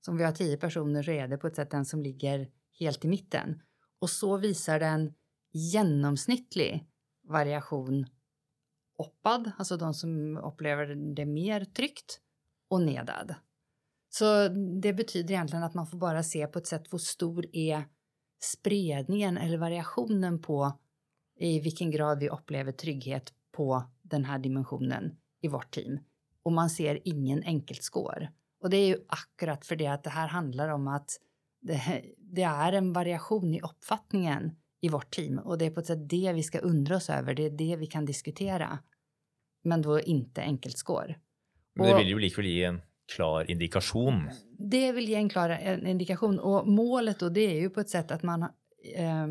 Så 0.05 0.11
om 0.11 0.17
vi 0.17 0.23
har 0.23 0.31
tio 0.31 0.57
personer 0.57 1.03
så 1.03 1.11
är 1.11 1.27
det 1.27 1.37
på 1.37 1.47
ett 1.47 1.55
sätt 1.55 1.71
den 1.71 1.85
som 1.85 2.03
ligger 2.03 2.49
helt 2.79 3.05
i 3.05 3.07
mitten. 3.07 3.61
Och 3.99 4.09
så 4.09 4.37
visar 4.37 4.79
den 4.79 5.13
genomsnittlig 5.51 6.87
variation 7.27 8.05
oppad, 8.97 9.51
alltså 9.57 9.77
de 9.77 9.93
som 9.93 10.37
upplever 10.37 11.15
det 11.15 11.25
mer 11.25 11.65
tryggt, 11.65 12.21
och 12.69 12.81
nedad. 12.81 13.35
Så 14.09 14.47
det 14.81 14.93
betyder 14.93 15.33
egentligen 15.33 15.63
att 15.63 15.73
man 15.73 15.87
får 15.87 15.97
bara 15.97 16.23
se 16.23 16.47
på 16.47 16.59
ett 16.59 16.67
sätt 16.67 16.93
hur 16.93 16.97
stor 16.97 17.45
är 17.53 17.83
spridningen 18.41 19.37
eller 19.37 19.57
variationen 19.57 20.41
på 20.41 20.79
i 21.39 21.59
vilken 21.59 21.91
grad 21.91 22.19
vi 22.19 22.29
upplever 22.29 22.71
trygghet 22.71 23.33
på 23.51 23.83
den 24.01 24.25
här 24.25 24.39
dimensionen 24.39 25.17
i 25.41 25.47
vårt 25.47 25.71
team. 25.71 25.99
Och 26.49 26.53
man 26.53 26.69
ser 26.69 26.99
ingen 27.03 27.43
enkeltskår. 27.43 28.29
Och 28.61 28.69
det 28.69 28.77
är 28.77 28.87
ju 28.87 28.97
akkurat 29.07 29.65
för 29.65 29.75
det 29.75 29.87
att 29.87 30.03
det 30.03 30.09
här 30.09 30.27
handlar 30.27 30.69
om 30.69 30.87
att 30.87 31.11
det, 31.61 32.03
det, 32.17 32.43
är 32.43 32.73
en 32.73 32.93
variation 32.93 33.53
i 33.53 33.61
uppfattningen 33.61 34.55
i 34.81 34.89
vårt 34.89 35.11
team 35.15 35.39
och 35.39 35.57
det 35.57 35.65
är 35.65 35.71
på 35.71 35.79
ett 35.79 35.85
sätt 35.85 36.09
det 36.09 36.33
vi 36.33 36.43
ska 36.43 36.59
undra 36.59 36.95
oss 36.95 37.09
över. 37.09 37.33
Det 37.33 37.45
är 37.45 37.49
det 37.49 37.75
vi 37.75 37.87
kan 37.87 38.05
diskutera. 38.05 38.79
Men 39.63 39.81
då 39.81 39.99
inte 39.99 40.41
enkeltskår. 40.41 41.19
Men 41.75 41.87
det 41.87 41.97
vill 41.97 42.07
ju 42.07 42.19
likväl 42.19 42.45
ge 42.45 42.63
en 42.63 42.81
klar 43.15 43.51
indikation. 43.51 44.29
Det 44.57 44.91
vill 44.91 45.09
ge 45.09 45.15
en 45.15 45.29
klar 45.29 45.49
en 45.49 45.87
indikation 45.87 46.39
och 46.39 46.67
målet 46.67 47.19
då 47.19 47.29
det 47.29 47.41
är 47.41 47.59
ju 47.59 47.69
på 47.69 47.79
ett 47.79 47.89
sätt 47.89 48.11
att 48.11 48.23
man 48.23 48.43
eh, 48.95 49.27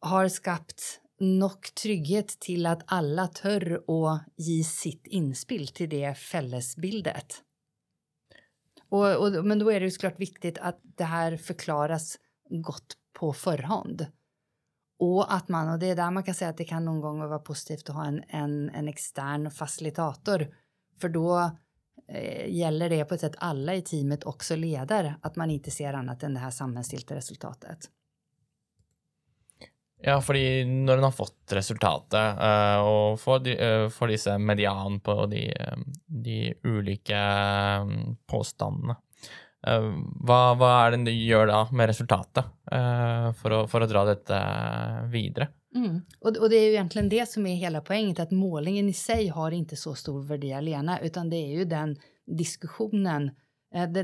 har 0.00 0.28
skapat 0.28 1.00
nog 1.20 1.74
trygghet 1.74 2.28
till 2.28 2.66
att 2.66 2.82
alla 2.86 3.26
törr 3.26 3.82
å 3.86 4.18
ge 4.36 4.64
sitt 4.64 5.06
inspel 5.06 5.68
till 5.68 5.88
det 5.88 6.14
fällesbildet. 6.14 7.42
Och, 8.88 9.16
och, 9.16 9.44
men 9.44 9.58
då 9.58 9.72
är 9.72 9.80
det 9.80 9.86
ju 9.86 9.90
såklart 9.90 10.20
viktigt 10.20 10.58
att 10.58 10.80
det 10.82 11.04
här 11.04 11.36
förklaras 11.36 12.18
gott 12.50 12.96
på 13.18 13.32
förhand. 13.32 14.06
Och 14.98 15.34
att 15.34 15.48
man, 15.48 15.68
och 15.68 15.78
det 15.78 15.86
är 15.86 15.96
där 15.96 16.10
man 16.10 16.22
kan 16.22 16.34
säga 16.34 16.50
att 16.50 16.56
det 16.56 16.64
kan 16.64 16.84
någon 16.84 17.00
gång 17.00 17.18
vara 17.18 17.38
positivt 17.38 17.88
att 17.88 17.96
ha 17.96 18.06
en, 18.06 18.22
en, 18.28 18.70
en 18.70 18.88
extern 18.88 19.50
facilitator. 19.50 20.54
För 21.00 21.08
då 21.08 21.50
eh, 22.08 22.54
gäller 22.56 22.90
det 22.90 23.04
på 23.04 23.14
ett 23.14 23.20
sätt 23.20 23.34
alla 23.38 23.74
i 23.74 23.82
teamet 23.82 24.24
också 24.24 24.56
leder, 24.56 25.14
att 25.22 25.36
man 25.36 25.50
inte 25.50 25.70
ser 25.70 25.92
annat 25.92 26.22
än 26.22 26.34
det 26.34 26.40
här 26.40 26.50
samhällsgiltiga 26.50 27.16
resultatet. 27.16 27.90
Ja, 30.02 30.16
fordi 30.24 30.64
når 30.64 30.96
en 30.96 31.06
har 31.10 31.12
fått 31.12 31.52
resultatet, 31.52 32.40
uh, 32.40 32.80
og 32.88 33.20
får, 33.20 33.42
de, 33.44 33.56
eh, 33.56 33.84
uh, 33.84 33.90
får, 33.92 34.14
disse 34.14 34.36
median 34.40 34.96
på 35.04 35.16
de, 35.28 35.42
eh, 35.52 35.82
de 36.06 36.38
ulike 36.64 37.20
påstandene, 38.30 38.96
hva, 39.60 40.36
hva, 40.56 40.68
er 40.86 40.94
det 40.94 41.10
du 41.10 41.12
gjør 41.12 41.50
da 41.50 41.56
med 41.76 41.90
resultatet 41.90 42.46
for 43.36 43.52
å, 43.52 43.58
for, 43.68 43.84
å, 43.84 43.88
dra 43.90 44.06
dette 44.08 44.38
videre? 45.12 45.50
Mm. 45.76 45.98
Och, 46.20 46.36
och, 46.36 46.50
det 46.50 46.56
är 46.56 46.64
ju 46.64 46.70
egentligen 46.70 47.08
det 47.08 47.28
som 47.28 47.46
är 47.46 47.54
hela 47.54 47.80
poängen, 47.80 48.16
att 48.18 48.30
målningen 48.30 48.88
i 48.88 48.92
sig 48.92 49.28
har 49.28 49.50
inte 49.50 49.76
så 49.76 49.94
stor 49.94 50.22
värde 50.22 50.56
alena, 50.56 51.00
utan 51.00 51.30
det 51.30 51.36
är 51.36 51.58
ju 51.58 51.64
den 51.64 51.96
diskussionen, 52.26 53.30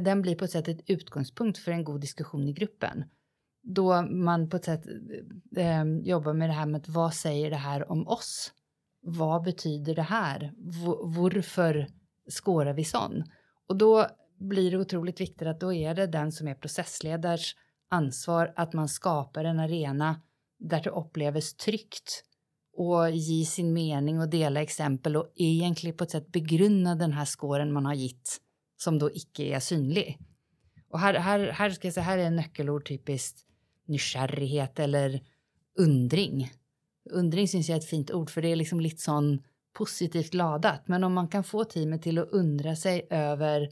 den 0.04 0.22
blir 0.22 0.34
på 0.34 0.44
ett 0.44 0.50
sätt 0.50 0.68
ett 0.68 0.90
utgångspunkt 0.90 1.58
för 1.58 1.72
en 1.72 1.84
god 1.84 2.00
diskussion 2.00 2.48
i 2.48 2.52
gruppen 2.52 3.04
då 3.66 4.02
man 4.02 4.48
på 4.48 4.56
ett 4.56 4.64
sätt 4.64 4.86
eh, 5.56 5.84
jobbar 6.02 6.32
med 6.32 6.48
det 6.48 6.52
här 6.52 6.66
med 6.66 6.84
vad 6.88 7.14
säger 7.14 7.50
det 7.50 7.56
här 7.56 7.90
om 7.90 8.08
oss? 8.08 8.52
Vad 9.02 9.44
betyder 9.44 9.94
det 9.94 10.02
här? 10.02 10.40
V 10.58 10.86
varför 11.02 11.86
skårar 12.28 12.72
vi 12.72 12.84
sån? 12.84 13.24
Och 13.68 13.76
då 13.76 14.06
blir 14.38 14.70
det 14.70 14.78
otroligt 14.78 15.20
viktigt 15.20 15.48
att 15.48 15.60
då 15.60 15.72
är 15.72 15.94
det 15.94 16.06
den 16.06 16.32
som 16.32 16.48
är 16.48 16.54
processledars 16.54 17.56
ansvar 17.90 18.52
att 18.56 18.72
man 18.72 18.88
skapar 18.88 19.44
en 19.44 19.60
arena 19.60 20.20
där 20.58 20.82
det 20.82 20.90
upplevs 20.90 21.54
tryggt 21.54 22.22
och 22.76 23.10
ge 23.10 23.44
sin 23.44 23.72
mening 23.72 24.20
och 24.20 24.28
dela 24.28 24.62
exempel 24.62 25.16
och 25.16 25.32
egentligen 25.36 25.96
på 25.96 26.04
ett 26.04 26.10
sätt 26.10 26.32
begrunna 26.32 26.94
den 26.94 27.12
här 27.12 27.24
skåren 27.24 27.72
man 27.72 27.86
har 27.86 27.94
gitt 27.94 28.40
som 28.76 28.98
då 28.98 29.10
icke 29.10 29.44
är 29.44 29.60
synlig. 29.60 30.18
Och 30.90 31.00
här, 31.00 31.14
här, 31.14 31.40
här 31.40 31.70
ska 31.70 31.86
jag 31.86 31.94
säga, 31.94 32.04
här 32.04 32.18
är 32.18 32.24
en 32.24 32.36
nyckelord 32.36 32.88
typiskt 32.88 33.45
nyskärrighet 33.88 34.78
eller 34.78 35.20
undring. 35.78 36.52
Undring 37.10 37.48
syns 37.48 37.68
jag 37.68 37.76
är 37.76 37.80
ett 37.80 37.88
fint 37.88 38.10
ord 38.10 38.30
för 38.30 38.42
det 38.42 38.48
är 38.48 38.56
liksom 38.56 38.80
lite 38.80 39.02
sån 39.02 39.42
positivt 39.72 40.34
laddat. 40.34 40.88
Men 40.88 41.04
om 41.04 41.12
man 41.12 41.28
kan 41.28 41.44
få 41.44 41.64
teamet 41.64 42.02
till 42.02 42.18
att 42.18 42.28
undra 42.28 42.76
sig 42.76 43.06
över 43.10 43.68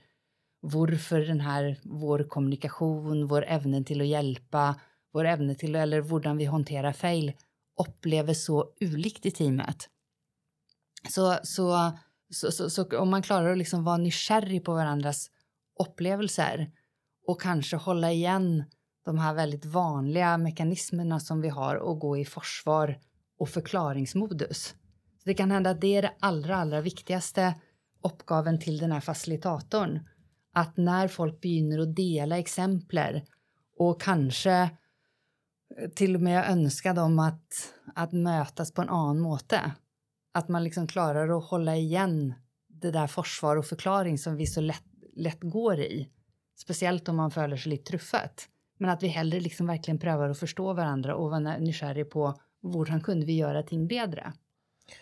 varför 0.60 1.20
den 1.20 1.40
här, 1.40 1.78
vår 1.82 2.24
kommunikation, 2.28 3.26
vår 3.26 3.44
ämne 3.46 3.84
till 3.84 4.00
att 4.00 4.06
hjälpa, 4.06 4.80
vår 5.12 5.24
ämne 5.24 5.54
till, 5.54 5.74
eller 5.74 6.02
hur 6.02 6.34
vi 6.34 6.44
hanterar 6.44 6.92
fel, 6.92 7.32
upplever 7.80 8.34
så 8.34 8.72
ulikt 8.80 9.26
i 9.26 9.30
teamet. 9.30 9.88
Så, 11.08 11.38
så, 11.42 11.92
så, 12.30 12.52
så, 12.52 12.70
så 12.70 12.98
om 12.98 13.10
man 13.10 13.22
klarar 13.22 13.52
att 13.52 13.58
liksom 13.58 13.84
vara 13.84 13.96
nyskärrig 13.96 14.64
på 14.64 14.74
varandras 14.74 15.30
upplevelser 15.80 16.70
och 17.26 17.40
kanske 17.40 17.76
hålla 17.76 18.12
igen 18.12 18.64
de 19.05 19.18
här 19.18 19.34
väldigt 19.34 19.64
vanliga 19.64 20.38
mekanismerna 20.38 21.20
som 21.20 21.40
vi 21.40 21.48
har 21.48 21.76
och 21.76 21.98
gå 21.98 22.18
i 22.18 22.24
försvar 22.24 22.98
och 23.38 23.48
förklaringsmodus. 23.48 24.74
Så 25.18 25.24
det 25.24 25.34
kan 25.34 25.50
hända 25.50 25.70
att 25.70 25.80
det 25.80 25.96
är 25.96 26.02
det 26.02 26.12
allra, 26.20 26.57
allra 26.57 26.80
viktigaste 26.80 27.55
uppgaven 28.02 28.61
till 28.61 28.78
den 28.78 28.92
här 28.92 29.00
facilitatorn. 29.00 30.00
Att 30.52 30.76
när 30.76 31.09
folk 31.09 31.40
begynner 31.40 31.78
att 31.78 31.96
dela 31.96 32.38
exempel 32.38 33.20
och 33.78 34.00
kanske 34.00 34.52
eh, 35.78 35.90
till 35.94 36.14
och 36.14 36.20
med 36.20 36.50
önska 36.50 36.92
dem 36.92 37.18
att, 37.18 37.74
att 37.94 38.12
mötas 38.12 38.72
på 38.72 38.82
en 38.82 38.88
annan 38.88 39.18
måte. 39.18 39.72
Att 40.32 40.48
man 40.48 40.64
liksom 40.64 40.86
klarar 40.86 41.38
att 41.38 41.44
hålla 41.44 41.76
igen 41.76 42.34
det 42.68 42.90
där 42.90 43.07
försvar 43.07 43.57
och 43.57 43.66
förklaring 43.66 44.18
som 44.18 44.36
vi 44.36 44.46
så 44.46 44.61
lätt, 44.61 44.84
lätt 45.16 45.40
går 45.40 45.80
i. 45.80 46.11
Speciellt 46.57 47.09
om 47.09 47.16
man 47.16 47.30
följer 47.30 47.57
sig 47.57 47.70
lite 47.70 47.90
truffet. 47.90 48.48
Men 48.79 48.91
att 48.91 49.03
vi 49.03 49.09
hellre 49.09 49.41
liksom 49.41 49.66
verkligen 49.66 49.99
prövar 49.99 50.29
att 50.29 50.39
förstå 50.39 50.72
varandra 50.72 51.14
och 51.14 51.31
vara 51.31 51.59
nyfikna 51.59 52.05
på 52.05 52.35
hur 52.62 53.01
kunde 53.01 53.27
vi 53.27 53.37
göra 53.37 53.62
ting 53.62 53.87
bättre. 53.87 54.33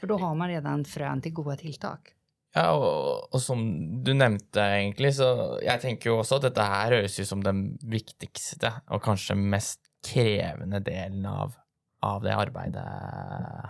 För 0.01 0.07
då 0.07 0.19
har 0.19 0.35
man 0.35 0.49
redan 0.49 0.85
frön 0.85 1.23
till 1.23 1.33
goda 1.33 1.57
tilltag. 1.57 1.99
Ja, 2.55 2.73
och, 2.73 3.35
och, 3.35 3.43
som 3.43 3.89
du 4.05 4.15
nämnde 4.15 4.81
egentligen 4.81 5.15
så 5.15 5.59
jag 5.67 5.81
tänker 5.81 6.11
ju 6.11 6.17
också 6.17 6.35
att 6.35 6.43
detta 6.43 6.63
här 6.63 6.93
hörs 6.93 7.21
ju 7.21 7.25
som 7.25 7.45
den 7.45 7.79
viktigaste 7.81 8.73
och 8.91 9.03
kanske 9.03 9.35
mest 9.35 9.81
krävande 10.13 10.81
delen 10.81 11.27
av, 11.27 11.55
av 12.01 12.23
det 12.23 12.37
arbetet 12.37 12.83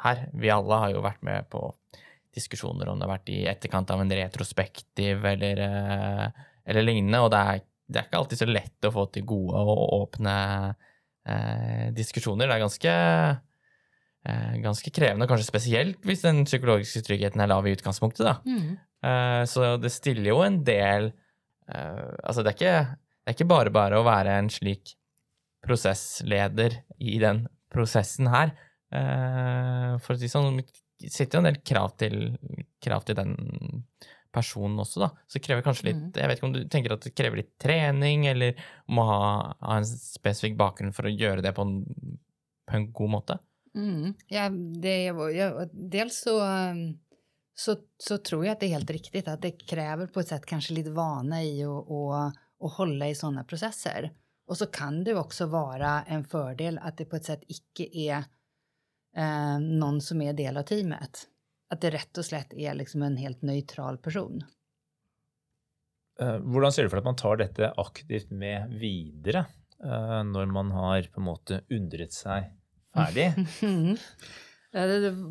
här. 0.02 0.30
Vi 0.32 0.50
alla 0.50 0.78
har 0.78 0.88
ju 0.88 1.00
varit 1.00 1.22
med 1.22 1.50
på 1.50 1.74
diskussioner 2.34 2.88
om 2.88 2.98
det 2.98 3.04
har 3.04 3.10
varit 3.10 3.28
i 3.28 3.46
efterkant 3.46 3.90
av 3.90 4.00
en 4.00 4.12
retrospektiv 4.12 5.26
eller, 5.26 5.56
eh, 5.56 6.30
eller 6.64 6.82
liknande 6.82 7.20
och 7.20 7.30
det 7.30 7.36
är 7.36 7.60
det 7.92 8.00
er 8.00 8.08
ikke 8.08 8.20
alltid 8.22 8.40
så 8.42 8.48
lett 8.48 8.88
å 8.88 8.92
få 8.94 9.06
til 9.14 9.26
gode 9.28 9.62
og 9.62 9.82
åpne 10.00 10.36
eh, 11.28 11.90
diskusjoner. 11.96 12.48
Det 12.48 12.56
er 12.56 12.64
ganske, 12.64 12.94
eh, 14.28 14.54
ganske 14.64 14.94
krevende, 14.94 15.28
kanskje 15.30 15.50
spesielt 15.50 16.08
hvis 16.08 16.24
den 16.24 16.42
psykologiske 16.48 17.04
tryggheten 17.06 17.42
er 17.42 17.52
lav 17.52 17.68
i 17.68 17.74
utgangspunktet. 17.76 18.24
Da. 18.26 18.38
Mm. 18.46 18.74
Eh, 19.06 19.44
så 19.50 19.76
det 19.82 19.92
stiller 19.94 20.32
jo 20.32 20.42
en 20.44 20.60
del 20.62 21.10
eh, 21.10 22.10
Altså, 22.22 22.42
det 22.42 22.52
er, 22.52 22.58
ikke, 22.58 22.76
det 23.22 23.32
er 23.32 23.38
ikke 23.38 23.50
bare 23.50 23.74
bare 23.74 23.98
å 23.98 24.06
være 24.06 24.36
en 24.40 24.50
slik 24.52 24.94
prosessleder 25.62 26.80
i 26.98 27.18
den 27.22 27.46
prosessen 27.72 28.28
her. 28.32 28.54
Eh, 28.92 29.92
for 30.02 30.14
å 30.14 30.20
si 30.20 30.30
sånn, 30.30 30.60
det 31.02 31.10
sitter 31.10 31.38
jo 31.38 31.42
en 31.42 31.48
del 31.50 31.62
krav 31.66 31.94
til, 32.00 32.18
krav 32.82 33.06
til 33.06 33.18
den 33.18 33.36
personen 34.32 34.80
også, 34.80 35.04
da. 35.04 35.08
Så 35.26 35.38
det 35.38 35.44
krever 35.46 35.64
kanskje 35.64 35.90
litt 35.90 36.00
mm. 36.00 36.12
Jeg 36.16 36.30
vet 36.30 36.38
ikke 36.38 36.48
om 36.48 36.54
du 36.56 36.62
tenker 36.72 36.94
at 36.94 37.06
det 37.06 37.14
krever 37.16 37.42
litt 37.42 37.54
trening, 37.62 38.26
eller 38.30 38.58
må 38.88 39.04
ha, 39.08 39.22
ha 39.60 39.78
en 39.78 39.88
spesifikk 39.88 40.58
bakgrunn 40.60 40.94
for 40.96 41.08
å 41.08 41.12
gjøre 41.12 41.44
det 41.44 41.54
på 41.56 41.66
en, 41.66 41.80
på 42.68 42.78
en 42.78 42.88
god 42.96 43.14
måte? 43.16 43.38
Mm. 43.74 44.14
Ja, 44.32 44.48
det, 44.82 44.96
ja, 45.36 45.48
dels 45.72 46.20
så, 46.20 46.38
så, 47.54 47.76
så, 47.98 48.18
tror 48.18 48.46
jag 48.46 48.52
att 48.52 48.60
det 48.60 48.66
är 48.66 48.78
helt 48.78 48.90
riktigt 48.90 49.28
att 49.28 49.42
det 49.42 49.50
kräver 49.50 50.06
på 50.06 50.20
ett 50.20 50.28
sätt 50.28 50.46
kanske 50.46 50.74
lite 50.74 50.90
vana 50.90 51.42
i 51.42 51.64
att 51.64 52.72
hålla 52.72 53.08
i 53.08 53.14
sådana 53.14 53.44
processer. 53.44 54.12
Och 54.46 54.58
så 54.58 54.66
kan 54.66 55.04
det 55.04 55.14
också 55.14 55.46
vara 55.46 56.02
en 56.02 56.24
fördel 56.24 56.78
att 56.78 56.96
det 56.96 57.04
på 57.04 57.16
ett 57.16 57.24
sätt 57.24 57.42
icke 57.48 57.98
är 57.98 58.24
eh, 59.16 59.58
någon 59.58 60.00
som 60.00 60.22
är 60.22 60.32
del 60.32 60.56
av 60.56 60.62
teamet 60.62 61.28
att 61.72 61.80
det 61.80 61.90
rätt 61.90 62.18
och 62.18 62.24
slätt 62.24 62.52
är 62.52 62.74
liksom 62.74 63.02
en 63.02 63.16
helt 63.16 63.42
neutral 63.42 63.98
person. 63.98 64.44
Hur 66.18 66.70
ser 66.70 66.82
du 66.82 66.90
för 66.90 66.96
att 66.96 67.04
man 67.04 67.16
tar 67.16 67.36
detta 67.36 67.70
aktivt 67.76 68.30
med 68.30 68.70
vidare 68.70 69.38
uh, 69.84 70.24
när 70.24 70.46
man 70.46 70.70
har 70.70 71.02
på 71.02 71.20
något 71.20 71.50
undrat 71.70 72.12
sig 72.12 72.56
färdig? 72.94 73.32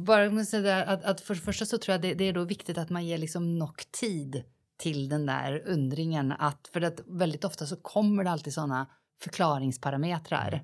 Bara 0.05 0.45
säga 0.45 0.83
att, 0.83 1.03
att 1.03 1.21
för 1.21 1.35
det 1.35 1.41
första 1.41 1.65
så 1.65 1.77
tror 1.77 1.93
jag 1.93 2.01
det, 2.01 2.13
det, 2.13 2.23
är 2.23 2.33
då 2.33 2.43
viktigt 2.43 2.77
att 2.77 2.89
man 2.89 3.05
ger 3.05 3.17
liksom 3.17 3.59
nog 3.59 3.91
tid 3.91 4.43
till 4.77 5.09
den 5.09 5.25
där 5.25 5.63
undringen. 5.67 6.31
Att, 6.31 6.69
för 6.73 6.81
att 6.81 7.01
väldigt 7.07 7.43
ofta 7.43 7.65
så 7.65 7.75
kommer 7.75 8.23
det 8.23 8.31
alltid 8.31 8.53
sådana 8.53 8.87
förklaringsparametrar 9.23 10.63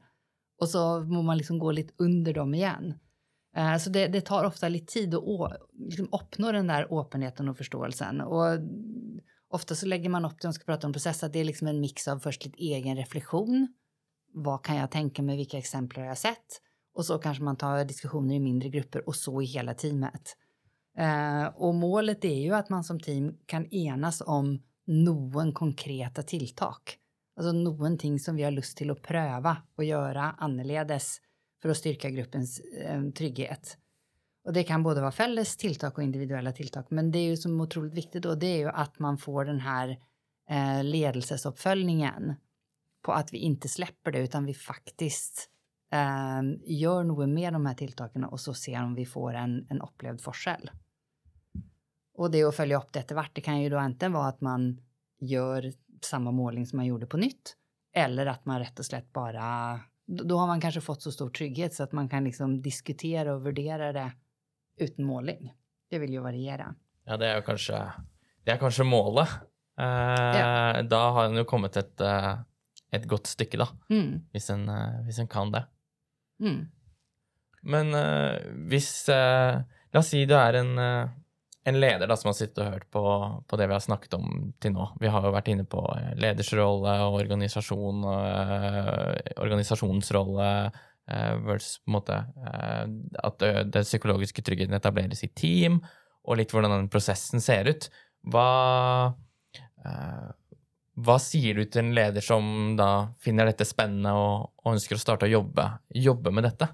och 0.61 0.69
så 0.69 0.99
må 0.99 1.21
man 1.21 1.37
liksom 1.37 1.59
gå 1.59 1.71
lite 1.71 1.93
under 1.97 2.33
dem 2.33 2.53
igen. 2.53 2.93
Eh, 3.55 3.77
så 3.77 3.89
det, 3.89 4.07
det, 4.07 4.21
tar 4.21 4.43
ofta 4.43 4.69
lite 4.69 4.93
tid 4.93 5.15
att 5.15 5.51
liksom 5.77 6.09
uppnå 6.11 6.51
den 6.51 6.67
där 6.67 6.99
öppenheten 7.01 7.49
och 7.49 7.57
förståelsen. 7.57 8.21
Och 8.21 8.59
Ofta 9.49 9.75
så 9.75 9.85
lägger 9.85 10.09
man 10.09 10.25
upp 10.25 10.41
det, 10.41 10.47
om 10.47 10.53
ska 10.53 10.65
prata 10.65 10.87
om 10.87 10.93
process, 10.93 11.23
att 11.23 11.33
det 11.33 11.39
är 11.39 11.43
liksom 11.45 11.67
en 11.67 11.79
mix 11.79 12.07
av 12.07 12.19
först 12.19 12.45
lite 12.45 12.59
egen 12.59 12.97
reflektion. 12.97 13.67
Vad 14.33 14.63
kan 14.63 14.75
jag 14.75 14.91
tänka 14.91 15.21
mig, 15.21 15.37
vilka 15.37 15.57
exempel 15.57 15.99
har 15.99 16.07
jag 16.07 16.17
sett? 16.17 16.61
Och 16.93 17.05
så 17.05 17.17
kanske 17.17 17.43
man 17.43 17.55
tar 17.55 17.85
diskussioner 17.85 18.35
i 18.35 18.39
mindre 18.39 18.69
grupper 18.69 19.07
och 19.07 19.15
så 19.15 19.41
i 19.41 19.45
hela 19.45 19.73
teamet. 19.73 20.37
Eh, 20.97 21.45
och 21.45 21.75
målet 21.75 22.25
är 22.25 22.41
ju 22.41 22.53
att 22.53 22.69
man 22.69 22.83
som 22.83 22.99
team 22.99 23.37
kan 23.45 23.73
enas 23.73 24.21
om 24.25 24.61
någon 24.85 25.53
konkreta 25.53 26.23
tilltak. 26.23 26.97
Alltså 27.35 27.51
någonting 27.51 28.19
som 28.19 28.35
vi 28.35 28.43
har 28.43 28.51
lust 28.51 28.77
till 28.77 28.91
att 28.91 29.01
pröva 29.01 29.57
och 29.77 29.83
göra 29.83 30.21
annorledes 30.37 31.17
för 31.61 31.69
att 31.69 31.77
styrka 31.77 32.09
gruppens 32.09 32.59
eh, 32.59 33.03
trygghet. 33.09 33.77
Och 34.43 34.53
det 34.53 34.63
kan 34.63 34.83
både 34.83 35.01
vara 35.01 35.11
fälles 35.11 35.57
tilltak 35.57 35.97
och 35.97 36.03
individuella 36.03 36.51
tilltak. 36.51 36.85
Men 36.89 37.11
det 37.11 37.19
är 37.19 37.23
ju 37.23 37.37
som 37.37 37.61
otroligt 37.61 37.93
viktigt 37.93 38.23
då, 38.23 38.35
det 38.35 38.47
är 38.47 38.57
ju 38.57 38.69
att 38.69 38.99
man 38.99 39.17
får 39.17 39.45
den 39.45 39.59
här 39.59 39.99
eh, 40.49 40.83
ledelsesuppföljningen 40.83 42.35
på 43.01 43.11
att 43.11 43.33
vi 43.33 43.37
inte 43.37 43.67
släpper 43.67 44.11
det 44.11 44.19
utan 44.19 44.45
vi 44.45 44.53
faktiskt 44.53 45.49
eh, 45.91 46.41
gör 46.65 47.03
något 47.03 47.29
med 47.29 47.53
de 47.53 47.65
här 47.65 47.73
tilltaken 47.73 48.23
och 48.23 48.39
så 48.39 48.53
ser 48.53 48.83
om 48.83 48.95
vi 48.95 49.05
får 49.05 49.33
en, 49.33 49.67
en 49.69 49.81
upplevd 49.81 50.21
forskel. 50.21 50.71
Och 52.13 52.31
det 52.31 52.43
att 52.43 52.55
följa 52.55 52.77
upp 52.77 52.93
det 52.93 52.99
eftervart, 52.99 53.31
det 53.33 53.41
kan 53.41 53.61
ju 53.61 53.69
då 53.69 53.85
inte 53.85 54.09
vara 54.09 54.27
att 54.27 54.41
man 54.41 54.81
gör 55.19 55.73
samma 56.01 56.31
målning 56.31 56.65
som 56.65 56.77
man 56.77 56.85
gjorde 56.85 57.05
på 57.05 57.17
nytt 57.17 57.55
eller 57.93 58.25
att 58.25 58.45
man 58.45 58.59
rätt 58.59 58.79
och 58.79 58.85
slätt 58.85 59.13
bara 59.13 59.79
då 60.07 60.37
har 60.37 60.47
man 60.47 60.61
kanske 60.61 60.81
fått 60.81 61.01
så 61.01 61.11
stor 61.11 61.29
trygghet 61.29 61.73
så 61.73 61.83
att 61.83 61.91
man 61.91 62.09
kan 62.09 62.23
liksom 62.23 62.61
diskutera 62.61 63.33
och 63.33 63.45
värdera 63.45 63.93
det 63.93 64.11
utan 64.77 65.05
målning. 65.05 65.53
Det 65.89 65.99
vill 65.99 66.11
ju 66.11 66.19
variera. 66.19 66.75
Ja, 67.03 67.17
det 67.17 67.27
är 67.27 67.41
kanske, 67.41 67.83
det 68.43 68.51
är 68.51 68.57
kanske 68.57 68.83
målet. 68.83 69.29
Eh, 69.79 69.85
ja. 69.85 70.83
Då 70.83 70.95
har 70.95 71.25
en 71.25 71.35
ju 71.35 71.43
kommit 71.43 71.77
ett, 71.77 72.01
eh, 72.01 72.39
ett 72.91 73.05
gott 73.05 73.27
stycke, 73.27 73.57
då. 73.57 73.67
Mm. 73.89 74.25
Hvis, 74.31 74.49
en, 74.49 75.27
kan 75.29 75.51
det. 75.51 75.65
Mm. 76.39 76.67
Men 77.61 77.95
uh, 77.95 78.67
hvis 78.69 79.09
uh, 79.09 79.61
La 79.91 79.99
oss 79.99 80.11
si 80.11 80.25
du 80.25 80.35
er 80.35 80.53
en, 80.59 80.77
en 81.67 81.79
leder 81.79 82.07
da, 82.07 82.15
som 82.15 82.29
har 82.31 82.35
sittet 82.37 82.61
og 82.63 82.71
hørt 82.71 82.85
på, 82.93 83.03
på, 83.47 83.57
det 83.59 83.67
vi 83.67 83.75
har 83.75 83.83
snakket 83.83 84.15
om 84.15 84.27
til 84.63 84.71
nå. 84.71 84.85
Vi 85.01 85.11
har 85.11 85.25
jo 85.25 85.33
vært 85.35 85.49
inne 85.51 85.65
på 85.67 85.81
eh, 85.97 86.13
ledersrolle 86.15 86.93
og 87.03 87.17
organisasjon, 87.19 88.05
eh, 88.13 89.33
organisasjonsrolle 89.43 90.47
eh, 90.63 91.33
versus 91.43 91.81
på 91.81 91.91
en 91.91 91.97
måte 91.97 92.21
at 93.27 93.47
den 93.73 93.87
psykologiske 93.87 94.45
tryggheten 94.47 94.77
etableres 94.77 95.25
i 95.27 95.31
team, 95.35 95.81
og 96.27 96.39
litt 96.39 96.55
hvordan 96.55 96.75
den 96.75 96.89
prosessen 96.91 97.43
ser 97.43 97.67
ut. 97.71 97.89
Hva 98.27 98.47
hva 100.97 101.15
sier 101.21 101.55
du 101.55 101.67
til 101.69 101.83
en 101.83 101.93
leder 101.95 102.23
som 102.25 102.73
da 102.75 103.13
finner 103.21 103.47
dette 103.47 103.67
spennende 103.69 104.11
og, 104.17 104.49
och 104.57 104.73
ønsker 104.73 104.97
å 104.97 104.99
starte 104.99 105.27
å 105.27 105.31
jobbe, 105.31 105.67
jobbe 105.93 106.33
med 106.33 106.43
dette? 106.47 106.71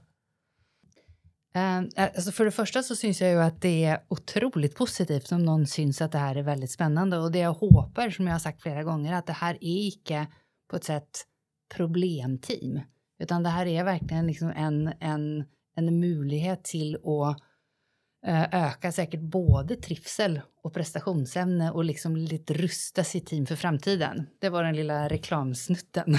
Ehm, 1.54 1.90
alltså 1.96 2.32
för 2.32 2.46
det 2.46 2.52
första 2.52 2.84
så 2.84 2.96
syns 2.96 3.22
jag 3.22 3.32
ju 3.32 3.42
att 3.42 3.62
det 3.62 3.86
är 3.86 4.04
otroligt 4.08 4.76
positivt 4.76 5.32
om 5.32 5.46
någon 5.46 5.68
syns 5.68 6.02
att 6.02 6.12
det 6.12 6.18
här 6.18 6.36
är 6.36 6.44
väldigt 6.44 6.72
spännande. 6.72 7.18
Och 7.18 7.32
det 7.32 7.40
jag 7.40 7.54
hoppas, 7.54 8.16
som 8.16 8.28
jag 8.28 8.34
har 8.34 8.40
sagt 8.40 8.62
flera 8.62 8.84
gånger, 8.84 9.14
att 9.14 9.28
det 9.28 9.34
här 9.34 9.54
är 9.54 9.88
icke 9.88 10.28
på 10.70 10.76
ett 10.76 10.84
sätt 10.84 11.26
problemteam, 11.76 12.80
utan 13.20 13.44
det 13.44 13.50
här 13.50 13.66
är 13.66 13.84
verkligen 13.84 14.28
liksom 14.28 14.50
en, 14.50 14.94
en, 15.00 15.44
en 15.76 16.00
möjlighet 16.00 16.64
till 16.64 16.96
att 16.96 17.40
Eh, 18.26 18.68
öka 18.68 18.92
säkert 18.92 19.20
både 19.20 19.76
trivsel 19.76 20.42
och 20.62 20.74
prestationsämne 20.74 21.72
och 21.72 21.84
liksom 21.84 22.16
lite 22.16 22.54
rusta 22.54 23.04
sitt 23.04 23.28
team 23.28 23.46
för 23.46 23.56
framtiden. 23.56 24.28
Det 24.40 24.50
var 24.50 24.64
den 24.64 24.76
lilla 24.76 25.08
reklamsnutten. 25.08 26.06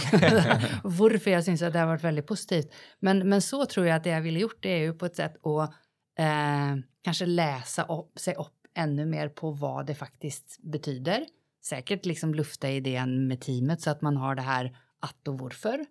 Varför 0.85 1.31
jag 1.31 1.45
syns 1.45 1.63
att 1.63 1.73
det 1.73 1.79
har 1.79 1.87
varit 1.87 2.05
väldigt 2.05 2.27
positivt. 2.27 2.73
Men, 3.01 3.29
men 3.29 3.43
så 3.43 3.67
tror 3.67 3.87
jag 3.87 3.97
att 3.97 4.05
det 4.05 4.11
jag 4.11 4.21
ville 4.21 4.41
gjort 4.41 4.63
det 4.63 4.69
är 4.69 4.79
ju 4.79 4.93
på 4.93 5.07
ett 5.07 5.17
sätt 5.17 5.47
att 5.47 5.71
eh, 6.19 6.77
kanske 7.03 7.27
läsa 7.27 7.83
upp, 7.85 8.19
sig 8.19 8.35
upp 8.35 8.67
ännu 8.75 9.07
mer 9.07 9.29
på 9.29 9.51
vad 9.51 9.87
det 9.87 9.95
faktiskt 9.95 10.59
betyder. 10.63 11.27
Säkert 11.65 12.07
liksom 12.07 12.35
lufta 12.35 12.71
idén 12.71 13.29
med 13.29 13.41
teamet 13.41 13.81
så 13.81 13.91
att 13.91 14.03
man 14.03 14.17
har 14.17 14.35
det 14.35 14.43
här 14.43 14.77
att 15.01 15.29
och 15.29 15.39
varför. 15.39 15.85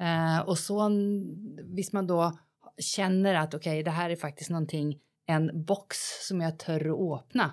Eh, 0.00 0.38
och 0.40 0.58
så, 0.58 0.90
visst 1.64 1.92
man 1.92 2.06
då 2.06 2.38
känner 2.78 3.34
att 3.34 3.54
okej, 3.54 3.72
okay, 3.72 3.82
det 3.82 3.90
här 3.90 4.10
är 4.10 4.16
faktiskt 4.16 4.50
någonting 4.50 4.98
en 5.26 5.64
box 5.64 5.96
som 6.28 6.40
jag 6.40 6.58
törr 6.58 7.14
att 7.14 7.20
öppna 7.20 7.52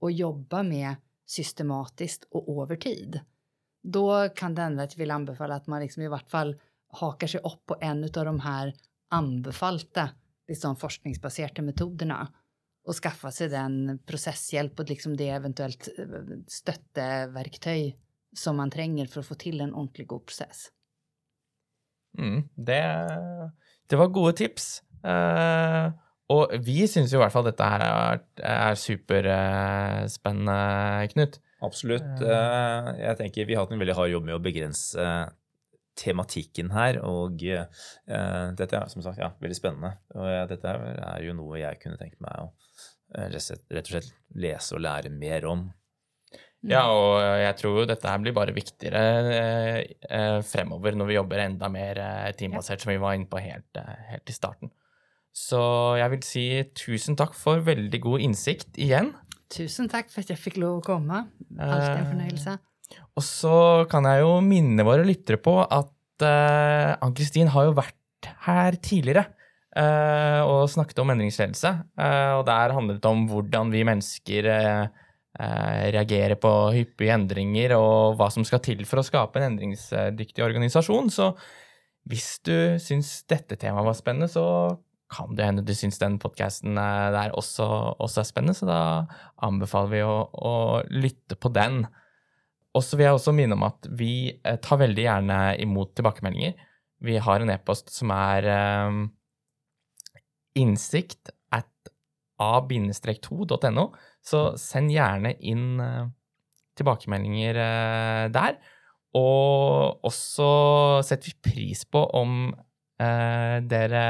och 0.00 0.12
jobba 0.12 0.62
med 0.62 0.96
systematiskt 1.26 2.24
och 2.30 2.62
över 2.62 2.76
tid. 2.76 3.20
Då 3.82 4.28
kan 4.28 4.54
det 4.54 4.62
hända 4.62 4.82
att 4.82 4.92
jag 4.92 4.98
vill 4.98 5.10
anbefalla 5.10 5.54
att 5.54 5.66
man 5.66 5.80
liksom 5.80 6.02
i 6.02 6.08
vart 6.08 6.30
fall 6.30 6.60
hakar 6.88 7.26
sig 7.26 7.40
upp 7.40 7.66
på 7.66 7.76
en 7.80 8.04
av 8.04 8.24
de 8.24 8.40
här 8.40 8.74
anbefallda 9.10 10.10
liksom 10.48 10.76
forskningsbaserade 10.76 11.62
metoderna 11.62 12.32
och 12.84 12.94
skaffa 12.94 13.30
sig 13.30 13.48
den 13.48 13.98
processhjälp 14.06 14.80
och 14.80 14.88
liksom 14.88 15.16
det 15.16 15.28
eventuellt 15.28 15.88
eh, 15.98 16.04
stötteverktyg 16.46 18.00
som 18.36 18.56
man 18.56 18.70
tränger 18.70 19.06
för 19.06 19.20
att 19.20 19.26
få 19.26 19.34
till 19.34 19.60
en 19.60 19.74
ordentlig 19.74 20.06
god 20.06 20.26
process. 20.26 20.68
Mm, 22.18 22.48
det, 22.54 23.08
det 23.86 23.96
var 23.96 24.08
goda 24.08 24.32
tips. 24.32 24.82
Uh... 25.04 26.09
Og 26.30 26.52
vi 26.62 26.86
syns 26.86 27.10
jo 27.12 27.18
i 27.18 27.22
hvert 27.24 27.34
fall 27.34 27.46
dette 27.48 27.66
her 27.66 27.82
er, 27.86 28.20
er 28.46 28.74
superspennende, 28.78 30.58
Knut. 31.14 31.40
Absolutt. 31.60 32.22
Eh, 32.22 32.86
jeg 33.02 33.18
tenker 33.18 33.48
Vi 33.48 33.54
har 33.56 33.66
hatt 33.66 33.74
en 33.74 33.82
veldig 33.82 33.98
hard 33.98 34.12
jobb 34.14 34.24
med 34.28 34.38
å 34.38 34.42
begrense 34.44 35.04
tematikken 36.00 36.70
her. 36.74 37.00
Og 37.06 37.42
uh, 37.50 37.66
dette 38.56 38.78
er 38.78 38.92
som 38.92 39.04
sagt 39.04 39.20
ja, 39.20 39.32
veldig 39.42 39.58
spennende. 39.58 39.92
Og 40.16 40.24
uh, 40.28 40.44
dette 40.50 40.76
er 40.76 41.26
jo 41.26 41.36
noe 41.36 41.60
jeg 41.60 41.80
kunne 41.82 42.00
tenkt 42.00 42.20
meg 42.22 42.40
å 42.40 42.48
uh, 42.48 43.28
rett 43.28 43.84
og 43.84 43.92
slett 43.92 44.10
lese 44.40 44.78
og 44.78 44.84
lære 44.86 45.12
mer 45.12 45.46
om. 45.50 45.68
Ja, 46.60 46.82
og 46.92 47.14
jeg 47.40 47.54
tror 47.56 47.78
jo 47.80 47.86
dette 47.88 48.04
her 48.04 48.18
blir 48.20 48.34
bare 48.36 48.52
viktigere 48.52 50.42
fremover 50.44 50.92
når 50.92 51.08
vi 51.08 51.14
jobber 51.16 51.40
enda 51.40 51.70
mer 51.72 52.00
teambasert, 52.36 52.82
som 52.84 52.92
vi 52.92 52.98
var 53.00 53.16
inne 53.16 53.30
på 53.32 53.40
helt, 53.40 53.80
helt 54.10 54.28
i 54.28 54.34
starten. 54.36 54.68
Så 55.36 55.60
jeg 56.00 56.12
vil 56.14 56.24
si 56.26 56.46
tusen 56.76 57.16
takk 57.18 57.36
for 57.38 57.62
veldig 57.64 58.00
god 58.02 58.24
innsikt 58.26 58.78
igjen. 58.80 59.12
Tusen 59.50 59.88
takk 59.90 60.10
for 60.10 60.22
at 60.22 60.30
jeg 60.32 60.40
fikk 60.40 60.58
lov 60.62 60.78
å 60.78 60.84
komme. 60.84 61.24
Alltid 61.58 61.96
en 61.96 62.10
fornøyelse. 62.12 62.56
Eh, 62.56 62.66
og 63.18 63.24
så 63.26 63.56
kan 63.90 64.06
jeg 64.08 64.24
jo 64.24 64.36
minne 64.44 64.86
våre 64.86 65.06
lyttere 65.06 65.40
på 65.42 65.56
at 65.62 66.24
eh, 66.26 66.94
Ann-Kristin 67.02 67.50
har 67.54 67.68
jo 67.68 67.76
vært 67.78 68.28
her 68.44 68.76
tidligere 68.82 69.24
eh, 69.78 70.40
og 70.44 70.70
snakket 70.70 71.02
om 71.02 71.12
endringsledelse. 71.14 71.72
Eh, 71.98 72.32
og 72.38 72.44
der 72.48 72.74
handlet 72.76 73.00
det 73.02 73.10
om 73.10 73.24
hvordan 73.30 73.72
vi 73.74 73.86
mennesker 73.86 74.50
eh, 74.54 74.84
eh, 75.38 75.86
reagerer 75.96 76.38
på 76.40 76.52
hyppige 76.76 77.16
endringer, 77.16 77.76
og 77.78 78.18
hva 78.20 78.30
som 78.34 78.46
skal 78.46 78.62
til 78.64 78.82
for 78.88 79.02
å 79.02 79.06
skape 79.06 79.40
en 79.40 79.52
endringsdyktig 79.52 80.46
organisasjon. 80.46 81.10
Så 81.14 81.32
hvis 82.10 82.32
du 82.46 82.54
syns 82.82 83.20
dette 83.30 83.58
temaet 83.60 83.90
var 83.90 83.98
spennende, 83.98 84.30
så 84.30 84.46
kan 85.10 85.34
det 85.34 85.46
hende 85.48 85.64
du 85.66 85.72
syns 85.74 85.98
den 85.98 86.20
podkasten 86.22 86.78
der 86.78 87.32
også, 87.34 87.66
også, 87.98 88.22
er 88.22 88.28
spennende, 88.28 88.54
så 88.54 88.68
da 88.68 88.82
anbefaler 89.42 89.90
vi 89.90 90.02
å, 90.06 90.16
å 90.30 90.54
lytte 90.94 91.38
på 91.40 91.50
den. 91.54 91.82
Og 92.76 92.84
så 92.86 92.96
vil 92.96 93.08
jeg 93.08 93.18
også 93.18 93.34
minne 93.34 93.56
om 93.58 93.66
at 93.66 93.88
vi 93.98 94.30
eh, 94.30 94.58
tar 94.62 94.78
veldig 94.84 95.02
gjerne 95.02 95.38
imot 95.64 95.96
tilbakemeldinger. 95.98 96.54
Vi 97.02 97.16
har 97.18 97.42
en 97.42 97.50
e-post 97.50 97.90
som 97.90 98.12
er 98.14 98.46
um, 98.86 99.02
innsikt 100.58 101.32
at 101.56 101.90
a-2.no, 102.40 103.86
så 104.22 104.42
send 104.60 104.92
gjerne 104.94 105.34
inn 105.40 105.80
uh, 105.82 106.06
tilbakemeldinger 106.78 107.58
uh, 107.58 108.24
der. 108.30 108.60
Og 109.18 110.04
også 110.06 110.50
setter 111.08 111.32
vi 111.32 111.50
pris 111.50 111.82
på 111.88 112.04
om 112.20 112.52
uh, 112.52 113.56
dere 113.66 114.04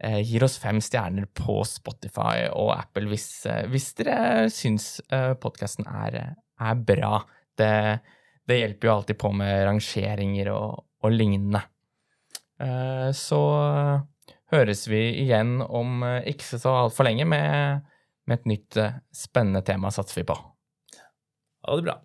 Eh, 0.00 0.22
gir 0.24 0.44
oss 0.46 0.56
fem 0.58 0.78
stjerner 0.80 1.26
på 1.36 1.58
Spotify 1.68 2.46
og 2.56 2.70
Apple 2.72 3.10
hvis, 3.10 3.26
eh, 3.44 3.66
hvis 3.68 3.90
dere 3.98 4.46
syns 4.48 4.94
eh, 5.12 5.34
podkasten 5.36 5.84
er, 5.84 6.16
er, 6.56 6.78
bra. 6.88 7.18
Det, 7.58 7.72
det, 8.48 8.60
hjelper 8.62 8.88
jo 8.88 8.94
alltid 8.94 9.18
på 9.20 9.32
med 9.36 9.66
rangeringer 9.68 10.48
og, 10.54 10.86
og 11.04 11.12
lignende. 11.12 11.60
Eh, 12.64 13.10
så 13.12 13.42
høres 14.54 14.86
vi 14.88 15.02
igjen 15.26 15.58
om 15.66 16.00
eh, 16.08 16.32
ikke 16.32 16.62
så 16.64 16.78
altfor 16.86 17.10
lenge 17.10 17.28
med, 17.28 17.84
med 18.24 18.40
et 18.40 18.48
nytt 18.54 18.80
spennende 19.12 19.60
tema, 19.68 19.92
satser 19.92 20.22
vi 20.22 20.30
på. 20.32 20.38
Ha 21.68 21.76
det 21.76 21.90
bra. 21.90 22.00